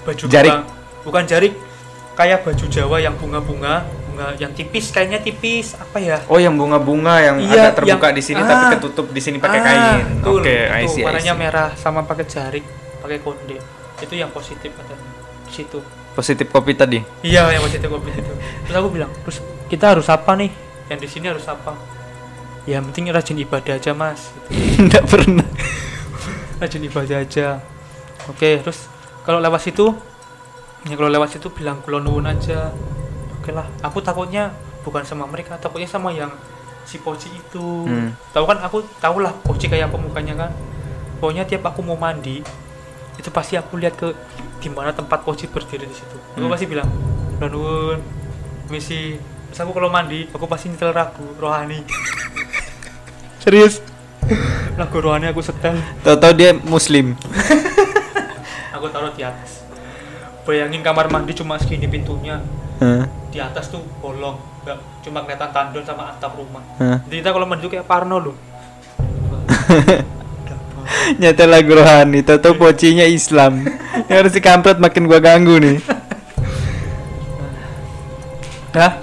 baju 0.00 0.24
Jarik. 0.24 0.48
bunga. 0.48 0.64
bukan 1.04 1.22
jarik 1.28 1.52
kayak 2.14 2.40
baju 2.40 2.64
Jawa 2.64 2.96
yang 2.98 3.12
bunga-bunga 3.14 3.84
bunga 4.02 4.32
yang 4.34 4.48
tipis 4.50 4.88
kayaknya 4.88 5.20
tipis 5.20 5.76
apa 5.76 6.00
ya 6.00 6.16
Oh, 6.24 6.40
yang 6.40 6.56
bunga-bunga 6.56 7.20
yang 7.20 7.36
Iya, 7.38 7.68
ada 7.68 7.76
terbuka 7.76 8.08
yang- 8.08 8.16
di 8.16 8.22
sini 8.24 8.40
ah. 8.40 8.48
tapi 8.48 8.64
ketutup 8.72 9.06
di 9.08 9.20
sini 9.20 9.36
pakai 9.36 9.60
Ah, 9.60 9.64
kain. 10.00 10.24
Oke, 10.24 10.56
I 10.64 10.88
warnanya 10.88 11.34
merah 11.34 11.68
sama 11.76 12.00
pakai 12.02 12.24
jarik 12.24 12.64
pakai 13.02 13.18
konde 13.18 13.58
itu 14.02 14.14
yang 14.14 14.30
positif 14.30 14.70
katanya. 14.72 15.06
Di 15.46 15.52
situ. 15.52 15.78
Positif 16.12 16.46
kopi 16.52 16.76
tadi. 16.76 17.00
iya 17.24 17.48
yang 17.50 17.64
positif 17.64 17.88
covid 17.88 18.12
itu 18.12 18.32
terus 18.68 18.76
aku 18.76 18.88
bilang 18.92 19.08
terus 19.24 19.40
kita 19.66 19.96
harus 19.96 20.06
apa 20.12 20.36
nih? 20.36 20.52
Yang 20.92 20.98
di 21.00 21.08
sini 21.08 21.26
harus 21.32 21.44
apa? 21.48 21.72
Ya 22.68 22.78
yang 22.78 22.86
penting 22.92 23.10
rajin 23.10 23.40
ibadah 23.40 23.74
aja 23.80 23.90
mas. 23.96 24.30
Gitu. 24.48 24.78
Enggak 24.86 25.04
pernah. 25.08 25.48
rajin 26.60 26.82
ibadah 26.84 27.18
aja. 27.24 27.46
Oke 28.28 28.60
terus 28.60 28.86
kalau 29.26 29.42
lewat 29.42 29.66
situ 29.66 29.96
ya 30.86 30.94
kalau 30.98 31.10
lewat 31.10 31.32
situ 31.32 31.48
bilang 31.50 31.80
kulon 31.80 32.04
nuwun 32.04 32.28
aja. 32.28 32.70
Oke 33.40 33.50
lah 33.50 33.66
aku 33.80 34.04
takutnya 34.04 34.52
bukan 34.84 35.02
sama 35.08 35.24
mereka 35.24 35.56
takutnya 35.56 35.88
sama 35.88 36.12
yang 36.12 36.30
si 36.84 37.00
poci 37.00 37.32
itu. 37.32 37.88
Hmm. 37.88 38.12
tahu 38.36 38.44
kan 38.44 38.58
aku 38.60 38.84
tahu 39.00 39.24
lah 39.24 39.32
poci 39.42 39.66
kayak 39.72 39.88
apa 39.88 39.96
mukanya 39.96 40.34
kan. 40.36 40.50
Pokoknya 41.22 41.48
tiap 41.48 41.64
aku 41.64 41.80
mau 41.80 41.96
mandi 41.96 42.42
itu 43.14 43.28
pasti 43.28 43.54
aku 43.54 43.76
lihat 43.76 43.94
ke 43.94 44.14
di 44.58 44.68
mana 44.68 44.90
tempat 44.90 45.20
poci 45.22 45.46
berdiri 45.46 45.84
di 45.84 45.92
situ. 45.92 46.16
Aku 46.34 46.46
Hmm. 46.46 46.52
pasti 46.52 46.66
bilang 46.66 46.88
nuwun 47.38 47.98
misi. 48.68 49.18
Terus 49.50 49.60
aku 49.60 49.74
kalau 49.74 49.90
mandi 49.90 50.30
aku 50.30 50.46
pasti 50.46 50.70
nyetel 50.70 50.94
ragu 50.94 51.26
rohani. 51.36 51.82
Serius? 53.42 53.82
Lagu 54.78 54.96
rohani 54.96 55.28
aku 55.28 55.42
setel. 55.42 55.76
Tahu-tahu 56.00 56.32
dia 56.32 56.54
muslim. 56.54 57.12
aku 58.74 58.86
taruh 58.88 59.12
di 59.12 59.22
atas. 59.22 59.66
Bayangin 60.42 60.80
kamar 60.80 61.06
mandi 61.06 61.34
cuma 61.34 61.58
segini 61.58 61.86
pintunya. 61.86 62.40
Hah? 62.78 63.06
di 63.32 63.40
atas 63.40 63.72
tuh 63.72 63.80
bolong 64.04 64.36
nggak 64.60 64.76
cuma 65.00 65.24
kelihatan 65.24 65.48
tandon 65.56 65.80
sama 65.88 66.12
atap 66.12 66.36
rumah. 66.36 66.60
Hah. 66.76 67.00
jadi 67.08 67.24
kita 67.24 67.32
kalau 67.32 67.48
mandi 67.48 67.64
tuh 67.64 67.72
kayak 67.72 67.88
Parno 67.88 68.20
loh 68.20 68.36
Nyata 71.18 71.44
lagu 71.46 71.72
rohani, 71.74 72.22
tahu 72.22 72.58
pocinya 72.58 73.06
Islam. 73.06 73.66
Ini 74.08 74.12
harus 74.12 74.32
dikampret 74.34 74.78
makin 74.78 75.06
gua 75.10 75.20
ganggu 75.22 75.58
nih. 75.58 75.78
Dah, 78.72 78.96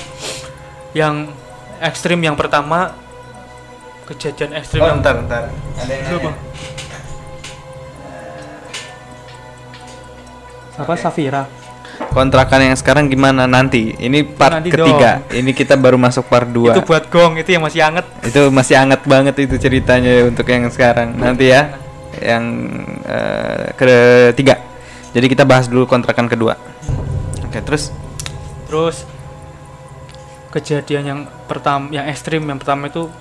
yang 0.97 1.29
ekstrim 1.77 2.19
yang 2.25 2.33
pertama 2.33 2.97
kejadian 4.09 4.57
ekstrim 4.57 4.81
yang 4.81 4.99
ntar. 4.99 5.21
Ada 5.77 5.93
yang 5.93 6.05
Apa? 6.09 6.31
Apa 10.79 10.93
Safira? 10.95 11.58
Kontrakan 11.99 12.71
yang 12.71 12.77
sekarang 12.79 13.11
gimana 13.11 13.43
nanti? 13.43 13.91
Ini 13.93 14.23
part 14.23 14.63
Nanti 14.63 14.71
ketiga. 14.71 15.19
Ini 15.29 15.51
kita 15.51 15.75
baru 15.75 15.99
masuk 15.99 16.31
part 16.31 16.47
2 16.47 16.71
Itu 16.71 16.81
buat 16.87 17.11
gong 17.11 17.35
itu 17.37 17.51
yang 17.53 17.63
masih 17.67 17.83
anget. 17.83 18.07
itu 18.23 18.41
masih 18.49 18.75
hangat 18.79 19.03
banget 19.03 19.35
itu 19.43 19.55
ceritanya 19.59 20.25
untuk 20.25 20.47
yang 20.47 20.65
sekarang. 20.71 21.13
Nanti 21.19 21.51
ya 21.51 21.75
yang 22.17 22.43
eh, 23.03 23.75
ketiga. 23.75 24.63
Jadi 25.11 25.25
kita 25.27 25.43
bahas 25.43 25.67
dulu 25.67 25.85
kontrakan 25.85 26.31
kedua. 26.31 26.55
Oke 27.45 27.59
terus? 27.61 27.91
Terus 28.71 29.03
kejadian 30.49 31.03
yang 31.05 31.19
pertama 31.45 31.93
yang 31.93 32.09
ekstrim 32.09 32.41
yang 32.47 32.57
pertama 32.57 32.89
itu? 32.89 33.11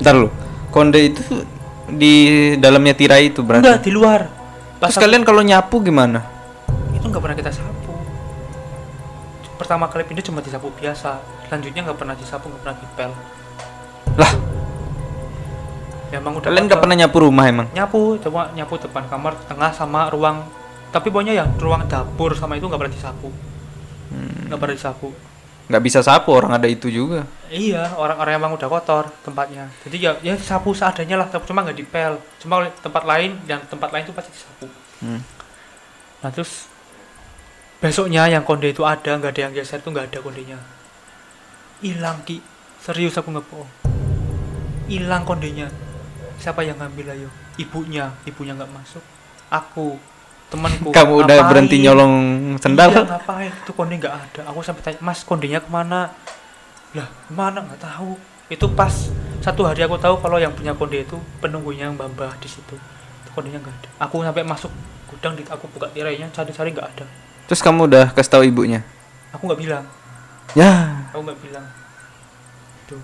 Ntar 0.00 0.14
lu. 0.16 0.30
Konde 0.72 1.12
itu 1.12 1.20
di 1.92 2.14
dalamnya 2.56 2.96
tirai 2.96 3.28
itu 3.28 3.44
berarti? 3.44 3.68
Enggak 3.68 3.82
di 3.84 3.90
luar. 3.92 4.20
Pas 4.80 4.88
terus 4.88 5.02
kalian 5.02 5.22
kalau 5.28 5.44
nyapu 5.44 5.84
gimana 5.84 6.31
itu 7.02 7.10
nggak 7.10 7.18
pernah 7.18 7.34
kita 7.34 7.50
sapu. 7.50 7.92
Pertama 9.58 9.90
kali 9.90 10.06
pindah 10.06 10.22
cuma 10.22 10.38
disapu 10.38 10.70
biasa. 10.70 11.18
Selanjutnya 11.50 11.82
nggak 11.90 11.98
pernah 11.98 12.14
disapu, 12.14 12.46
nggak 12.46 12.62
pernah 12.62 12.76
dipel. 12.78 13.10
lah. 14.12 14.32
Ya, 16.14 16.20
emang 16.22 16.38
udah 16.38 16.46
kalian 16.46 16.70
nggak 16.70 16.78
pernah 16.78 16.96
nyapu 17.02 17.16
rumah 17.24 17.44
emang? 17.50 17.66
Nyapu 17.74 18.20
coba 18.22 18.54
nyapu 18.54 18.78
depan 18.78 19.10
kamar 19.10 19.34
tengah 19.50 19.74
sama 19.74 20.06
ruang. 20.14 20.46
Tapi 20.94 21.10
pokoknya 21.10 21.34
yang 21.42 21.50
ruang 21.58 21.90
dapur 21.90 22.38
sama 22.38 22.54
itu 22.54 22.70
nggak 22.70 22.78
pernah 22.78 22.94
disapu. 22.94 23.34
Hmm, 24.14 24.46
nggak 24.46 24.60
pernah 24.62 24.76
disapu. 24.78 25.08
Nggak 25.72 25.82
bisa 25.82 25.98
sapu 26.04 26.30
orang 26.36 26.54
ada 26.54 26.68
itu 26.68 26.86
juga. 26.86 27.26
Iya 27.48 27.96
orang-orang 27.98 28.38
emang 28.38 28.52
udah 28.54 28.68
kotor 28.70 29.10
tempatnya. 29.24 29.72
Jadi 29.88 29.96
ya 29.98 30.12
ya 30.22 30.36
sapu 30.38 30.76
seadanya 30.76 31.18
lah 31.18 31.26
tapi 31.32 31.48
cuma 31.48 31.64
nggak 31.66 31.80
dipel. 31.80 32.20
Cuma 32.38 32.68
tempat 32.84 33.02
lain 33.08 33.40
dan 33.48 33.64
tempat 33.66 33.90
lain 33.90 34.04
itu 34.06 34.14
pasti 34.14 34.30
disapu. 34.30 34.70
Hmm. 35.02 35.18
nah 36.22 36.30
terus 36.30 36.70
besoknya 37.82 38.30
yang 38.30 38.46
konde 38.46 38.70
itu 38.70 38.86
ada 38.86 39.18
nggak 39.18 39.34
ada 39.34 39.40
yang 39.50 39.52
geser 39.58 39.82
itu 39.82 39.90
nggak 39.90 40.14
ada 40.14 40.18
kondenya 40.22 40.58
hilang 41.82 42.22
ki. 42.22 42.38
Serius 42.78 43.18
aku 43.18 43.34
nggak 43.34 43.46
bohong 43.50 43.70
hilang 44.86 45.26
kondenya 45.26 45.66
siapa 46.38 46.62
yang 46.62 46.78
ngambil 46.78 47.10
ayo? 47.18 47.28
Ibunya 47.58 48.14
ibunya 48.22 48.54
nggak 48.54 48.70
masuk. 48.70 49.02
Aku 49.50 49.98
temanku 50.46 50.90
kamu 50.96 51.26
udah 51.26 51.36
ngapain? 51.42 51.50
berhenti 51.50 51.76
nyolong 51.82 52.14
sendal? 52.62 52.94
Iya, 52.94 53.02
ngapain? 53.02 53.50
Itu 53.50 53.74
konde 53.74 53.98
nggak 53.98 54.14
ada. 54.14 54.40
Aku 54.54 54.62
sampai 54.62 54.82
tanya 54.86 55.02
mas 55.02 55.26
kondenya 55.26 55.58
ke 55.58 55.70
mana? 55.70 56.14
Lah 56.94 57.08
ke 57.10 57.32
mana? 57.34 57.66
Nggak 57.66 57.82
tahu. 57.82 58.14
Itu 58.46 58.70
pas 58.78 59.10
satu 59.42 59.66
hari 59.66 59.82
aku 59.82 59.98
tahu 59.98 60.22
kalau 60.22 60.38
yang 60.38 60.54
punya 60.54 60.70
konde 60.70 61.02
itu 61.02 61.18
penunggunya 61.42 61.90
yang 61.90 61.98
mbah 61.98 62.38
di 62.38 62.46
situ. 62.46 62.78
Itu 63.26 63.30
kondenya 63.34 63.58
nggak 63.58 63.74
ada. 63.74 63.88
Aku 64.06 64.22
sampai 64.22 64.46
masuk 64.46 64.70
gudang 65.10 65.34
aku 65.50 65.66
buka 65.74 65.90
tirainya 65.90 66.30
cari-cari 66.32 66.72
nggak 66.72 66.88
ada 66.96 67.06
terus 67.52 67.60
kamu 67.60 67.84
udah 67.84 68.16
kasih 68.16 68.32
tahu 68.32 68.48
ibunya? 68.48 68.80
Aku 69.36 69.44
nggak 69.44 69.60
bilang. 69.60 69.84
Ya. 70.56 71.04
Aku 71.12 71.20
nggak 71.20 71.36
bilang. 71.44 71.68
Tuh 72.88 72.96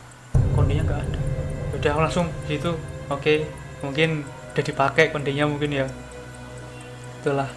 kondenya 0.56 0.88
nggak 0.88 1.04
ada. 1.04 1.20
Udah 1.76 1.90
aku 1.92 2.00
langsung 2.08 2.26
gitu. 2.48 2.72
Oke 3.12 3.44
mungkin 3.84 4.24
udah 4.24 4.64
dipakai 4.64 5.12
kondenya 5.12 5.44
mungkin 5.44 5.84
ya. 5.84 5.86
Itulah. 7.20 7.52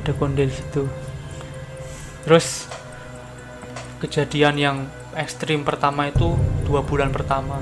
Ada 0.00 0.16
konde 0.16 0.48
di 0.48 0.56
situ. 0.56 0.88
Terus 2.24 2.72
kejadian 4.00 4.56
yang 4.56 4.76
ekstrim 5.12 5.68
pertama 5.68 6.08
itu 6.08 6.32
dua 6.64 6.80
bulan 6.80 7.12
pertama. 7.12 7.60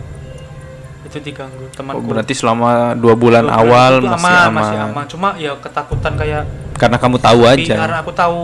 Itu 1.02 1.18
diganggu 1.18 1.66
oh, 1.66 1.74
temanku 1.74 2.06
berarti 2.06 2.38
selama 2.38 2.94
dua 2.94 3.18
bulan 3.18 3.50
Dua 3.50 3.58
awal 3.58 3.98
itu 3.98 4.14
masih 4.14 4.30
aman, 4.30 4.46
aman, 4.46 4.54
masih 4.54 4.76
aman. 4.78 5.04
Cuma 5.10 5.28
ya 5.42 5.58
ketakutan 5.58 6.14
kayak 6.14 6.69
karena 6.80 6.96
kamu 6.96 7.16
tahu 7.20 7.40
tapi 7.44 7.68
aja. 7.68 7.74
karena 7.76 7.98
aku 8.00 8.12
tahu. 8.16 8.40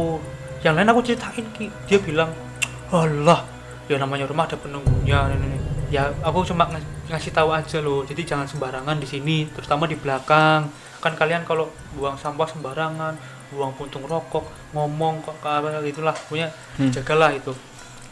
Yang 0.61 0.75
lain 0.77 0.88
aku 0.90 1.01
ceritain 1.01 1.46
Ki. 1.57 1.66
dia 1.87 1.99
bilang 1.99 2.31
Allah 2.90 3.46
ya 3.87 3.96
namanya 3.96 4.29
rumah 4.29 4.44
ada 4.44 4.61
penunggunya. 4.61 5.33
Ini, 5.33 5.37
ini." 5.40 5.59
ya 5.87 6.11
aku 6.20 6.42
cuma 6.42 6.66
ngas- 6.66 6.85
ngasih 7.09 7.33
tahu 7.33 7.49
aja 7.51 7.79
loh. 7.81 8.03
Jadi 8.03 8.27
jangan 8.27 8.44
sembarangan 8.44 8.99
di 8.99 9.07
sini 9.07 9.49
terutama 9.49 9.88
di 9.88 9.96
belakang. 9.96 10.68
Kan 10.99 11.14
kalian 11.14 11.46
kalau 11.46 11.70
buang 11.94 12.18
sampah 12.18 12.44
sembarangan 12.44 13.14
buang 13.46 13.70
puntung 13.72 14.03
rokok 14.03 14.42
ngomong 14.75 15.22
kok 15.22 15.38
ke 15.38 15.49
apa 15.49 15.79
gitulah. 15.81 16.16
Punya 16.27 16.51
Hmm. 16.77 16.90
jagalah 16.90 17.31
itu. 17.33 17.55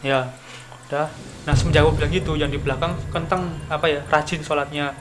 Ya 0.01 0.31
udah 0.85 1.09
nah 1.43 1.53
semenjak 1.53 1.81
aku 1.81 1.97
bilang 1.97 2.13
gitu 2.13 2.37
yang 2.37 2.47
di 2.47 2.57
belakang 2.57 2.93
kentang 3.11 3.51
apa 3.67 3.85
ya 3.85 3.99
rajin 4.07 4.39
sholatnya. 4.39 4.95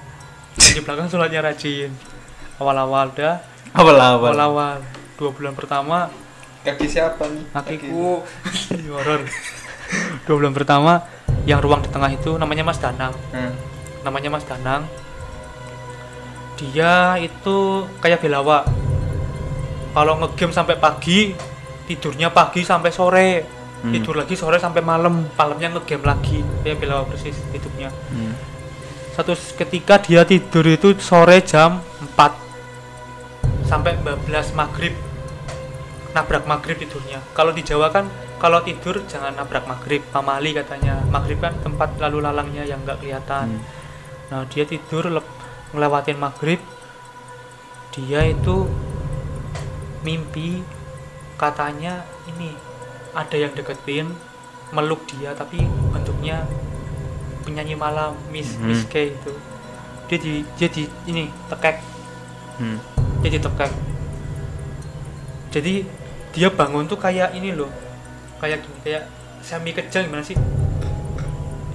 Yang 0.59 0.73
di 0.75 0.83
belakang 0.83 1.07
sholatnya 1.07 1.41
rajin. 1.41 1.95
Awal-awal 2.59 3.15
dah. 3.15 3.39
Awal-awal. 3.73 4.35
Awal-awal 4.35 4.79
dua 5.19 5.31
bulan 5.31 5.55
pertama. 5.55 6.11
Kaki 6.65 6.87
siapa 6.89 7.29
nih? 7.29 7.45
Kakiku. 7.53 8.25
Horor. 8.89 9.21
Dua 10.25 10.35
bulan 10.41 10.55
pertama 10.57 10.93
yang 11.45 11.61
ruang 11.61 11.85
di 11.85 11.93
tengah 11.93 12.09
itu 12.09 12.41
namanya 12.41 12.65
Mas 12.65 12.81
Danang. 12.81 13.13
Hmm. 13.31 13.53
namanya 14.01 14.33
Mas 14.33 14.45
Danang. 14.49 14.89
Dia 16.57 17.21
itu 17.21 17.85
kayak 18.01 18.25
Belawa. 18.25 18.65
Kalau 19.95 20.19
ngegame 20.19 20.53
sampai 20.53 20.77
pagi 20.81 21.37
tidurnya 21.85 22.33
pagi 22.33 22.65
sampai 22.65 22.91
sore. 22.91 23.31
Hmm. 23.85 23.93
tidur 23.93 24.17
lagi 24.17 24.33
sore 24.33 24.57
sampai 24.57 24.81
malam. 24.81 25.29
Malamnya 25.37 25.77
ngegame 25.77 26.05
lagi. 26.09 26.41
Kayak 26.65 26.81
Belawa 26.81 27.05
persis 27.05 27.37
hidupnya. 27.53 27.93
Hmm. 28.09 28.33
satu 29.15 29.37
ketika 29.37 30.03
dia 30.03 30.27
tidur 30.27 30.67
itu 30.67 30.99
sore 30.99 31.39
jam 31.47 31.79
4 32.03 32.44
sampai 33.65 33.97
12 34.01 34.53
maghrib. 34.55 34.95
Nabrak 36.15 36.47
maghrib 36.47 36.79
tidurnya. 36.79 37.19
Kalau 37.35 37.51
di 37.51 37.67
Jawa 37.67 37.91
kan 37.91 38.07
kalau 38.39 38.63
tidur 38.63 39.03
jangan 39.11 39.35
nabrak 39.35 39.67
maghrib. 39.67 40.03
Pamali 40.15 40.55
katanya 40.55 41.03
maghrib 41.11 41.43
kan 41.43 41.55
tempat 41.59 41.99
lalu 41.99 42.23
lalangnya 42.23 42.63
yang 42.63 42.83
nggak 42.85 43.01
kelihatan. 43.03 43.59
Hmm. 43.59 43.83
nah 44.25 44.41
dia 44.49 44.65
tidur 44.65 45.05
ngelewatin 45.75 46.17
maghrib. 46.17 46.63
Dia 47.93 48.27
itu 48.27 48.67
mimpi 50.03 50.63
katanya 51.35 52.05
ini 52.31 52.55
ada 53.15 53.37
yang 53.39 53.53
deketin 53.55 54.11
meluk 54.75 55.07
dia 55.07 55.35
tapi 55.35 55.63
bentuknya 55.95 56.43
penyanyi 57.45 57.77
malam 57.79 58.17
Miss 58.33 58.57
Mhm. 58.59 58.65
Miss 58.67 58.83
K 58.87 59.13
itu. 59.15 59.33
Dia 60.09 60.19
di 60.19 60.33
dia 60.57 60.69
di 60.69 60.83
ini 61.07 61.31
tekek. 61.51 61.77
Hmm. 62.59 62.79
Dia 63.25 63.41
ditekek 63.41 63.95
jadi 65.55 65.87
dia 66.35 66.51
bangun 66.51 66.91
tuh 66.91 66.99
kayak 66.99 67.31
ini 67.39 67.55
loh. 67.55 67.71
Kayak 68.43 68.67
gini 68.67 68.79
kayak 68.83 69.03
semi 69.39 69.71
kejang 69.71 70.11
gimana 70.11 70.27
sih? 70.27 70.35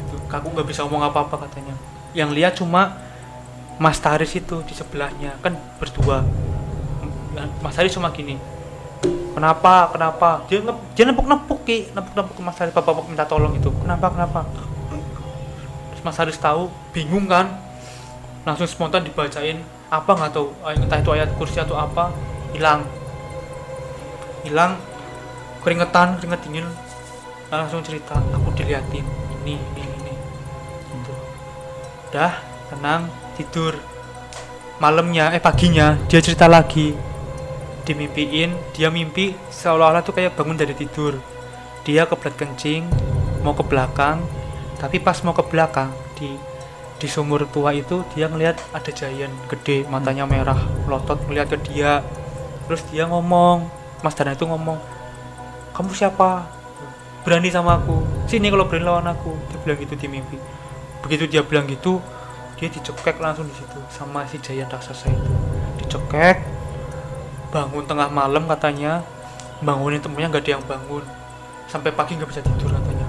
Itu 0.03 0.15
aku 0.27 0.51
nggak 0.51 0.67
bisa 0.67 0.83
ngomong 0.83 1.07
apa 1.07 1.23
apa 1.23 1.47
katanya. 1.47 1.79
Yang 2.11 2.29
lihat 2.35 2.53
cuma 2.59 2.99
Mas 3.79 3.95
Taris 4.03 4.35
itu 4.35 4.59
di 4.67 4.75
sebelahnya 4.75 5.39
kan 5.39 5.55
berdua. 5.79 6.27
Mas 7.63 7.79
Taris 7.79 7.95
cuma 7.95 8.11
gini. 8.11 8.35
Kenapa 9.31 9.95
kenapa? 9.95 10.43
Dia 10.51 10.59
nge, 10.59 10.75
dia 10.99 11.07
nepuk 11.07 11.23
nepuk 11.23 11.63
ki. 11.63 11.95
Nepuk 11.95 12.11
nepuk 12.19 12.35
ke 12.35 12.43
Mas 12.43 12.59
Taris 12.59 12.75
bapak 12.75 12.91
bapak 12.91 13.07
minta 13.07 13.23
tolong 13.23 13.55
itu. 13.55 13.71
Kenapa 13.79 14.11
kenapa? 14.11 14.43
Terus 15.95 16.03
Mas 16.03 16.19
Taris 16.19 16.35
tahu 16.35 16.67
bingung 16.91 17.31
kan? 17.31 17.47
Langsung 18.43 18.67
spontan 18.67 19.07
dibacain 19.07 19.63
apa 19.89 20.11
nggak 20.13 20.31
tahu 20.37 20.53
ay- 20.61 20.77
entah 20.77 21.01
itu 21.01 21.09
ayat 21.13 21.29
kursi 21.35 21.57
atau 21.57 21.73
apa 21.73 22.13
hilang. 22.53 22.85
Hilang 24.45 24.77
keringetan 25.65 26.21
keringet 26.21 26.41
dingin. 26.45 26.67
Langsung 27.49 27.81
cerita 27.81 28.13
aku 28.13 28.53
diliatin 28.53 29.05
ini 29.41 29.57
ini 29.57 29.93
ini. 29.97 30.13
Gitu. 30.93 31.13
Udah 32.09 32.37
tenang 32.69 33.09
tidur. 33.33 33.73
Malamnya 34.77 35.33
eh 35.33 35.41
paginya 35.41 35.97
dia 36.05 36.21
cerita 36.21 36.45
lagi. 36.45 36.93
Dimimpiin 37.83 38.53
dia 38.77 38.93
mimpi 38.93 39.33
seolah-olah 39.49 40.05
tuh 40.05 40.13
kayak 40.13 40.37
bangun 40.37 40.55
dari 40.55 40.77
tidur. 40.77 41.17
Dia 41.81 42.05
kebelet 42.05 42.37
kencing 42.37 42.85
mau 43.41 43.57
ke 43.57 43.65
belakang. 43.65 44.21
Tapi 44.77 45.01
pas 45.01 45.17
mau 45.25 45.33
ke 45.33 45.43
belakang 45.43 45.91
di 46.15 46.37
di 46.99 47.07
sumur 47.07 47.47
tua 47.47 47.71
itu 47.71 48.03
dia 48.11 48.27
ngelihat 48.27 48.59
ada 48.75 48.91
giant 48.91 49.31
gede 49.47 49.87
matanya 49.87 50.27
merah 50.27 50.59
melotot 50.83 51.15
ngelihat 51.25 51.55
ke 51.55 51.57
dia. 51.71 52.03
Terus 52.67 52.83
dia 52.91 53.07
ngomong 53.07 53.71
Mas 54.03 54.13
Dana 54.19 54.35
itu 54.35 54.43
ngomong 54.43 54.77
kamu 55.71 55.95
siapa? 55.95 56.51
Berani 57.23 57.47
sama 57.47 57.79
aku? 57.79 58.03
Sini 58.27 58.51
kalau 58.51 58.67
berani 58.67 58.85
lawan 58.85 59.07
aku. 59.07 59.31
Dia 59.47 59.57
bilang 59.63 59.79
gitu 59.79 59.95
di 59.95 60.07
mimpi. 60.11 60.35
Begitu 60.99 61.31
dia 61.31 61.41
bilang 61.41 61.65
gitu 61.71 62.03
dia 62.59 62.67
dicekek 62.67 63.23
langsung 63.23 63.47
di 63.47 63.55
situ 63.55 63.79
sama 63.87 64.27
si 64.27 64.35
giant 64.43 64.67
raksasa 64.67 65.07
itu. 65.07 65.31
Dicekek 65.79 66.43
bangun 67.55 67.87
tengah 67.87 68.11
malam 68.11 68.43
katanya. 68.51 69.07
Bangunin 69.63 70.03
temennya 70.03 70.35
nggak 70.35 70.43
ada 70.43 70.51
yang 70.59 70.63
bangun. 70.67 71.03
Sampai 71.71 71.95
pagi 71.95 72.19
nggak 72.19 72.27
bisa 72.27 72.43
tidur 72.43 72.75
katanya. 72.75 73.07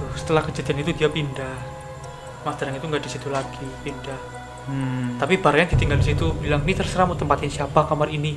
Tuh 0.00 0.08
setelah 0.16 0.40
kejadian 0.40 0.80
itu 0.80 1.04
dia 1.04 1.12
pindah 1.12 1.77
Mas 2.46 2.54
Danang 2.56 2.76
itu 2.76 2.86
nggak 2.86 3.02
di 3.02 3.10
situ 3.10 3.28
lagi 3.28 3.66
pindah 3.82 4.38
Hmm. 4.68 5.16
tapi 5.16 5.40
barangnya 5.40 5.72
ditinggal 5.72 5.96
di 5.96 6.12
situ 6.12 6.28
bilang 6.44 6.60
ini 6.60 6.76
terserah 6.76 7.08
mau 7.08 7.16
tempatin 7.16 7.48
siapa 7.48 7.88
kamar 7.88 8.12
ini. 8.12 8.36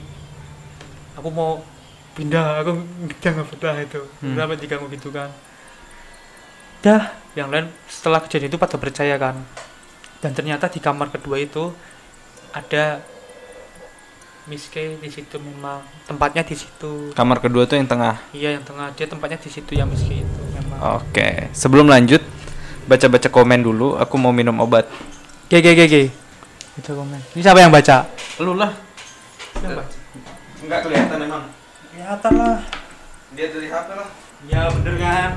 Aku 1.19 1.27
mau 1.27 1.59
pindah 2.15 2.63
aku 2.63 2.79
jangan 3.19 3.43
betah 3.51 3.75
itu. 3.75 3.99
Hmm. 4.23 4.39
sampai 4.39 4.55
diganggu 4.55 4.87
gitu 4.95 5.11
kan. 5.11 5.27
Dah 6.79 7.11
yang 7.35 7.51
lain 7.51 7.67
setelah 7.83 8.23
kejadian 8.23 8.47
itu 8.47 8.55
pada 8.55 8.79
percaya 8.79 9.19
kan. 9.19 9.43
Dan 10.23 10.31
ternyata 10.31 10.71
di 10.71 10.79
kamar 10.79 11.11
kedua 11.11 11.35
itu 11.35 11.75
ada 12.55 13.03
Miske 14.47 14.97
di 15.03 15.09
situ 15.11 15.35
memang. 15.35 15.83
Tempatnya 16.07 16.47
di 16.47 16.55
situ. 16.55 17.11
Kamar 17.11 17.43
kedua 17.43 17.67
tuh 17.67 17.75
yang 17.75 17.91
tengah. 17.91 18.23
iya 18.31 18.55
yang 18.55 18.63
tengah. 18.63 18.87
Dia 18.95 19.05
tempatnya 19.05 19.35
di 19.35 19.51
situ 19.51 19.75
yang 19.75 19.91
Miske 19.91 20.23
itu 20.23 20.41
memang. 20.55 20.79
Oke, 21.03 21.51
sebelum 21.51 21.91
lanjut 21.91 22.23
baca-baca 22.85 23.27
komen 23.29 23.61
dulu. 23.61 23.97
Aku 23.97 24.15
mau 24.17 24.33
minum 24.33 24.57
obat. 24.61 24.87
Oke 25.47 25.59
oke 25.59 25.69
oke 25.75 25.83
oke. 25.85 26.03
Baca 26.79 26.91
komen. 26.95 27.19
Ini 27.35 27.41
siapa 27.43 27.59
yang 27.59 27.73
baca? 27.73 28.07
Lu 28.39 28.55
lah. 28.55 28.71
Yang 29.59 29.73
baca. 29.83 29.97
Enggak 30.61 30.79
kelihatan 30.87 31.17
emang. 31.25 31.43
Kelihatan 31.91 32.33
lah. 32.37 32.57
Dia 33.35 33.47
dari 33.51 33.67
HP 33.67 33.87
lah. 33.97 34.09
Ya 34.47 34.61
bener 34.71 34.95
kan. 34.97 35.31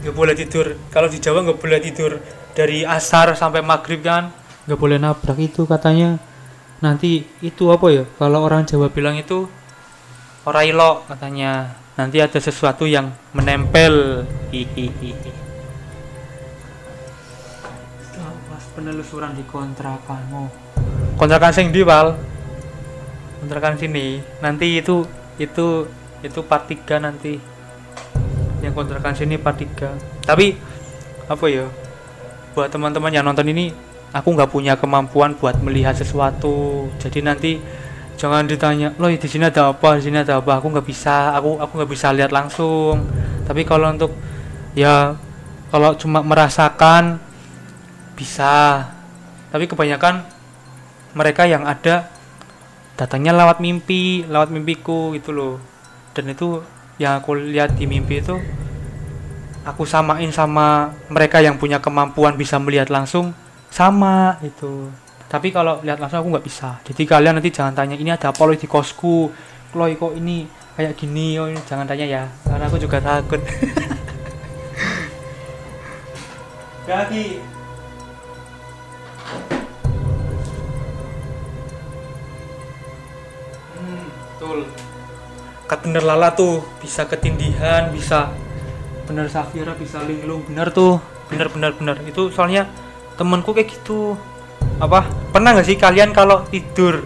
Gak 0.00 0.14
boleh 0.16 0.34
tidur. 0.34 0.66
Kalau 0.88 1.08
di 1.12 1.18
Jawa 1.20 1.44
nggak 1.44 1.60
boleh 1.60 1.80
tidur 1.84 2.12
dari 2.56 2.82
asar 2.82 3.36
sampai 3.36 3.60
maghrib 3.60 4.00
kan. 4.00 4.32
Nggak 4.64 4.80
boleh 4.80 4.96
nabrak 4.96 5.38
itu 5.38 5.68
katanya. 5.68 6.16
Nanti 6.80 7.28
itu 7.44 7.68
apa 7.68 7.86
ya? 7.92 8.04
Kalau 8.16 8.40
orang 8.40 8.64
Jawa 8.64 8.88
bilang 8.88 9.20
itu 9.20 9.44
orailo 10.48 11.04
katanya. 11.04 11.76
Nanti 12.00 12.16
ada 12.16 12.40
sesuatu 12.40 12.88
yang 12.88 13.12
menempel. 13.36 14.24
Hihihi. 14.48 15.39
Penelusuran 18.74 19.34
di 19.34 19.44
kontrakanmu. 19.46 20.44
Kontrakan 21.18 21.52
sing 21.52 21.68
di 21.74 21.82
Wal? 21.84 22.16
Kontrakan 23.42 23.76
sini. 23.76 24.22
Nanti 24.40 24.78
itu 24.78 25.04
itu 25.36 25.84
itu 26.20 26.40
part 26.44 26.68
3 26.68 27.02
nanti. 27.02 27.36
Yang 28.60 28.72
kontrakan 28.76 29.14
sini 29.16 29.36
part 29.40 29.58
3 29.58 30.20
tapi 30.24 30.56
apa 31.26 31.44
ya? 31.50 31.66
Buat 32.54 32.70
teman-teman 32.74 33.14
yang 33.14 33.26
nonton 33.26 33.46
ini 33.50 33.70
aku 34.10 34.34
nggak 34.34 34.50
punya 34.50 34.74
kemampuan 34.78 35.34
buat 35.38 35.58
melihat 35.62 35.94
sesuatu. 35.94 36.86
Jadi 36.98 37.20
nanti 37.22 37.52
jangan 38.20 38.44
ditanya 38.44 38.92
loh 39.00 39.08
di 39.10 39.28
sini 39.28 39.48
ada 39.48 39.72
apa? 39.72 39.98
Di 39.98 40.10
sini 40.10 40.20
ada 40.20 40.38
apa? 40.38 40.60
Aku 40.60 40.70
nggak 40.70 40.86
bisa. 40.86 41.34
Aku 41.34 41.58
aku 41.58 41.72
nggak 41.80 41.90
bisa 41.90 42.12
lihat 42.14 42.30
langsung. 42.30 43.06
Tapi 43.46 43.66
kalau 43.66 43.90
untuk 43.90 44.12
ya 44.76 45.18
kalau 45.70 45.94
cuma 45.98 46.22
merasakan 46.22 47.29
bisa. 48.20 48.84
Tapi 49.48 49.64
kebanyakan 49.64 50.28
mereka 51.16 51.48
yang 51.48 51.64
ada 51.64 52.12
datangnya 53.00 53.32
lewat 53.32 53.64
mimpi 53.64 54.28
lewat 54.28 54.52
mimpiku 54.52 55.16
gitu 55.16 55.32
loh. 55.32 55.56
Dan 56.12 56.36
itu 56.36 56.60
yang 57.00 57.16
aku 57.16 57.32
lihat 57.32 57.72
di 57.80 57.88
mimpi 57.88 58.20
itu 58.20 58.36
aku 59.64 59.88
samain 59.88 60.28
sama 60.28 60.92
mereka 61.08 61.40
yang 61.40 61.56
punya 61.56 61.80
kemampuan 61.80 62.36
bisa 62.36 62.60
melihat 62.60 62.92
langsung 62.92 63.32
sama 63.72 64.36
itu. 64.44 64.92
Tapi 65.30 65.48
kalau 65.48 65.80
lihat 65.80 65.96
langsung 65.96 66.20
aku 66.20 66.28
nggak 66.36 66.44
bisa. 66.44 66.76
Jadi 66.84 67.08
kalian 67.08 67.40
nanti 67.40 67.48
jangan 67.48 67.72
tanya 67.72 67.96
ini 67.96 68.12
ada 68.12 68.36
apa 68.36 68.42
loh? 68.44 68.52
Di 68.52 68.68
kosku. 68.68 69.32
Loh 69.70 69.86
kok 69.86 70.12
ini 70.18 70.44
kayak 70.76 70.98
gini? 70.98 71.38
Oh 71.40 71.48
ini. 71.48 71.62
Jangan 71.64 71.86
tanya 71.88 72.04
ya 72.04 72.28
karena 72.44 72.68
aku 72.68 72.76
juga 72.76 73.00
takut. 73.00 73.40
Kaki 76.90 77.59
hmm, 83.76 84.04
betul. 84.08 84.58
Bener 85.70 86.02
lala 86.04 86.34
tuh 86.34 86.66
bisa 86.82 87.06
ketindihan 87.06 87.88
bisa 87.94 88.34
bener 89.06 89.30
Safira 89.30 89.72
bisa 89.74 90.02
linglung. 90.02 90.44
Bener 90.46 90.70
tuh 90.70 91.00
bener 91.30 91.48
bener 91.50 91.72
bener. 91.74 91.96
Itu 92.04 92.28
soalnya 92.34 92.66
temenku 93.18 93.54
kayak 93.56 93.70
gitu. 93.70 94.18
Apa? 94.82 95.06
Pernah 95.30 95.56
nggak 95.56 95.66
sih 95.66 95.78
kalian 95.78 96.10
kalau 96.12 96.44
tidur 96.48 97.02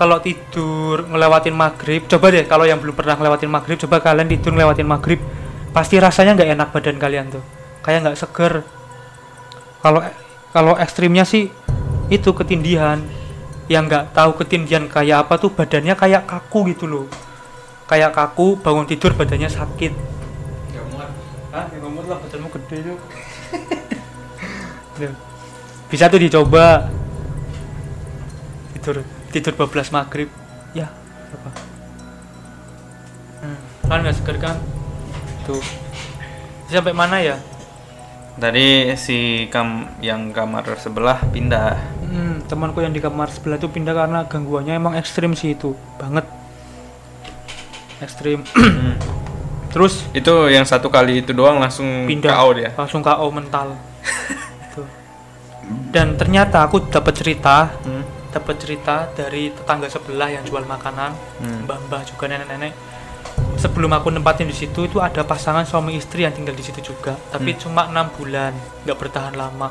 kalau 0.00 0.16
tidur 0.24 1.04
ngelewatin 1.12 1.52
maghrib 1.52 2.08
coba 2.08 2.32
deh 2.32 2.48
kalau 2.48 2.64
yang 2.64 2.80
belum 2.80 2.96
pernah 2.96 3.20
ngelewatin 3.20 3.52
maghrib 3.52 3.76
coba 3.84 4.00
kalian 4.00 4.32
tidur 4.32 4.56
ngelewatin 4.56 4.88
maghrib 4.88 5.20
pasti 5.76 6.00
rasanya 6.00 6.40
nggak 6.40 6.50
enak 6.56 6.68
badan 6.72 6.96
kalian 6.96 7.26
tuh. 7.28 7.44
Kayak 7.84 8.08
nggak 8.08 8.16
seger. 8.16 8.64
Kalau 9.80 10.00
kalau 10.50 10.74
ekstrimnya 10.78 11.22
sih 11.26 11.50
itu 12.10 12.30
ketindihan 12.34 12.98
yang 13.70 13.86
nggak 13.86 14.10
tahu 14.14 14.34
ketindihan 14.42 14.90
kayak 14.90 15.26
apa 15.26 15.38
tuh 15.38 15.54
badannya 15.54 15.94
kayak 15.94 16.26
kaku 16.26 16.74
gitu 16.74 16.90
loh 16.90 17.06
kayak 17.86 18.10
kaku 18.10 18.58
bangun 18.58 18.86
tidur 18.86 19.14
badannya 19.14 19.46
sakit 19.46 20.10
muat. 21.50 21.66
Ya 21.74 21.78
ngomong 21.82 22.04
lah 22.06 22.18
badanmu 22.22 22.48
gede 22.60 22.76
tuh. 22.92 22.98
Tuh. 25.00 25.14
Bisa 25.88 26.12
tuh 26.12 26.20
dicoba. 26.20 26.92
Tidur 28.76 29.02
tidur 29.32 29.52
12 29.56 29.96
maghrib. 29.96 30.28
Ya, 30.76 30.92
apa? 31.34 31.50
Hmm. 33.40 33.58
Kan 33.88 33.98
nggak 34.04 34.16
seger 34.20 34.36
kan? 34.38 34.56
Tuh. 35.48 35.62
Sampai 36.70 36.94
mana 36.94 37.18
ya? 37.18 37.40
Tadi 38.40 38.66
si 38.96 39.18
kam 39.46 39.68
yang 40.00 40.32
kamar 40.32 40.64
sebelah 40.74 41.20
pindah. 41.26 41.76
Hmm, 42.02 42.40
temanku 42.42 42.80
yang 42.80 42.90
di 42.90 42.98
kamar 42.98 43.28
sebelah 43.28 43.54
tuh 43.56 43.68
pindah 43.68 43.92
karena 43.92 44.24
gangguannya 44.24 44.74
emang 44.74 44.96
ekstrim 44.96 45.36
sih 45.36 45.52
itu, 45.52 45.70
banget. 45.94 46.24
Ekstrim. 48.00 48.40
Terus 49.70 50.02
Itu 50.10 50.48
yang 50.48 50.64
satu 50.64 50.88
kali 50.88 51.20
itu 51.20 51.30
doang 51.30 51.60
langsung 51.60 52.08
pindah 52.08 52.32
KO 52.32 52.48
dia. 52.56 52.70
langsung 52.74 53.00
KO 53.00 53.26
mental 53.30 53.76
Gitu. 54.64 54.82
dan 55.88 56.16
ternyata 56.16 56.64
aku 56.64 56.82
dapat 56.82 57.14
cerita 57.14 57.70
Hmm. 57.78 58.02
dapat 58.30 58.58
cerita 58.58 59.06
dari 59.12 59.50
tetangga 59.50 59.86
sebelah 59.86 60.26
yang 60.28 60.42
jual 60.42 60.64
makanan 60.64 61.14
Hmm. 61.38 61.62
mbah-mbah 61.62 62.02
juga 62.02 62.26
nenek-nenek 62.26 62.74
sebelum 63.60 63.92
aku 63.92 64.08
nempatin 64.08 64.48
di 64.48 64.56
situ 64.56 64.88
itu 64.88 64.96
ada 64.98 65.20
pasangan 65.20 65.68
suami 65.68 65.94
istri 65.94 66.24
yang 66.24 66.32
tinggal 66.32 66.56
di 66.56 66.64
situ 66.64 66.80
juga 66.80 67.12
tapi 67.28 67.52
Hmm. 67.52 67.60
cuma 67.60 67.82
enam 67.86 68.08
bulan 68.10 68.56
nggak 68.82 68.96
bertahan 68.96 69.36
lama 69.36 69.68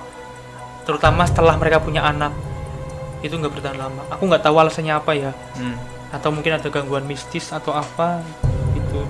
terutama 0.85 1.25
setelah 1.25 1.57
mereka 1.57 1.81
punya 1.81 2.05
anak 2.05 2.29
itu 3.19 3.33
nggak 3.33 3.49
bertahan 3.49 3.77
lama 3.77 4.05
aku 4.07 4.29
nggak 4.29 4.45
tahu 4.45 4.55
alasannya 4.55 4.93
apa 4.93 5.11
ya 5.11 5.31
Hmm. 5.57 5.73
atau 6.13 6.29
mungkin 6.29 6.53
ada 6.53 6.69
gangguan 6.69 7.03
mistis 7.03 7.49
atau 7.49 7.73
apa 7.73 8.21
gitu 8.71 9.01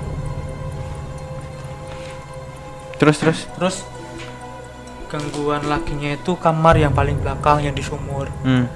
Terus 2.99 3.15
terus. 3.15 3.39
Terus 3.55 3.75
gangguan 5.07 5.63
lakinya 5.65 6.13
itu 6.13 6.35
kamar 6.35 6.75
yang 6.75 6.91
paling 6.91 7.15
belakang 7.15 7.63
yang 7.63 7.71
di 7.71 7.79
sumur. 7.79 8.27
Hmm. 8.43 8.67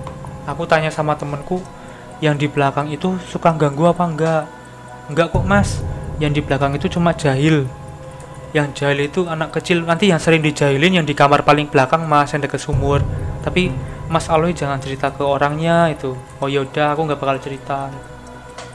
Aku 0.47 0.63
tanya 0.63 0.87
sama 0.89 1.19
temenku 1.19 1.59
yang 2.19 2.39
di 2.39 2.47
belakang 2.47 2.87
itu 2.87 3.19
suka 3.27 3.51
ganggu 3.51 3.83
apa 3.83 4.03
enggak? 4.07 4.43
Enggak 5.09 5.33
kok 5.33 5.43
mas. 5.43 5.83
Yang 6.21 6.31
di 6.39 6.41
belakang 6.45 6.71
itu 6.77 6.87
cuma 6.87 7.11
jahil. 7.11 7.65
Yang 8.53 8.67
jahil 8.77 8.99
itu 9.09 9.25
anak 9.25 9.49
kecil 9.49 9.81
nanti 9.81 10.13
yang 10.13 10.21
sering 10.21 10.45
dijahilin 10.45 11.01
yang 11.01 11.05
di 11.09 11.17
kamar 11.17 11.41
paling 11.41 11.65
belakang 11.67 12.05
mas 12.05 12.31
yang 12.31 12.41
dekat 12.45 12.61
sumur. 12.61 13.01
Tapi 13.43 13.73
Mas 14.07 14.29
Aloy 14.29 14.53
jangan 14.53 14.77
cerita 14.77 15.09
ke 15.09 15.25
orangnya 15.25 15.89
itu. 15.89 16.13
Oh 16.37 16.45
yaudah 16.45 16.93
aku 16.93 17.01
nggak 17.09 17.17
bakal 17.17 17.37
cerita. 17.41 17.89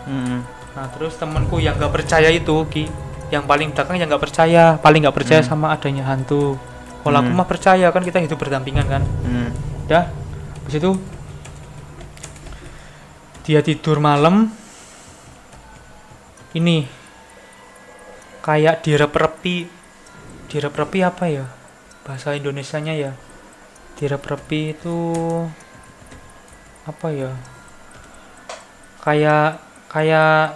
Hmm. 0.03 0.43
Nah 0.75 0.87
terus 0.91 1.15
temenku 1.15 1.63
yang 1.63 1.79
nggak 1.79 1.95
percaya 1.95 2.27
itu 2.33 2.67
Ki, 2.67 2.91
yang 3.31 3.47
paling 3.47 3.71
belakang 3.71 4.03
yang 4.03 4.11
nggak 4.11 4.25
percaya, 4.25 4.75
paling 4.83 5.07
nggak 5.07 5.15
percaya 5.15 5.41
Hmm. 5.45 5.51
sama 5.55 5.71
adanya 5.71 6.11
hantu. 6.11 6.59
Kalau 7.07 7.17
aku 7.23 7.31
Hmm. 7.31 7.39
mah 7.39 7.47
percaya 7.47 7.87
kan 7.95 8.03
kita 8.03 8.19
hidup 8.19 8.35
berdampingan 8.35 8.87
kan. 8.89 9.03
Hmm. 9.23 9.49
Dah, 9.87 10.11
habis 10.65 10.75
itu 10.75 10.91
dia 13.47 13.63
tidur 13.63 14.03
malam. 14.03 14.51
Ini 16.51 16.89
kayak 18.41 18.81
direp-repi, 18.81 19.69
direp-repi 20.47 20.99
apa 21.01 21.25
ya? 21.27 21.45
Bahasa 22.03 22.33
Indonesianya 22.33 22.95
ya. 22.95 23.13
direp-repi 23.99 24.79
itu 24.79 24.95
apa 26.87 27.11
ya 27.11 27.35
kayak 29.03 29.59
kayak 29.91 30.55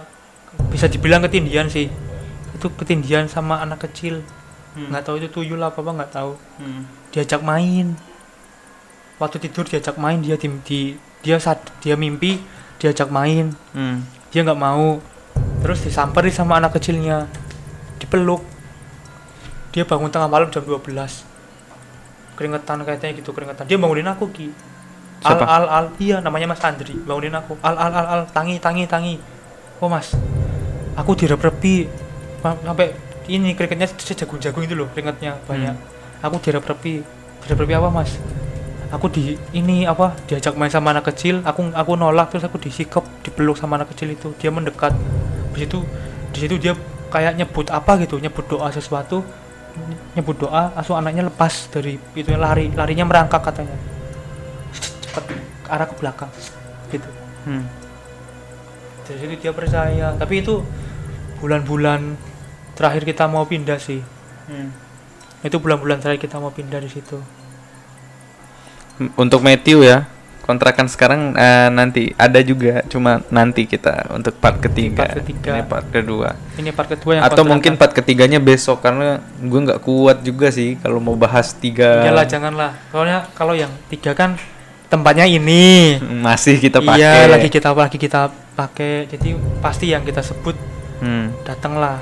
bisa 0.71 0.87
dibilang 0.87 1.19
ketindian 1.19 1.67
sih 1.67 1.91
itu 2.55 2.67
ketindian 2.71 3.27
sama 3.27 3.59
anak 3.59 3.83
kecil 3.83 4.23
Hmm. 4.71 4.87
nggak 4.89 5.03
tahu 5.03 5.19
itu 5.19 5.27
tuyul 5.27 5.59
apa 5.59 5.75
apa 5.75 5.91
nggak 5.91 6.13
tahu 6.15 6.39
Hmm. 6.55 6.87
diajak 7.11 7.43
main 7.43 7.99
waktu 9.19 9.43
tidur 9.43 9.67
diajak 9.67 9.99
main 9.99 10.17
dia 10.17 10.33
di, 10.33 10.47
di- 10.63 10.95
dia 11.19 11.35
saat 11.35 11.59
dia 11.83 11.93
mimpi 11.93 12.39
diajak 12.79 13.11
main 13.11 13.51
Hmm. 13.75 14.07
dia 14.31 14.39
nggak 14.39 14.55
mau 14.55 15.03
terus 15.63 15.79
disamperi 15.79 16.29
sama 16.29 16.59
anak 16.59 16.75
kecilnya. 16.75 17.25
Dipeluk. 17.97 18.43
Dia 19.71 19.87
bangun 19.87 20.11
tengah 20.11 20.29
malam 20.29 20.51
jam 20.51 20.61
12 20.61 21.33
keringetan 22.33 22.81
kayaknya 22.83 23.13
gitu 23.17 23.31
keringetan. 23.31 23.65
Dia 23.69 23.77
bangunin 23.77 24.09
aku 24.09 24.29
ki. 24.33 24.47
Al 25.23 25.39
Siapa? 25.39 25.45
al 25.47 25.65
al. 25.69 25.85
Iya 26.01 26.19
namanya 26.19 26.51
mas 26.51 26.61
Andri. 26.61 26.97
Bangunin 26.97 27.33
aku. 27.33 27.57
Al 27.63 27.75
al 27.77 27.91
al 27.93 28.07
al. 28.09 28.21
Tangi 28.29 28.59
tangi 28.59 28.83
tangi. 28.89 29.15
Oh 29.79 29.87
mas? 29.89 30.11
Aku 30.99 31.15
direp-repi. 31.15 31.89
Sampai 32.43 32.91
ini 33.31 33.55
keringetnya 33.55 33.87
sejagung-jagung 33.95 34.67
itu 34.67 34.75
loh 34.75 34.91
keringetnya 34.91 35.39
banyak. 35.47 35.77
Aku 36.19 36.41
direp-repi. 36.41 37.01
Direp-repi 37.47 37.73
apa 37.77 37.89
mas? 37.93 38.11
Aku 38.93 39.09
di 39.09 39.33
ini 39.57 39.89
apa 39.89 40.13
diajak 40.29 40.53
main 40.53 40.69
sama 40.69 40.93
anak 40.93 41.09
kecil. 41.13 41.41
Aku 41.47 41.71
aku 41.73 41.91
nolak 41.97 42.29
terus 42.29 42.45
aku 42.45 42.59
disikap 42.59 43.05
dipeluk 43.25 43.57
sama 43.57 43.79
anak 43.79 43.95
kecil 43.95 44.13
itu. 44.13 44.35
Dia 44.37 44.53
mendekat 44.53 44.93
di 45.53 45.63
situ 45.63 45.79
di 46.29 46.39
situ 46.39 46.55
dia 46.57 46.73
kayak 47.07 47.37
nyebut 47.37 47.69
apa 47.69 48.01
gitu 48.01 48.17
nyebut 48.17 48.45
doa 48.45 48.69
sesuatu 48.69 49.21
ny- 49.77 50.17
nyebut 50.17 50.37
doa 50.39 50.73
langsung 50.73 50.97
anaknya 50.97 51.29
lepas 51.29 51.69
dari 51.69 51.95
itu 52.13 52.29
lari 52.33 52.73
larinya 52.73 53.05
merangkak 53.05 53.41
katanya 53.43 53.77
cepat 55.01 55.23
ke 55.29 55.69
arah 55.69 55.87
ke 55.87 55.95
belakang 55.95 56.31
gitu 56.89 57.09
Hmm. 57.43 57.67
dari 59.03 59.17
situ 59.19 59.35
dia 59.37 59.51
percaya 59.51 60.15
tapi 60.15 60.39
itu 60.39 60.63
bulan-bulan 61.37 62.15
terakhir 62.73 63.03
kita 63.03 63.27
mau 63.27 63.43
pindah 63.43 63.77
sih 63.77 64.01
Hmm. 64.43 64.71
itu 65.39 65.55
bulan-bulan 65.55 65.99
terakhir 65.99 66.23
kita 66.23 66.35
mau 66.37 66.49
pindah 66.49 66.79
di 66.79 66.89
situ 66.89 67.19
Untuk 69.17 69.41
Matthew 69.41 69.81
ya, 69.81 70.05
kontrakan 70.43 70.91
sekarang 70.91 71.31
eh, 71.33 71.71
nanti 71.71 72.11
ada 72.13 72.43
juga, 72.43 72.83
cuma 72.85 73.23
nanti 73.31 73.63
kita 73.63 74.11
untuk 74.11 74.35
part 74.37 74.59
ketiga. 74.59 75.07
Part 75.07 75.23
ketiga. 75.23 75.51
Ini 75.55 75.63
part 75.63 75.87
kedua. 75.87 76.29
ini 76.53 76.69
part 76.69 76.91
kedua 76.91 77.11
yang 77.15 77.23
Atau 77.23 77.41
kontrakan. 77.41 77.51
mungkin 77.55 77.73
part 77.79 77.93
ketiganya 77.95 78.37
besok 78.37 78.83
karena 78.83 79.23
gue 79.39 79.59
nggak 79.63 79.79
kuat 79.79 80.19
juga 80.21 80.51
sih 80.51 80.75
kalau 80.77 80.99
mau 80.99 81.15
bahas 81.15 81.55
tiga. 81.55 82.03
Iyalah 82.03 82.27
janganlah. 82.27 82.71
Soalnya 82.91 83.31
kalau 83.31 83.55
yang 83.55 83.71
tiga 83.87 84.11
kan 84.11 84.35
tempatnya 84.91 85.23
ini. 85.23 85.95
Masih 85.97 86.59
kita 86.59 86.77
pakai. 86.77 86.99
Iya, 86.99 87.31
lagi 87.31 87.47
kita 87.47 87.71
lagi 87.71 87.95
kita 87.95 88.27
pakai. 88.53 89.07
Jadi 89.07 89.33
pasti 89.57 89.89
yang 89.89 90.03
kita 90.03 90.19
sebut 90.19 90.59
Hmm. 90.99 91.31
datanglah. 91.43 91.99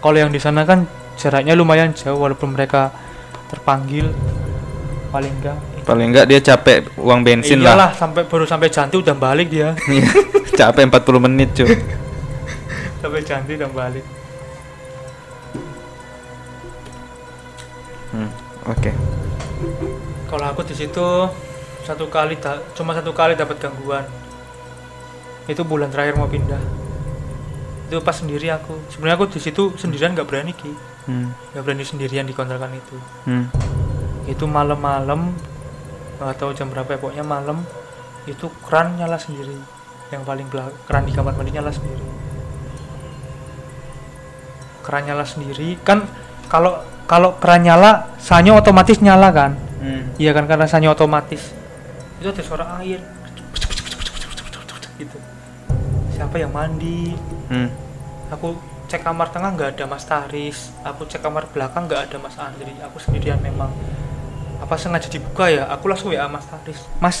Kalau 0.00 0.16
yang 0.16 0.28
di 0.28 0.40
sana 0.40 0.64
kan 0.64 0.84
jaraknya 1.16 1.52
lumayan 1.52 1.92
jauh 1.92 2.16
walaupun 2.16 2.52
mereka 2.52 2.92
terpanggil 3.46 4.08
paling 5.08 5.30
enggak 5.38 5.54
Paling 5.84 6.10
enggak 6.10 6.26
dia 6.26 6.40
capek 6.40 6.88
uang 6.96 7.20
bensin 7.20 7.60
iyalah 7.60 7.76
lah. 7.78 7.90
sampai 7.92 8.24
baru 8.24 8.44
sampai 8.44 8.68
Janti 8.68 8.96
udah 8.96 9.12
balik 9.14 9.48
dia. 9.48 9.76
Iya. 9.86 10.08
capek 10.54 10.86
40 10.86 11.18
menit 11.20 11.48
cuy. 11.52 11.66
sampai 13.00 13.20
Janti 13.20 13.52
udah 13.54 13.68
balik. 13.68 14.04
Hmm. 18.10 18.30
Oke. 18.66 18.90
Kalau 20.24 20.46
aku 20.46 20.62
di 20.62 20.74
situ 20.74 21.06
satu 21.82 22.08
kali 22.08 22.38
da- 22.38 22.62
cuma 22.72 22.94
satu 22.94 23.10
kali 23.10 23.34
dapat 23.34 23.58
gangguan. 23.58 24.06
Itu 25.44 25.62
bulan 25.62 25.90
terakhir 25.90 26.14
mau 26.14 26.24
pindah. 26.24 26.62
Itu 27.84 28.00
pas 28.00 28.14
sendiri 28.14 28.48
aku. 28.48 28.78
Sebenarnya 28.88 29.16
aku 29.18 29.28
di 29.28 29.38
situ 29.38 29.74
sendirian 29.74 30.14
nggak 30.14 30.24
berani 30.24 30.52
ki. 30.52 30.72
Hmm. 31.04 31.36
nggak 31.52 31.60
berani 31.60 31.84
sendirian 31.84 32.24
di 32.24 32.32
kontrakan 32.32 32.72
itu 32.72 32.96
Hmm. 33.28 33.44
itu 34.24 34.48
malam-malam 34.48 35.36
nggak 36.24 36.40
tahu 36.40 36.50
jam 36.56 36.72
berapa 36.72 36.88
ya 36.88 36.98
pokoknya 36.98 37.24
malam 37.26 37.60
itu 38.24 38.48
keran 38.64 38.96
nyala 38.96 39.20
sendiri. 39.20 39.56
Yang 40.08 40.22
paling 40.24 40.46
belakang 40.48 40.76
keran 40.88 41.04
di 41.04 41.12
kamar 41.12 41.32
mandi 41.36 41.52
nyala 41.52 41.72
sendiri. 41.72 42.06
Keran 44.84 45.02
nyala 45.04 45.24
sendiri. 45.28 45.76
Kan 45.84 46.08
kalau 46.48 46.80
kalau 47.04 47.36
keran 47.36 47.68
nyala 47.68 48.16
sanyo 48.16 48.56
otomatis 48.56 49.00
nyala 49.04 49.28
kan? 49.32 49.52
Hmm. 49.84 50.16
iya 50.16 50.32
kan 50.32 50.48
karena 50.48 50.64
sanyo 50.64 50.96
otomatis. 50.96 51.52
Itu 52.16 52.32
ada 52.32 52.40
suara 52.40 52.64
air. 52.80 53.04
Gitu. 54.96 55.18
Siapa 56.16 56.40
yang 56.40 56.54
mandi? 56.54 57.12
Hmm. 57.52 57.68
aku 58.32 58.56
cek 58.88 59.04
kamar 59.04 59.28
tengah 59.28 59.52
nggak 59.52 59.70
ada 59.76 59.84
Mas 59.84 60.08
Taris. 60.08 60.72
Aku 60.80 61.04
cek 61.04 61.20
kamar 61.20 61.44
belakang 61.52 61.84
nggak 61.84 62.08
ada 62.08 62.16
Mas 62.16 62.36
Andri. 62.40 62.72
Aku 62.80 62.96
sendirian 62.96 63.36
memang 63.44 63.68
apa 64.60 64.74
sengaja 64.76 65.08
dibuka 65.08 65.50
ya? 65.50 65.66
Aku 65.72 65.90
langsung 65.90 66.12
WA 66.12 66.26
Mas 66.26 66.46
Taris 66.46 66.80
Mas 66.98 67.16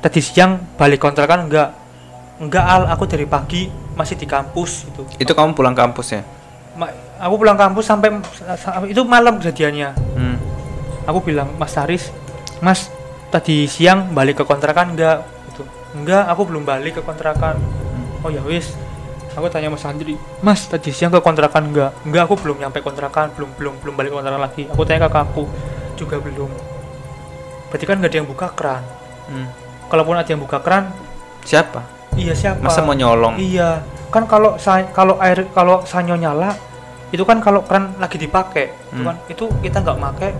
tadi 0.00 0.20
siang 0.22 0.62
balik 0.76 1.02
kontrakan 1.02 1.46
enggak? 1.46 1.74
Enggak 2.36 2.64
al. 2.64 2.82
Aku 2.92 3.08
dari 3.08 3.24
pagi 3.24 3.68
masih 3.96 4.14
di 4.14 4.28
kampus 4.28 4.86
itu 4.86 5.00
Itu 5.16 5.32
kamu 5.32 5.56
pulang 5.56 5.72
kampus 5.72 6.12
ya? 6.12 6.22
Ma- 6.76 6.92
aku 7.16 7.34
pulang 7.40 7.56
kampus 7.56 7.88
sampai 7.88 8.12
itu 8.86 9.00
malam 9.08 9.40
kejadiannya. 9.40 9.90
Hmm. 10.16 10.36
aku 11.06 11.22
bilang 11.22 11.54
Mas 11.54 11.70
Taris 11.70 12.10
Mas 12.58 12.90
tadi 13.30 13.70
siang 13.70 14.10
balik 14.12 14.42
ke 14.42 14.44
kontrakan 14.44 14.92
enggak? 14.92 15.24
Itu 15.52 15.64
enggak 15.96 16.28
aku 16.28 16.42
belum 16.44 16.62
balik 16.64 17.00
ke 17.00 17.02
kontrakan. 17.02 17.56
Oh 18.20 18.28
ya 18.28 18.44
wis. 18.44 18.74
Aku 19.36 19.52
tanya 19.52 19.68
Mas 19.68 19.84
Andri 19.84 20.16
Mas 20.40 20.64
tadi 20.64 20.92
siang 20.92 21.12
ke 21.12 21.20
kontrakan 21.20 21.68
enggak? 21.72 21.92
Enggak 22.04 22.24
aku 22.28 22.36
belum 22.40 22.56
nyampe 22.60 22.80
kontrakan 22.80 23.32
belum 23.36 23.52
belum 23.56 23.74
belum 23.80 23.94
balik 23.96 24.12
kontrakan 24.12 24.40
lagi. 24.44 24.64
Aku 24.68 24.84
tanya 24.84 25.08
ke 25.08 25.12
kakakku 25.12 25.44
juga 25.96 26.16
belum 26.16 26.48
berarti 27.66 27.84
kan 27.84 27.96
nggak 27.96 28.10
ada 28.10 28.18
yang 28.18 28.28
buka 28.28 28.48
keran 28.52 28.84
Hmm. 29.26 29.50
kalaupun 29.88 30.14
ada 30.14 30.28
yang 30.28 30.38
buka 30.38 30.60
keran 30.60 30.94
Siapa? 31.42 31.82
iya 32.14 32.30
siapa 32.30 32.62
Masa 32.62 32.78
mau 32.80 32.92
nyolong? 32.92 33.34
iya 33.36 33.82
kan 34.06 34.22
kalau 34.24 34.54
kalau 34.92 35.18
air 35.18 35.50
kalau 35.50 35.82
sanyo 35.82 36.14
nyala 36.14 36.54
itu 37.10 37.22
kan 37.22 37.40
kalau 37.40 37.62
keran 37.62 37.90
lagi 37.96 38.16
dipakai 38.16 38.70
itu 38.86 38.94
Hmm. 38.94 39.04
kan 39.04 39.16
itu 39.26 39.44
kita 39.60 39.80
nggak 39.80 39.98
pakai 39.98 40.30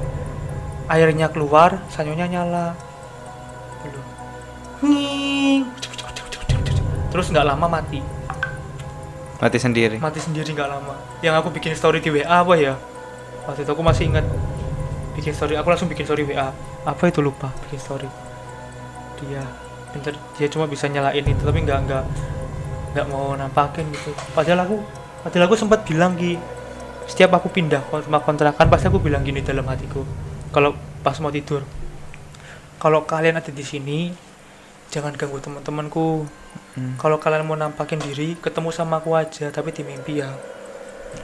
airnya 0.87 1.27
keluar 1.27 1.83
sanyonya 1.89 2.27
nyala. 2.29 2.67
Nging. 4.77 5.67
terus 7.09 7.27
nggak 7.27 7.43
lama 7.45 7.67
mati 7.67 8.01
Mati 9.37 9.59
sendiri. 9.59 9.97
mati 9.99 10.17
sendiri 10.17 10.49
nggak 10.49 10.69
lama 10.69 10.95
yang 11.21 11.33
aku 11.35 11.49
bikin 11.51 11.73
story 11.73 11.99
di 11.99 12.09
WA 12.09 12.25
apa 12.41 12.55
ya 12.55 12.77
waktu 13.45 13.63
itu 13.63 13.71
aku 13.73 13.81
masih 13.81 14.09
ingat 14.11 14.25
bikin 15.17 15.33
story. 15.33 15.57
Aku 15.57 15.67
langsung 15.73 15.89
bikin 15.89 16.05
story 16.05 16.23
WA 16.29 16.53
apa 16.85 17.03
itu? 17.09 17.25
Lupa. 17.25 17.51
Bikin 17.67 17.81
story. 17.81 18.09
Dia 19.25 19.43
pinter. 19.91 20.15
Dia 20.37 20.47
cuma 20.53 20.69
bisa 20.69 20.87
nyalain 20.87 21.25
itu 21.25 21.43
tapi 21.43 21.65
nggak 21.65 21.79
nggak 21.89 22.05
nggak 22.95 23.07
mau 23.09 23.33
nampakin 23.35 23.89
gitu. 23.91 24.13
Padahal 24.37 24.69
aku 24.69 24.77
padahal 25.25 25.49
aku 25.49 25.57
sempat 25.57 25.83
bilang 25.89 26.15
ki 26.15 26.37
setiap 27.09 27.39
aku 27.39 27.49
pindah 27.51 27.81
ke 27.87 28.07
rumah 28.07 28.23
kontrakan 28.23 28.67
pasti 28.69 28.87
aku 28.93 29.01
bilang 29.01 29.25
gini 29.25 29.41
dalam 29.41 29.65
hatiku. 29.67 30.05
Kalau 30.53 30.77
pas 31.01 31.17
mau 31.19 31.33
tidur 31.33 31.65
kalau 32.77 33.09
kalian 33.09 33.41
ada 33.41 33.51
di 33.51 33.65
sini 33.65 34.13
jangan 34.93 35.17
ganggu 35.17 35.43
teman-temanku. 35.43 36.29
Hmm. 36.77 36.97
kalau 37.01 37.17
kalian 37.17 37.45
mau 37.49 37.57
nampakin 37.57 38.01
diri 38.01 38.37
ketemu 38.37 38.69
sama 38.69 39.01
aku 39.01 39.17
aja 39.17 39.49
tapi 39.49 39.73
di 39.73 39.81
mimpi 39.81 40.21
ya. 40.21 40.29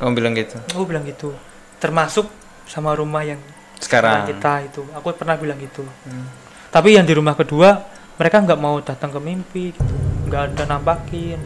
Kamu 0.00 0.16
bilang 0.16 0.32
gitu. 0.32 0.56
aku 0.72 0.84
bilang 0.88 1.04
gitu. 1.04 1.36
Termasuk 1.76 2.24
sama 2.64 2.96
rumah 2.96 3.20
yang 3.20 3.40
Sekarang. 3.82 4.24
kita 4.24 4.62
itu 4.62 4.82
aku 4.88 5.12
pernah 5.12 5.34
bilang 5.34 5.58
gitu 5.58 5.82
Hmm. 6.02 6.26
tapi 6.68 6.94
yang 6.94 7.02
di 7.02 7.12
rumah 7.12 7.34
kedua 7.34 7.82
mereka 8.14 8.38
nggak 8.38 8.56
mau 8.56 8.78
datang 8.78 9.08
ke 9.08 9.18
mimpi 9.18 9.64
gitu 9.72 9.94
nggak 10.26 10.42
ada 10.50 10.62
nampakin 10.68 11.40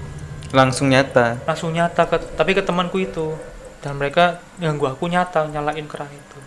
Langsung 0.49 0.87
nyata. 0.87 1.43
langsung 1.43 1.71
nyata 1.71 2.07
ke, 2.07 2.17
tapi 2.33 2.53
ke 2.53 2.61
temanku 2.61 2.99
itu 2.99 3.35
dan 3.79 3.95
mereka 3.95 4.39
ganggu 4.57 4.87
aku 4.87 5.07
nyata 5.07 5.47
nyalain 5.47 5.85
keran 5.85 6.09
itu 6.09 6.39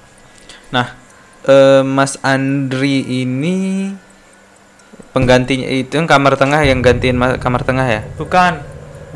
Nah, 0.69 0.93
eh, 1.43 1.81
Mas 1.81 2.15
Andri 2.21 3.01
ini 3.01 3.89
penggantinya 5.09 5.65
itu 5.65 5.89
yang 5.91 6.05
kamar 6.05 6.35
tengah 6.35 6.61
yang 6.61 6.79
gantiin 6.79 7.17
ma- 7.17 7.35
kamar 7.35 7.63
tengah 7.63 7.87
ya? 7.87 8.01
bukan 8.13 8.61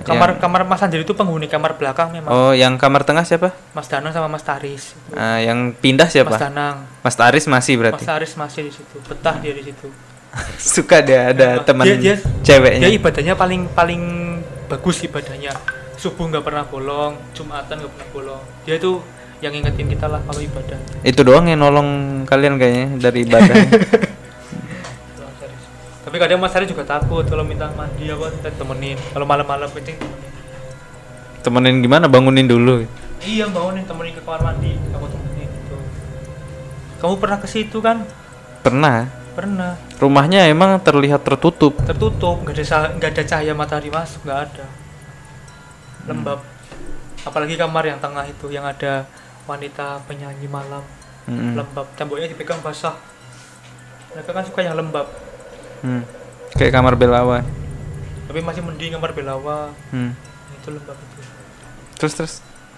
kamar 0.01 0.29
Yang- 0.29 0.41
kamar 0.41 0.61
Mas 0.63 0.81
Andri 0.81 0.99
itu 0.99 1.13
penghuni 1.13 1.45
kamar 1.45 1.73
belakang 1.73 2.09
memang 2.09 2.27
Oh, 2.27 2.51
yang 2.51 2.75
kamar 2.75 3.01
tengah 3.01 3.21
siapa? 3.21 3.53
Mas 3.71 3.85
Danang 3.85 4.09
sama 4.09 4.25
Mas 4.25 4.41
Taris 4.41 4.97
Ah, 5.11 5.37
yang 5.37 5.71
pindah 5.71 6.05
Mas 6.05 6.13
siapa? 6.13 6.33
Danang 6.35 6.89
Mas 6.99 7.13
Taris 7.13 7.45
masih 7.45 7.73
Mas 7.73 7.79
berarti. 7.79 8.03
Taris 8.03 8.33
masih 8.33 8.61
di 8.63 8.71
situ 8.71 8.97
betah 9.03 9.37
dia 9.37 9.51
di 9.51 9.63
situ 9.63 9.87
Suka 10.57 10.97
dia 10.99 11.29
ada 11.29 11.47
Dia- 11.53 11.63
teman 11.63 11.85
dia- 11.85 11.99
dia- 12.17 12.21
ceweknya. 12.41 12.83
dia 12.83 12.91
ibadahnya 12.91 13.33
paling 13.33 13.69
paling 13.69 14.01
bagus 14.65 14.97
ibadahnya 15.01 15.53
subuh 15.95 16.25
nggak 16.25 16.41
pernah 16.41 16.63
bolong 16.63 17.13
jumatan 17.31 17.77
nggak 17.77 17.91
pernah 17.91 18.09
bolong 18.11 18.43
dia 18.65 18.75
itu 18.75 18.97
yang 19.39 19.53
ingetin 19.53 19.87
kita 19.87 20.07
lah 20.07 20.19
kalau 20.19 20.39
ibadah 20.39 20.79
Itu 21.01 21.21
doang 21.21 21.45
yang 21.45 21.59
nolong 21.59 21.89
kalian 22.23 22.55
kayaknya 22.55 22.87
dari 22.97 23.19
ibadah. 23.23 23.55
tapi 26.13 26.21
kadang 26.29 26.45
Mas 26.45 26.53
Ari 26.53 26.69
juga 26.69 26.85
takut 26.85 27.25
kalau 27.25 27.41
minta 27.41 27.73
mandi 27.73 28.05
apa 28.05 28.29
kita 28.37 28.53
temenin 28.53 28.93
kalau 29.17 29.25
malam-malam 29.25 29.65
kencing 29.73 29.97
temenin 29.97 30.29
Temenin 31.41 31.75
gimana? 31.81 32.05
Bangunin 32.05 32.45
dulu. 32.45 32.85
iya 33.25 33.49
bangunin 33.49 33.81
temenin 33.81 34.13
ke 34.13 34.21
kamar 34.21 34.45
mandi 34.45 34.77
aku 34.93 35.09
temenin 35.09 35.49
gitu. 35.49 35.73
Kamu 37.01 37.17
pernah 37.17 37.41
ke 37.41 37.49
situ 37.49 37.81
kan? 37.81 38.05
Pernah. 38.61 39.09
pernah. 39.33 39.73
Rumahnya 39.97 40.53
emang 40.53 40.77
terlihat 40.85 41.25
tertutup. 41.25 41.81
tertutup 41.81 42.45
nggak 42.45 42.61
ada 42.61 42.93
nggak 42.93 43.09
ada 43.09 43.23
cahaya 43.25 43.53
matahari 43.57 43.89
masuk 43.89 44.21
nggak 44.21 44.39
ada. 44.53 44.65
Lembab. 46.05 46.45
Apalagi 47.25 47.57
kamar 47.57 47.89
yang 47.89 47.97
tengah 47.97 48.29
itu 48.29 48.53
yang 48.53 48.69
ada 48.69 49.09
wanita 49.49 49.97
penyanyi 50.05 50.45
malam. 50.45 50.85
Mm-mm. 51.25 51.57
lembab. 51.57 51.89
Temboknya 51.97 52.29
dipegang 52.29 52.61
basah. 52.61 53.01
Mereka 54.13 54.29
kan 54.29 54.45
suka 54.45 54.61
yang 54.61 54.77
lembab 54.77 55.32
Hmm. 55.83 56.03
Kayak 56.53 56.73
kamar 56.73 56.95
Belawan. 56.95 57.43
tapi 58.23 58.39
masih 58.39 58.63
mending 58.63 58.91
kamar 58.91 59.11
belawa 59.11 59.69
Hmm. 59.89 60.15
itu 60.53 60.69
lembab 60.69 60.95
itu 60.95 61.21
Terus 61.95 62.13
terus. 62.13 62.33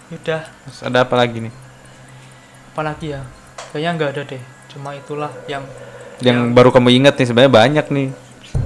udah 0.07 0.41
Terus 0.43 0.79
ada 0.81 1.01
apa 1.01 1.15
lagi 1.15 1.39
nih? 1.39 1.53
apalagi 2.67 3.07
ya 3.09 3.21
kayaknya 3.69 3.89
nggak 3.93 4.09
ada 4.11 4.21
deh 4.25 4.43
cuma 4.67 4.91
itulah 4.91 5.31
yang 5.45 5.63
Yang 6.17 6.25
yang 6.25 6.39
baru 6.51 6.69
kamu 6.69 6.89
ingat 6.93 7.15
nih 7.15 7.25
sebenarnya 7.25 7.53
banyak 7.53 7.85
nih. 7.87 8.07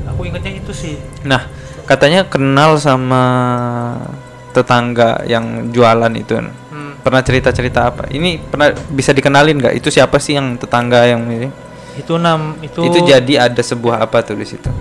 aku 0.05 0.21
ingatnya 0.23 0.53
itu 0.55 0.71
sih 0.71 0.95
Nah, 1.21 1.45
katanya 1.83 2.25
kenal 2.25 2.73
sama 2.75 3.21
tetangga 4.49 5.21
yang 5.25 5.69
jualan 5.69 6.09
itu. 6.11 6.33
hmm, 6.35 6.99
Pernah 6.99 7.21
cerita-cerita 7.21 7.79
apa? 7.87 8.03
Ini 8.07 8.41
pernah 8.43 8.69
bisa 8.89 9.11
dikenalin 9.11 9.57
nggak? 9.57 9.73
Itu 9.73 9.87
siapa 9.87 10.17
sih 10.17 10.35
yang 10.35 10.57
tetangga 10.57 11.05
yang 11.05 11.21
ini? 11.27 11.49
Itu 11.99 12.15
nam 12.15 12.55
itu 12.59 12.79
Itu 12.81 13.03
jadi 13.03 13.33
ada 13.43 13.59
sebuah 13.59 13.99
apa 13.99 14.23
tuh 14.23 14.33
di 14.33 14.47
situ? 14.47 14.71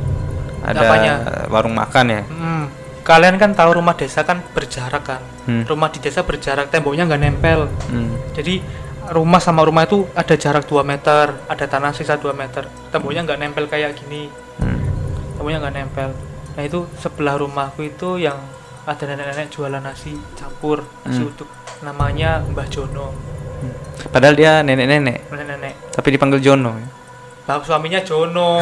Ada 0.61 0.79
Apanya? 0.81 1.13
warung 1.49 1.75
makan 1.75 2.07
ya? 2.09 2.23
Hmm, 2.25 2.65
kalian 3.01 3.37
kan 3.37 3.51
tahu 3.53 3.75
rumah 3.75 3.93
desa 3.93 4.23
kan 4.23 4.45
berjarak 4.49 5.03
kan 5.03 5.23
Hmm. 5.43 5.65
rumah 5.65 5.89
di 5.89 5.99
desa 5.99 6.21
berjarak 6.21 6.69
temboknya 6.69 7.05
nggak 7.05 7.21
nempel 7.21 7.73
Hmm. 7.89 8.13
jadi 8.33 8.61
rumah 9.09 9.41
sama 9.41 9.65
rumah 9.65 9.83
itu 9.83 10.05
ada 10.13 10.37
jarak 10.37 10.63
2 10.63 10.85
meter 10.85 11.33
ada 11.49 11.65
tanah 11.65 11.91
sisa 11.91 12.15
2 12.15 12.37
meter 12.37 12.69
temboknya 12.89 13.25
nggak 13.25 13.41
nempel 13.41 13.65
kayak 13.65 13.97
gini 13.97 14.29
Hmm. 14.61 14.77
temboknya 15.35 15.59
nggak 15.59 15.75
nempel 15.75 16.11
nah 16.53 16.63
itu 16.63 16.85
sebelah 16.95 17.39
rumahku 17.39 17.81
itu 17.83 18.21
yang 18.21 18.37
ada 18.85 19.05
nenek-nenek 19.05 19.49
jualan 19.49 19.81
nasi 19.81 20.13
campur 20.35 20.85
nasi 21.03 21.19
Hmm. 21.19 21.33
uduk 21.33 21.49
namanya 21.81 22.45
Mbah 22.45 22.69
Jono 22.69 23.09
Padahal 24.09 24.37
dia 24.37 24.61
nenek-nenek, 24.61 25.27
nenek-nenek 25.27 25.75
tapi 25.91 26.15
dipanggil 26.15 26.39
Jono. 26.39 26.79
Bapak 27.49 27.65
suaminya 27.65 27.97
Jono. 28.05 28.61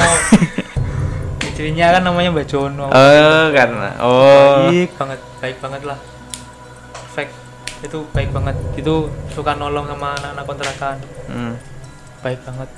Istrinya 1.43 1.99
kan 1.99 2.07
namanya 2.07 2.31
Mbah 2.31 2.47
Jono. 2.47 2.87
Oh, 2.87 3.47
karena 3.51 3.99
oh. 3.99 4.71
baik 4.71 4.95
banget 4.95 5.21
baik 5.43 5.57
banget 5.59 5.83
lah. 5.83 5.99
Perfect 6.95 7.35
itu 7.83 7.99
baik 8.15 8.31
banget. 8.31 8.55
Itu 8.79 9.11
suka 9.35 9.59
nolong 9.59 9.91
sama 9.91 10.15
anak-anak 10.23 10.45
kontrakan. 10.47 10.97
Hmm. 11.27 11.59
baik 12.23 12.39
banget. 12.47 12.71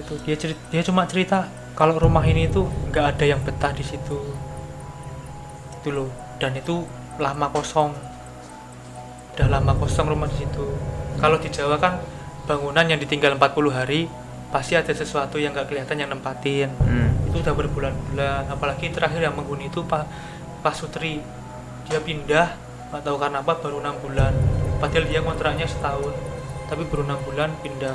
Itu 0.00 0.16
dia 0.24 0.36
cerita 0.40 0.62
dia 0.72 0.80
cuma 0.80 1.04
cerita 1.04 1.52
kalau 1.76 2.00
rumah 2.00 2.24
ini 2.24 2.48
itu 2.48 2.64
nggak 2.88 3.04
ada 3.20 3.24
yang 3.28 3.40
betah 3.44 3.76
di 3.76 3.84
situ. 3.84 4.16
Itu 5.76 5.88
loh 5.92 6.08
dan 6.40 6.56
itu 6.56 6.88
lama 7.20 7.52
kosong. 7.52 7.92
Udah 9.36 9.52
lama 9.52 9.76
kosong 9.76 10.08
rumah 10.08 10.32
di 10.32 10.48
situ. 10.48 10.64
Kalau 11.20 11.36
di 11.36 11.52
Jawa 11.52 11.76
kan 11.76 12.00
bangunan 12.48 12.88
yang 12.88 12.96
ditinggal 12.96 13.36
40 13.36 13.68
hari 13.68 14.08
pasti 14.56 14.72
ada 14.72 14.88
sesuatu 14.88 15.36
yang 15.36 15.52
nggak 15.52 15.68
kelihatan 15.68 16.00
yang 16.00 16.08
nempatin. 16.08 16.72
Hmm. 16.80 17.12
itu 17.28 17.44
udah 17.44 17.52
berbulan-bulan 17.52 18.48
apalagi 18.48 18.88
terakhir 18.88 19.20
yang 19.20 19.36
menghuni 19.36 19.68
itu 19.68 19.84
Pak 19.84 20.08
Pak 20.64 20.72
Sutri. 20.72 21.20
Dia 21.84 22.00
pindah 22.00 22.56
nggak 22.88 23.02
tahu 23.04 23.16
karena 23.20 23.44
apa 23.44 23.52
baru 23.60 23.84
enam 23.84 24.00
bulan. 24.00 24.32
Padahal 24.80 25.04
dia 25.04 25.20
kontraknya 25.20 25.68
setahun 25.68 26.16
tapi 26.66 26.88
baru 26.88 27.04
enam 27.04 27.20
bulan 27.28 27.52
pindah. 27.60 27.92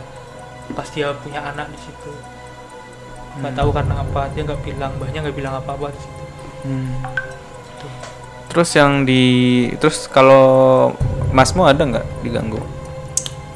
Pas 0.78 0.86
dia 0.88 1.10
punya 1.18 1.42
anak 1.42 1.74
di 1.74 1.80
situ. 1.82 2.14
Nggak 3.42 3.50
Hmm. 3.50 3.60
tahu 3.66 3.70
karena 3.74 3.94
apa 3.98 4.22
dia 4.30 4.42
nggak 4.46 4.62
bilang 4.62 4.92
mbahnya 5.02 5.20
nggak 5.26 5.34
bilang 5.36 5.54
apa-apa 5.58 5.90
di 5.90 6.00
situ. 6.00 6.24
Hmm. 6.62 6.94
Terus 8.54 8.70
yang 8.78 9.02
di 9.02 9.24
terus 9.82 10.06
kalau 10.06 10.46
Masmu 11.34 11.66
ada 11.66 11.82
nggak 11.82 12.06
diganggu? 12.22 12.62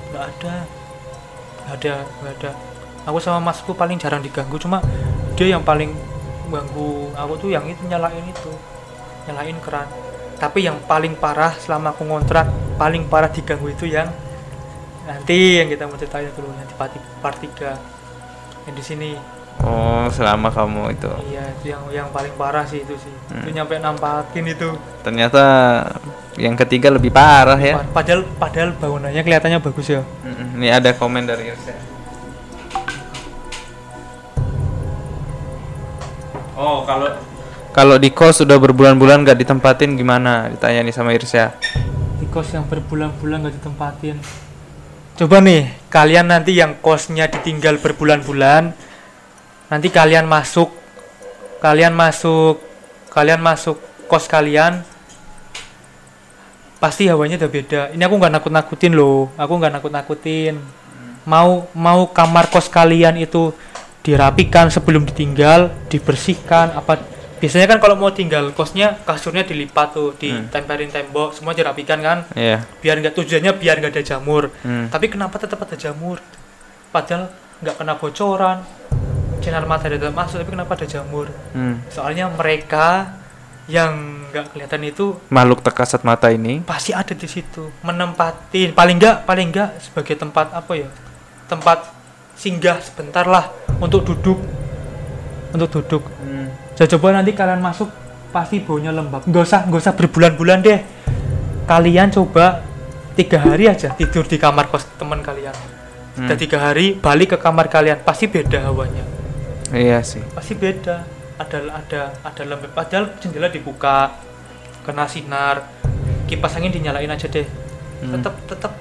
nggak 0.10 0.26
ada. 0.34 0.56
Nggak 1.62 1.76
ada 1.78 1.96
nggak 2.02 2.34
ada 2.42 2.52
aku 3.06 3.18
sama 3.18 3.40
masku 3.40 3.72
paling 3.72 3.96
jarang 3.96 4.20
diganggu 4.20 4.58
cuma 4.58 4.82
dia 5.34 5.48
yang 5.48 5.62
paling 5.62 5.94
ganggu 6.46 6.90
aku 7.14 7.34
tuh 7.38 7.50
yang 7.50 7.64
itu 7.64 7.82
nyalain 7.84 8.22
itu 8.22 8.52
nyalain 9.26 9.58
keran 9.60 9.88
tapi 10.36 10.62
yang 10.62 10.78
paling 10.84 11.16
parah 11.16 11.54
selama 11.56 11.90
aku 11.90 12.04
ngontrak 12.04 12.46
paling 12.76 13.06
parah 13.06 13.30
diganggu 13.30 13.66
itu 13.68 13.88
yang 13.88 14.10
nanti 15.04 15.60
yang 15.60 15.68
kita 15.68 15.86
mau 15.86 15.96
ceritain 15.96 16.30
dulu 16.32 16.50
yang 16.50 16.66
di 16.66 16.76
part, 16.76 16.92
part 17.22 17.38
3 17.38 17.78
yang 18.66 18.76
di 18.76 18.84
sini 18.84 19.12
Oh, 19.58 20.12
selama 20.12 20.52
kamu 20.52 20.92
itu. 20.92 21.08
iya 21.26 21.48
itu 21.50 21.72
yang 21.72 21.80
yang 21.90 22.08
paling 22.12 22.36
parah 22.36 22.68
sih 22.68 22.84
itu 22.84 22.92
sih 22.96 23.10
Hmm. 23.26 23.40
itu 23.40 23.50
nyampe 23.52 23.80
nampakin 23.80 24.46
itu 24.46 24.70
Ternyata 25.02 25.42
yang 26.36 26.54
ketiga 26.56 26.92
lebih 26.92 27.10
parah 27.10 27.56
ya. 27.58 27.80
Pa- 27.80 28.04
padahal 28.04 28.28
padahal 28.36 28.70
bangunannya 28.76 29.16
kelihatannya 29.18 29.64
bagus 29.64 29.88
ya 29.90 30.04
Mm-mm. 30.22 30.60
Ini 30.60 30.68
ada 30.74 30.92
komen 30.92 31.24
dari 31.24 31.50
Irsa. 31.50 31.72
Oh, 36.56 36.88
kalau 36.88 37.12
kalau 37.76 37.96
di 38.00 38.10
kos 38.16 38.40
sudah 38.40 38.56
berbulan-bulan 38.56 39.28
nggak 39.28 39.40
ditempatin 39.44 40.00
gimana? 40.00 40.48
Ditanya 40.48 40.80
nih 40.82 40.96
sama 40.96 41.12
Irsya. 41.12 41.52
di 42.16 42.26
kos 42.32 42.56
yang 42.56 42.64
berbulan-bulan 42.66 43.44
gak 43.48 43.56
ditempatin 43.60 44.16
coba 45.16 45.40
nih 45.40 45.72
kalian 45.88 46.28
nanti 46.28 46.60
yang 46.60 46.76
kosnya 46.80 47.28
ditinggal 47.32 47.80
berbulan-bulan 47.80 48.76
nanti 49.72 49.88
kalian 49.88 50.28
masuk 50.28 50.72
kalian 51.64 51.96
masuk 51.96 52.60
kalian 53.12 53.40
masuk 53.40 53.80
kos 54.12 54.28
kalian 54.28 54.84
pasti 56.80 57.08
hawanya 57.08 57.40
udah 57.40 57.52
beda 57.52 57.82
ini 57.96 58.04
aku 58.04 58.16
nggak 58.20 58.34
nakut-nakutin 58.40 58.92
loh 58.92 59.32
aku 59.40 59.54
nggak 59.56 59.74
nakut-nakutin 59.80 60.60
mau 61.24 61.68
mau 61.72 62.12
kamar 62.12 62.52
kos 62.52 62.68
kalian 62.68 63.16
itu 63.16 63.56
dirapikan 64.06 64.70
sebelum 64.70 65.02
ditinggal 65.04 65.74
dibersihkan 65.90 66.72
apa 66.72 67.02
biasanya 67.36 67.68
kan 67.68 67.80
kalau 67.80 67.96
mau 67.96 68.10
tinggal 68.10 68.54
kosnya 68.54 69.02
kasurnya 69.02 69.42
dilipat 69.42 69.92
tuh 69.92 70.14
ditempelin 70.16 70.88
tembok 70.88 71.34
semua 71.34 71.52
dirapikan 71.52 72.00
kan 72.00 72.18
Iya. 72.32 72.62
biar 72.80 73.02
nggak 73.02 73.12
tujuannya 73.14 73.52
biar 73.54 73.76
nggak 73.78 73.92
ada 73.92 74.04
jamur 74.06 74.54
Hmm. 74.62 74.88
tapi 74.88 75.10
kenapa 75.10 75.36
tetap 75.36 75.58
ada 75.60 75.74
jamur 75.76 76.22
padahal 76.90 77.28
nggak 77.60 77.76
kena 77.76 77.94
bocoran 77.96 78.58
sinar 79.42 79.62
matahari 79.64 79.98
tetap 79.98 80.14
masuk 80.14 80.40
tapi 80.40 80.52
kenapa 80.52 80.74
ada 80.74 80.88
jamur 80.88 81.28
Hmm. 81.52 81.82
soalnya 81.88 82.30
mereka 82.30 83.14
yang 83.66 83.94
nggak 84.30 84.54
kelihatan 84.54 84.82
itu 84.86 85.18
Makhluk 85.28 85.60
tak 85.60 85.74
kasat 85.76 86.02
mata 86.02 86.30
ini. 86.30 86.62
pasti 86.62 86.94
ada 86.94 87.12
di 87.12 87.26
situ 87.26 87.74
menempatin 87.82 88.72
paling 88.72 88.96
nggak 88.96 89.26
paling 89.26 89.50
nggak 89.50 89.82
sebagai 89.82 90.14
tempat 90.16 90.54
apa 90.54 90.72
ya 90.76 90.90
tempat 91.46 91.90
singgah 92.36 92.78
sebentar 92.84 93.26
lah 93.26 93.50
untuk 93.80 94.04
duduk. 94.06 94.40
Untuk 95.56 95.70
duduk. 95.72 96.04
Hmm. 96.20 96.52
saya 96.76 96.92
coba 96.92 97.16
nanti 97.16 97.32
kalian 97.32 97.64
masuk 97.64 97.88
pasti 98.36 98.60
baunya 98.60 98.92
lembab. 98.92 99.24
Nggak 99.24 99.44
usah 99.48 99.62
nggak 99.64 99.82
usah 99.82 99.96
berbulan-bulan 99.96 100.60
deh. 100.60 100.80
Kalian 101.66 102.12
coba 102.12 102.62
tiga 103.16 103.40
hari 103.40 103.72
aja 103.72 103.96
tidur 103.96 104.28
di 104.28 104.36
kamar 104.36 104.68
kos 104.68 104.84
teman 105.00 105.24
kalian. 105.24 105.56
Hmm. 106.16 106.28
udah 106.32 106.38
tiga 106.40 106.60
hari 106.64 106.96
balik 106.96 107.36
ke 107.36 107.38
kamar 107.40 107.72
kalian 107.72 108.04
pasti 108.04 108.28
beda 108.28 108.68
hawanya. 108.68 109.04
Iya 109.72 110.04
sih. 110.04 110.22
pasti 110.36 110.54
beda. 110.60 111.08
Ada 111.40 111.58
ada 111.72 112.02
ada 112.24 112.44
lembab. 112.44 112.72
Padahal 112.76 113.16
jendela 113.24 113.48
dibuka 113.48 114.12
kena 114.84 115.08
sinar. 115.08 115.72
Kipas 116.28 116.60
angin 116.60 116.76
dinyalain 116.76 117.12
aja 117.12 117.32
deh. 117.32 117.48
Hmm. 118.04 118.12
tetap 118.20 118.36
tetap 118.52 118.74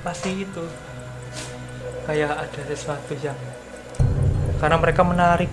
pasti 0.00 0.48
itu 0.48 0.64
kayak 2.02 2.32
ada 2.34 2.60
sesuatu 2.66 3.12
yang 3.18 3.38
karena 4.58 4.76
mereka 4.78 5.02
menarik 5.02 5.50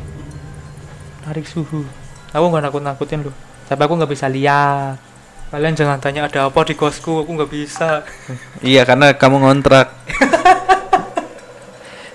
menarik 1.21 1.45
suhu 1.45 1.85
aku 2.29 2.45
nggak 2.45 2.63
nakut 2.63 2.83
nakutin 2.83 3.25
loh 3.25 3.35
tapi 3.65 3.81
aku 3.81 3.93
nggak 3.97 4.11
bisa 4.11 4.25
lihat 4.25 4.97
kalian 5.49 5.73
jangan 5.73 5.97
tanya 5.97 6.25
ada 6.25 6.45
apa 6.45 6.59
di 6.61 6.73
kosku 6.73 7.21
aku 7.21 7.29
nggak 7.33 7.51
bisa 7.51 8.05
Iya, 8.61 8.85
karena 8.85 9.17
kamu 9.17 9.41
ngontrak. 9.41 9.89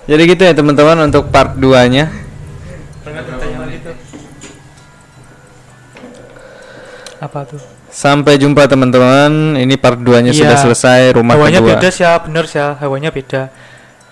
Jadi 0.05 0.23
gitu 0.29 0.43
ya 0.45 0.53
teman-teman 0.53 1.01
untuk 1.03 1.33
part 1.33 1.57
2-nya. 1.57 2.13
Jangan 3.03 3.23
bertanya 3.25 3.57
hal 3.59 3.71
itu 3.73 3.91
apa 7.19 7.41
tuh 7.49 7.63
Sampai 7.89 8.37
jumpa 8.37 8.67
teman-teman. 8.67 9.57
Ini 9.57 9.75
part 9.79 9.99
2-nya 9.99 10.31
Iya. 10.31 10.41
sudah 10.45 10.57
selesai 10.61 11.01
rumah 11.17 11.35
hawanya 11.35 11.59
kedua. 11.59 11.71
beda 11.75 11.89
sih 11.89 12.03
ya 12.05 12.13
bener 12.19 12.45
sih 12.45 12.59
ya 12.59 12.75
hawanya 12.79 13.11
beda 13.11 13.43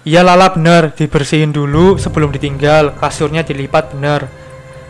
iya 0.03 0.21
lala 0.27 0.51
bener. 0.53 0.93
Dibersihin 0.95 1.51
dulu 1.55 1.99
sebelum 1.99 2.31
ditinggal. 2.35 2.95
Kasurnya 2.99 3.47
dilipat 3.47 3.95
bener. 3.95 4.27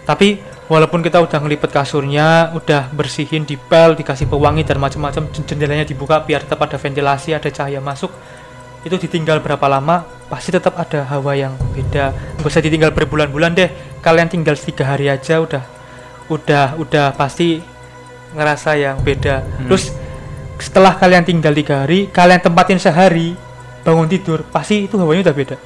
Tapi 0.03 0.41
walaupun 0.67 1.05
kita 1.05 1.21
udah 1.21 1.39
ngelipet 1.43 1.71
kasurnya 1.71 2.51
udah 2.57 2.89
bersihin 2.97 3.45
dipel 3.45 3.93
dikasih 3.93 4.27
pewangi 4.27 4.65
dan 4.65 4.81
macam-macam 4.81 5.29
jen- 5.31 5.45
jendelanya 5.45 5.85
dibuka 5.85 6.23
biar 6.25 6.43
tetap 6.43 6.65
ada 6.65 6.81
ventilasi 6.81 7.37
ada 7.37 7.53
cahaya 7.53 7.77
masuk 7.85 8.09
itu 8.83 8.97
ditinggal 8.97 9.45
berapa 9.45 9.63
lama 9.69 10.03
pasti 10.27 10.51
tetap 10.51 10.75
ada 10.75 11.07
hawa 11.07 11.39
yang 11.39 11.55
beda. 11.77 12.11
Nggak 12.41 12.49
usah 12.51 12.63
ditinggal 12.65 12.91
berbulan-bulan 12.97 13.53
deh. 13.55 13.71
Kalian 14.03 14.27
tinggal 14.27 14.59
tiga 14.59 14.91
hari 14.91 15.07
aja 15.07 15.39
udah 15.39 15.63
udah 16.27 16.81
udah 16.81 17.15
pasti 17.15 17.63
ngerasa 18.33 18.71
yang 18.81 18.97
beda. 19.05 19.45
Hmm. 19.45 19.69
terus 19.69 19.93
setelah 20.57 20.95
kalian 20.97 21.27
tinggal 21.27 21.53
tiga 21.53 21.85
hari 21.85 22.09
kalian 22.09 22.41
tempatin 22.41 22.79
sehari 22.81 23.35
bangun 23.83 24.07
tidur 24.07 24.47
pasti 24.47 24.87
itu 24.87 24.95
hawanya 24.97 25.31
udah 25.31 25.37
beda. 25.37 25.57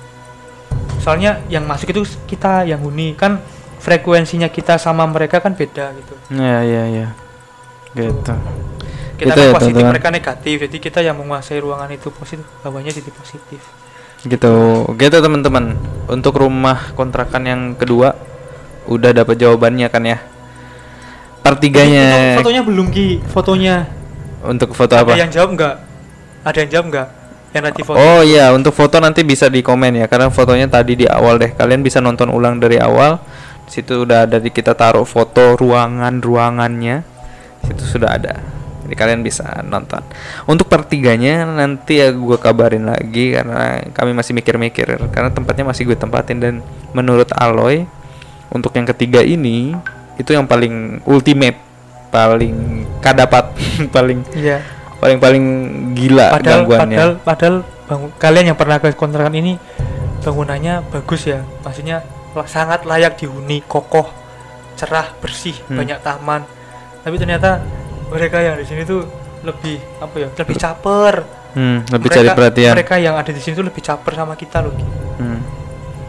Soalnya 1.00 1.44
yang 1.52 1.68
masuk 1.68 1.92
itu 1.92 2.02
kita 2.26 2.66
yang 2.66 2.82
huni 2.82 3.14
kan 3.14 3.38
frekuensinya 3.78 4.48
kita 4.50 4.80
sama 4.80 5.04
mereka 5.06 5.38
kan 5.38 5.54
beda 5.54 5.92
gitu. 5.94 6.14
Ya 6.32 6.64
ya 6.64 6.84
ya 6.88 7.06
gitu. 7.94 8.34
Kita 9.16 9.32
Gitu 9.32 9.32
kan 9.32 9.48
ya, 9.48 9.52
positif 9.56 9.72
teman-teman. 9.80 9.92
mereka 9.96 10.08
negatif 10.12 10.56
jadi 10.68 10.76
kita 10.76 11.00
yang 11.00 11.16
menguasai 11.16 11.60
ruangan 11.60 11.88
itu 11.92 12.08
positif 12.12 12.44
hawanya 12.64 12.92
jadi 12.92 13.10
positif. 13.12 13.60
Gitu. 14.26 14.56
Gitu 14.96 15.16
teman-teman. 15.20 15.76
Untuk 16.08 16.34
rumah 16.40 16.92
kontrakan 16.96 17.44
yang 17.46 17.62
kedua 17.76 18.16
udah 18.88 19.12
dapat 19.12 19.36
jawabannya 19.36 19.88
kan 19.92 20.02
ya? 20.04 20.18
Pertiganya 21.44 22.34
Itu 22.34 22.42
fotonya 22.42 22.62
belum 22.66 22.86
ki? 22.90 23.08
Fotonya. 23.30 23.76
Untuk 24.42 24.74
foto 24.74 24.98
ada 24.98 25.06
apa 25.06 25.14
yang 25.14 25.30
jawab 25.30 25.54
nggak? 25.54 25.74
Ada 26.42 26.58
yang 26.66 26.70
jawab 26.74 26.86
nggak 26.90 27.08
yang 27.54 27.72
foto 27.86 27.96
Oh 27.96 28.20
iya, 28.20 28.52
untuk 28.52 28.74
foto 28.74 29.00
nanti 29.00 29.22
bisa 29.22 29.48
di 29.48 29.64
komen 29.64 29.96
ya, 29.96 30.06
karena 30.10 30.28
fotonya 30.28 30.68
tadi 30.68 30.98
di 30.98 31.06
awal 31.08 31.40
deh. 31.40 31.54
Kalian 31.56 31.80
bisa 31.80 32.02
nonton 32.02 32.28
ulang 32.28 32.60
dari 32.60 32.76
awal. 32.76 33.20
Di 33.66 33.82
situ 33.82 34.06
udah 34.06 34.28
ada 34.28 34.38
di 34.38 34.50
kita 34.52 34.76
taruh 34.76 35.06
foto 35.06 35.58
ruangan 35.58 36.22
ruangannya. 36.22 36.96
Di 37.62 37.74
Situ 37.74 37.98
sudah 37.98 38.14
ada. 38.14 38.34
Jadi 38.86 38.94
kalian 38.94 39.26
bisa 39.26 39.42
nonton. 39.66 39.98
Untuk 40.46 40.70
pertiganya 40.70 41.42
nanti 41.42 41.98
ya 41.98 42.14
gue 42.14 42.38
kabarin 42.38 42.86
lagi 42.86 43.34
karena 43.34 43.82
kami 43.90 44.14
masih 44.14 44.30
mikir-mikir 44.38 44.86
karena 45.10 45.34
tempatnya 45.34 45.66
masih 45.66 45.90
gue 45.90 45.98
tempatin 45.98 46.38
dan 46.38 46.54
menurut 46.94 47.26
Aloy 47.34 47.82
untuk 48.54 48.70
yang 48.78 48.86
ketiga 48.86 49.26
ini 49.26 49.74
itu 50.22 50.30
yang 50.30 50.46
paling 50.46 51.02
ultimate, 51.02 51.58
paling 52.14 52.86
kadapat, 53.02 53.50
paling 53.94 54.22
iya 54.38 54.75
paling 54.96 55.18
paling 55.18 55.44
gila 55.92 56.32
padahal 56.32 56.62
gangguannya. 56.64 56.96
padahal 56.96 57.12
padahal 57.20 57.56
bangun, 57.86 58.08
kalian 58.16 58.44
yang 58.50 58.58
pernah 58.58 58.76
ke 58.76 58.88
kontrakan 58.92 59.34
ini 59.34 59.60
bangunannya 60.20 60.82
bagus 60.90 61.22
ya 61.24 61.44
maksudnya 61.62 62.02
sangat 62.44 62.82
layak 62.82 63.16
dihuni 63.16 63.62
kokoh 63.62 64.08
cerah 64.74 65.08
bersih 65.18 65.56
Hmm. 65.64 65.78
banyak 65.78 65.98
taman 66.00 66.42
tapi 67.00 67.16
ternyata 67.16 67.62
mereka 68.06 68.38
yang 68.38 68.56
di 68.56 68.64
sini 68.64 68.82
tuh 68.82 69.06
lebih 69.40 69.78
apa 69.98 70.16
ya 70.16 70.28
lebih 70.32 70.56
caper 70.56 71.14
Hmm, 71.56 71.80
lebih 71.88 72.12
mereka, 72.12 72.20
cari 72.20 72.28
perhatian. 72.30 72.72
mereka 72.76 72.94
yang 73.00 73.16
ada 73.16 73.32
di 73.32 73.40
sini 73.40 73.56
tuh 73.56 73.64
lebih 73.64 73.80
caper 73.80 74.12
sama 74.12 74.36
kita 74.36 74.60
loh. 74.60 74.76
Hmm, 75.16 75.40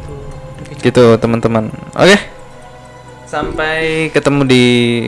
Tuh, 0.04 0.20
lebih 0.60 0.76
gitu 0.84 1.16
teman-teman. 1.16 1.72
Oke. 1.96 2.20
Sampai 3.24 4.12
ketemu 4.12 4.44
di 4.44 4.64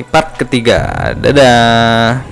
part 0.08 0.40
ketiga. 0.40 1.12
Dadah. 1.12 2.24